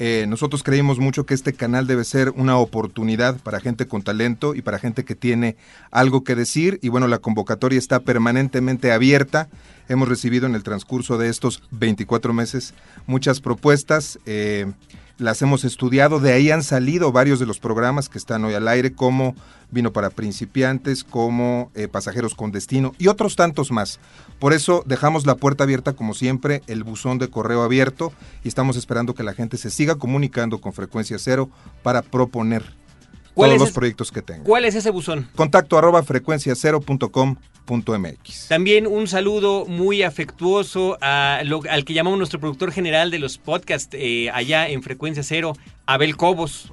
Eh, 0.00 0.26
nosotros 0.28 0.62
creímos 0.62 1.00
mucho 1.00 1.26
que 1.26 1.34
este 1.34 1.52
canal 1.52 1.86
debe 1.86 2.04
ser 2.04 2.30
una 2.36 2.56
oportunidad 2.56 3.38
para 3.38 3.58
gente 3.58 3.88
con 3.88 4.02
talento 4.02 4.54
y 4.54 4.62
para 4.62 4.78
gente 4.78 5.04
que 5.04 5.16
tiene 5.16 5.56
algo 5.90 6.22
que 6.22 6.36
decir. 6.36 6.78
Y 6.82 6.88
bueno, 6.88 7.08
la 7.08 7.18
convocatoria 7.18 7.78
está 7.78 8.00
permanentemente 8.00 8.92
abierta. 8.92 9.48
Hemos 9.88 10.08
recibido 10.08 10.46
en 10.46 10.54
el 10.54 10.62
transcurso 10.62 11.18
de 11.18 11.28
estos 11.28 11.62
24 11.72 12.32
meses 12.32 12.74
muchas 13.06 13.40
propuestas. 13.40 14.20
Eh, 14.24 14.66
las 15.18 15.42
hemos 15.42 15.64
estudiado, 15.64 16.20
de 16.20 16.32
ahí 16.32 16.50
han 16.50 16.62
salido 16.62 17.12
varios 17.12 17.40
de 17.40 17.46
los 17.46 17.58
programas 17.58 18.08
que 18.08 18.18
están 18.18 18.44
hoy 18.44 18.54
al 18.54 18.68
aire, 18.68 18.92
como 18.92 19.34
Vino 19.70 19.92
para 19.92 20.10
Principiantes, 20.10 21.04
como 21.04 21.70
eh, 21.74 21.88
Pasajeros 21.88 22.34
con 22.34 22.52
Destino 22.52 22.94
y 22.98 23.08
otros 23.08 23.36
tantos 23.36 23.70
más. 23.70 23.98
Por 24.38 24.52
eso 24.52 24.82
dejamos 24.86 25.26
la 25.26 25.34
puerta 25.34 25.64
abierta, 25.64 25.92
como 25.92 26.14
siempre, 26.14 26.62
el 26.68 26.84
buzón 26.84 27.18
de 27.18 27.28
correo 27.28 27.62
abierto 27.62 28.12
y 28.44 28.48
estamos 28.48 28.76
esperando 28.76 29.14
que 29.14 29.24
la 29.24 29.34
gente 29.34 29.56
se 29.56 29.70
siga 29.70 29.96
comunicando 29.96 30.60
con 30.60 30.72
frecuencia 30.72 31.18
cero 31.18 31.50
para 31.82 32.02
proponer 32.02 32.64
todos 33.34 33.58
los 33.58 33.72
proyectos 33.72 34.10
que 34.10 34.22
tenga. 34.22 34.44
¿Cuál 34.44 34.64
es 34.64 34.74
ese 34.74 34.90
buzón? 34.90 35.28
Contacto 35.34 35.76
arroba 35.76 36.02
También 38.48 38.86
un 38.86 39.06
saludo 39.06 39.66
muy 39.66 40.02
afectuoso 40.02 40.98
al 41.00 41.84
que 41.84 41.94
llamamos 41.94 42.18
nuestro 42.18 42.40
productor 42.40 42.72
general 42.72 43.10
de 43.10 43.18
los 43.18 43.38
podcasts 43.38 43.90
eh, 43.92 44.30
allá 44.30 44.68
en 44.68 44.82
Frecuencia 44.82 45.22
Cero, 45.22 45.54
Abel 45.88 46.18
Cobos. 46.18 46.70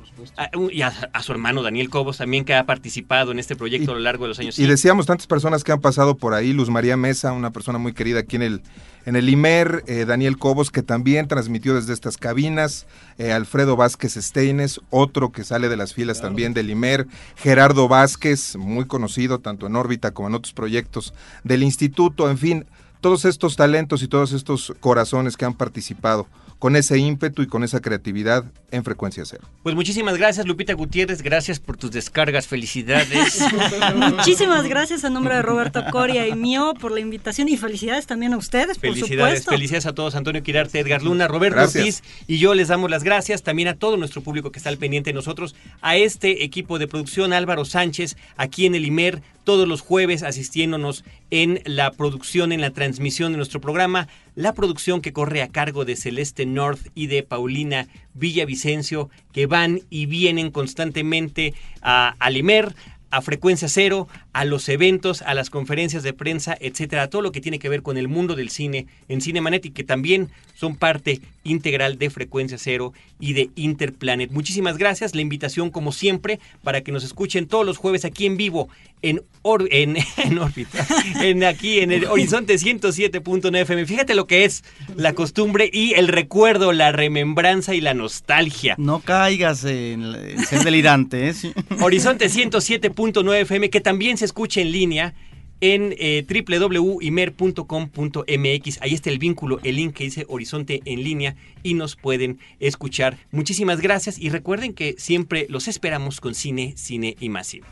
y 0.71 0.81
a, 0.81 0.91
su 1.21 1.31
hermano 1.31 1.63
Daniel 1.63 1.89
Cobos 1.89 2.17
también 2.17 2.43
que 2.43 2.53
ha 2.53 2.65
participado 2.65 3.31
en 3.31 3.39
este 3.39 3.55
proyecto 3.55 3.91
a 3.91 3.93
lo 3.95 4.01
largo 4.01 4.25
de 4.25 4.29
los 4.29 4.39
años. 4.39 4.59
Y 4.59 4.67
decíamos 4.67 5.05
tantas 5.05 5.25
personas 5.25 5.63
que 5.63 5.71
han 5.71 5.79
pasado 5.79 6.17
por 6.17 6.33
ahí, 6.33 6.51
Luz 6.51 6.69
María 6.69 6.97
Mesa, 6.97 7.31
una 7.31 7.51
persona 7.51 7.79
muy 7.79 7.93
querida 7.93 8.19
aquí 8.19 8.35
en 8.35 8.41
el 8.41 8.61
en 9.05 9.15
el 9.15 9.29
IMER, 9.29 9.83
eh, 9.85 10.05
Daniel 10.05 10.37
Cobos, 10.37 10.71
que 10.71 10.81
también 10.81 11.27
transmitió 11.27 11.75
desde 11.75 11.93
estas 11.93 12.17
cabinas, 12.17 12.87
eh, 13.19 13.31
Alfredo 13.31 13.75
Vázquez 13.75 14.15
Steines, 14.15 14.81
otro 14.89 15.31
que 15.31 15.43
sale 15.43 15.69
de 15.69 15.77
las 15.77 15.93
filas 15.93 16.21
también 16.21 16.55
del 16.55 16.71
IMER, 16.71 17.05
Gerardo 17.35 17.87
Vázquez, 17.87 18.55
muy 18.55 18.85
conocido 18.85 19.37
tanto 19.37 19.67
en 19.67 19.75
órbita 19.75 20.09
como 20.09 20.29
en 20.29 20.33
otros 20.33 20.53
proyectos 20.53 21.13
del 21.43 21.61
instituto, 21.61 22.31
en 22.31 22.39
fin, 22.39 22.65
todos 22.99 23.25
estos 23.25 23.55
talentos 23.55 24.01
y 24.01 24.07
todos 24.07 24.31
estos 24.33 24.73
corazones 24.79 25.37
que 25.37 25.45
han 25.45 25.53
participado 25.53 26.27
con 26.59 26.75
ese 26.75 26.97
ímpetu 26.97 27.41
y 27.41 27.47
con 27.47 27.63
esa 27.63 27.81
creatividad 27.81 28.45
en 28.71 28.83
frecuencia 28.83 29.23
cero. 29.25 29.43
Pues 29.63 29.75
muchísimas 29.75 30.17
gracias 30.17 30.45
Lupita 30.45 30.73
Gutiérrez, 30.73 31.21
gracias 31.21 31.59
por 31.59 31.77
tus 31.77 31.91
descargas, 31.91 32.47
felicidades. 32.47 33.43
muchísimas 33.95 34.67
gracias 34.67 35.03
a 35.05 35.09
nombre 35.09 35.35
de 35.35 35.41
Roberto 35.41 35.83
Coria 35.91 36.27
y 36.27 36.35
mío 36.35 36.73
por 36.79 36.91
la 36.91 36.99
invitación 36.99 37.49
y 37.49 37.57
felicidades 37.57 38.07
también 38.07 38.33
a 38.33 38.37
ustedes, 38.37 38.77
felicidades, 38.77 39.09
por 39.09 39.17
supuesto. 39.17 39.51
Felicidades 39.51 39.85
a 39.85 39.93
todos, 39.93 40.15
Antonio 40.15 40.43
Quirarte, 40.43 40.79
Edgar 40.79 41.03
Luna, 41.03 41.27
Roberto 41.27 41.61
Ortiz 41.61 42.03
y 42.27 42.37
yo 42.37 42.53
les 42.53 42.69
damos 42.69 42.89
las 42.89 43.03
gracias 43.03 43.43
también 43.43 43.67
a 43.67 43.75
todo 43.75 43.97
nuestro 43.97 44.21
público 44.21 44.51
que 44.51 44.59
está 44.59 44.69
al 44.69 44.77
pendiente 44.77 45.11
de 45.11 45.13
nosotros, 45.13 45.55
a 45.81 45.95
este 45.95 46.43
equipo 46.43 46.79
de 46.79 46.87
producción, 46.87 47.33
Álvaro 47.33 47.65
Sánchez, 47.65 48.17
aquí 48.37 48.65
en 48.65 48.75
el 48.75 48.85
IMER, 48.85 49.21
todos 49.43 49.67
los 49.67 49.81
jueves 49.81 50.23
asistiéndonos 50.23 51.05
en 51.31 51.61
la 51.65 51.91
producción, 51.91 52.51
en 52.51 52.61
la 52.61 52.71
transmisión 52.71 53.31
de 53.31 53.37
nuestro 53.37 53.61
programa, 53.61 54.07
la 54.35 54.53
producción 54.53 55.01
que 55.01 55.13
corre 55.13 55.41
a 55.41 55.47
cargo 55.47 55.85
de 55.85 55.95
Celeste 55.95 56.45
North 56.45 56.87
y 56.93 57.07
de 57.07 57.23
Paulina 57.23 57.87
Villavicencio, 58.13 59.09
que 59.31 59.45
van 59.45 59.81
y 59.89 60.05
vienen 60.05 60.51
constantemente 60.51 61.53
a 61.81 62.15
Alimer, 62.19 62.75
a 63.15 63.21
Frecuencia 63.21 63.69
Cero, 63.69 64.09
a 64.33 64.43
los 64.43 64.67
eventos, 64.67 65.21
a 65.21 65.33
las 65.33 65.49
conferencias 65.49 66.03
de 66.03 66.11
prensa, 66.11 66.57
etcétera, 66.59 67.09
todo 67.09 67.21
lo 67.21 67.31
que 67.31 67.39
tiene 67.39 67.59
que 67.59 67.69
ver 67.69 67.81
con 67.81 67.97
el 67.97 68.09
mundo 68.09 68.35
del 68.35 68.49
cine 68.49 68.87
en 69.07 69.21
Cinemanet 69.21 69.65
y 69.65 69.69
que 69.69 69.85
también 69.85 70.31
son 70.53 70.75
parte 70.75 71.21
integral 71.45 71.97
de 71.97 72.09
Frecuencia 72.09 72.57
Cero 72.57 72.91
y 73.17 73.31
de 73.31 73.51
Interplanet. 73.55 74.31
Muchísimas 74.31 74.77
gracias, 74.77 75.15
la 75.15 75.21
invitación 75.21 75.69
como 75.69 75.93
siempre 75.93 76.41
para 76.61 76.81
que 76.81 76.91
nos 76.91 77.05
escuchen 77.05 77.47
todos 77.47 77.65
los 77.65 77.77
jueves 77.77 78.03
aquí 78.03 78.25
en 78.25 78.35
vivo 78.35 78.67
en, 79.01 79.21
en, 79.69 79.97
en 80.17 80.39
órbita, 80.39 80.85
en 81.21 81.43
aquí 81.43 81.79
en 81.79 81.91
el 81.91 82.05
Horizonte 82.05 82.55
107.9 82.55 83.61
FM. 83.61 83.85
Fíjate 83.85 84.15
lo 84.15 84.27
que 84.27 84.43
es 84.43 84.63
la 84.95 85.13
costumbre 85.13 85.69
y 85.71 85.93
el 85.93 86.07
recuerdo, 86.09 86.73
la 86.73 86.91
remembranza 86.91 87.75
y 87.75 87.81
la 87.81 87.93
nostalgia. 87.93 88.75
No 88.77 88.99
caigas 88.99 89.63
en, 89.63 90.15
ser 90.45 90.63
delirante. 90.63 91.29
¿eh? 91.29 91.33
Horizonte 91.79 92.25
107.9 92.25 93.04
FM 93.13 93.69
que 93.69 93.81
también 93.81 94.17
se 94.17 94.25
escucha 94.25 94.61
en 94.61 94.71
línea 94.71 95.13
en 95.61 95.95
eh, 95.97 96.25
www.imer.com.mx. 96.27 98.81
Ahí 98.81 98.93
está 98.93 99.09
el 99.09 99.19
vínculo, 99.19 99.59
el 99.63 99.77
link 99.77 99.93
que 99.93 100.03
dice 100.05 100.25
Horizonte 100.27 100.81
en 100.85 101.03
línea 101.03 101.35
y 101.63 101.73
nos 101.73 101.95
pueden 101.95 102.39
escuchar. 102.59 103.17
Muchísimas 103.31 103.81
gracias 103.81 104.19
y 104.19 104.29
recuerden 104.29 104.73
que 104.73 104.95
siempre 104.97 105.47
los 105.49 105.67
esperamos 105.67 106.21
con 106.21 106.35
cine, 106.35 106.73
cine 106.75 107.15
y 107.19 107.29
más 107.29 107.47
cine. 107.47 107.65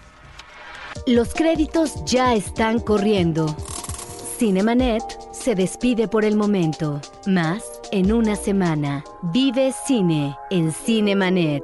Los 1.07 1.33
créditos 1.33 2.05
ya 2.05 2.35
están 2.35 2.79
corriendo. 2.79 3.57
Cinemanet 4.37 5.03
se 5.33 5.55
despide 5.55 6.07
por 6.07 6.23
el 6.25 6.35
momento. 6.35 7.01
Más 7.27 7.63
en 7.91 8.11
una 8.11 8.35
semana. 8.35 9.03
Vive 9.33 9.73
cine 9.85 10.35
en 10.49 10.71
Cinemanet. 10.71 11.63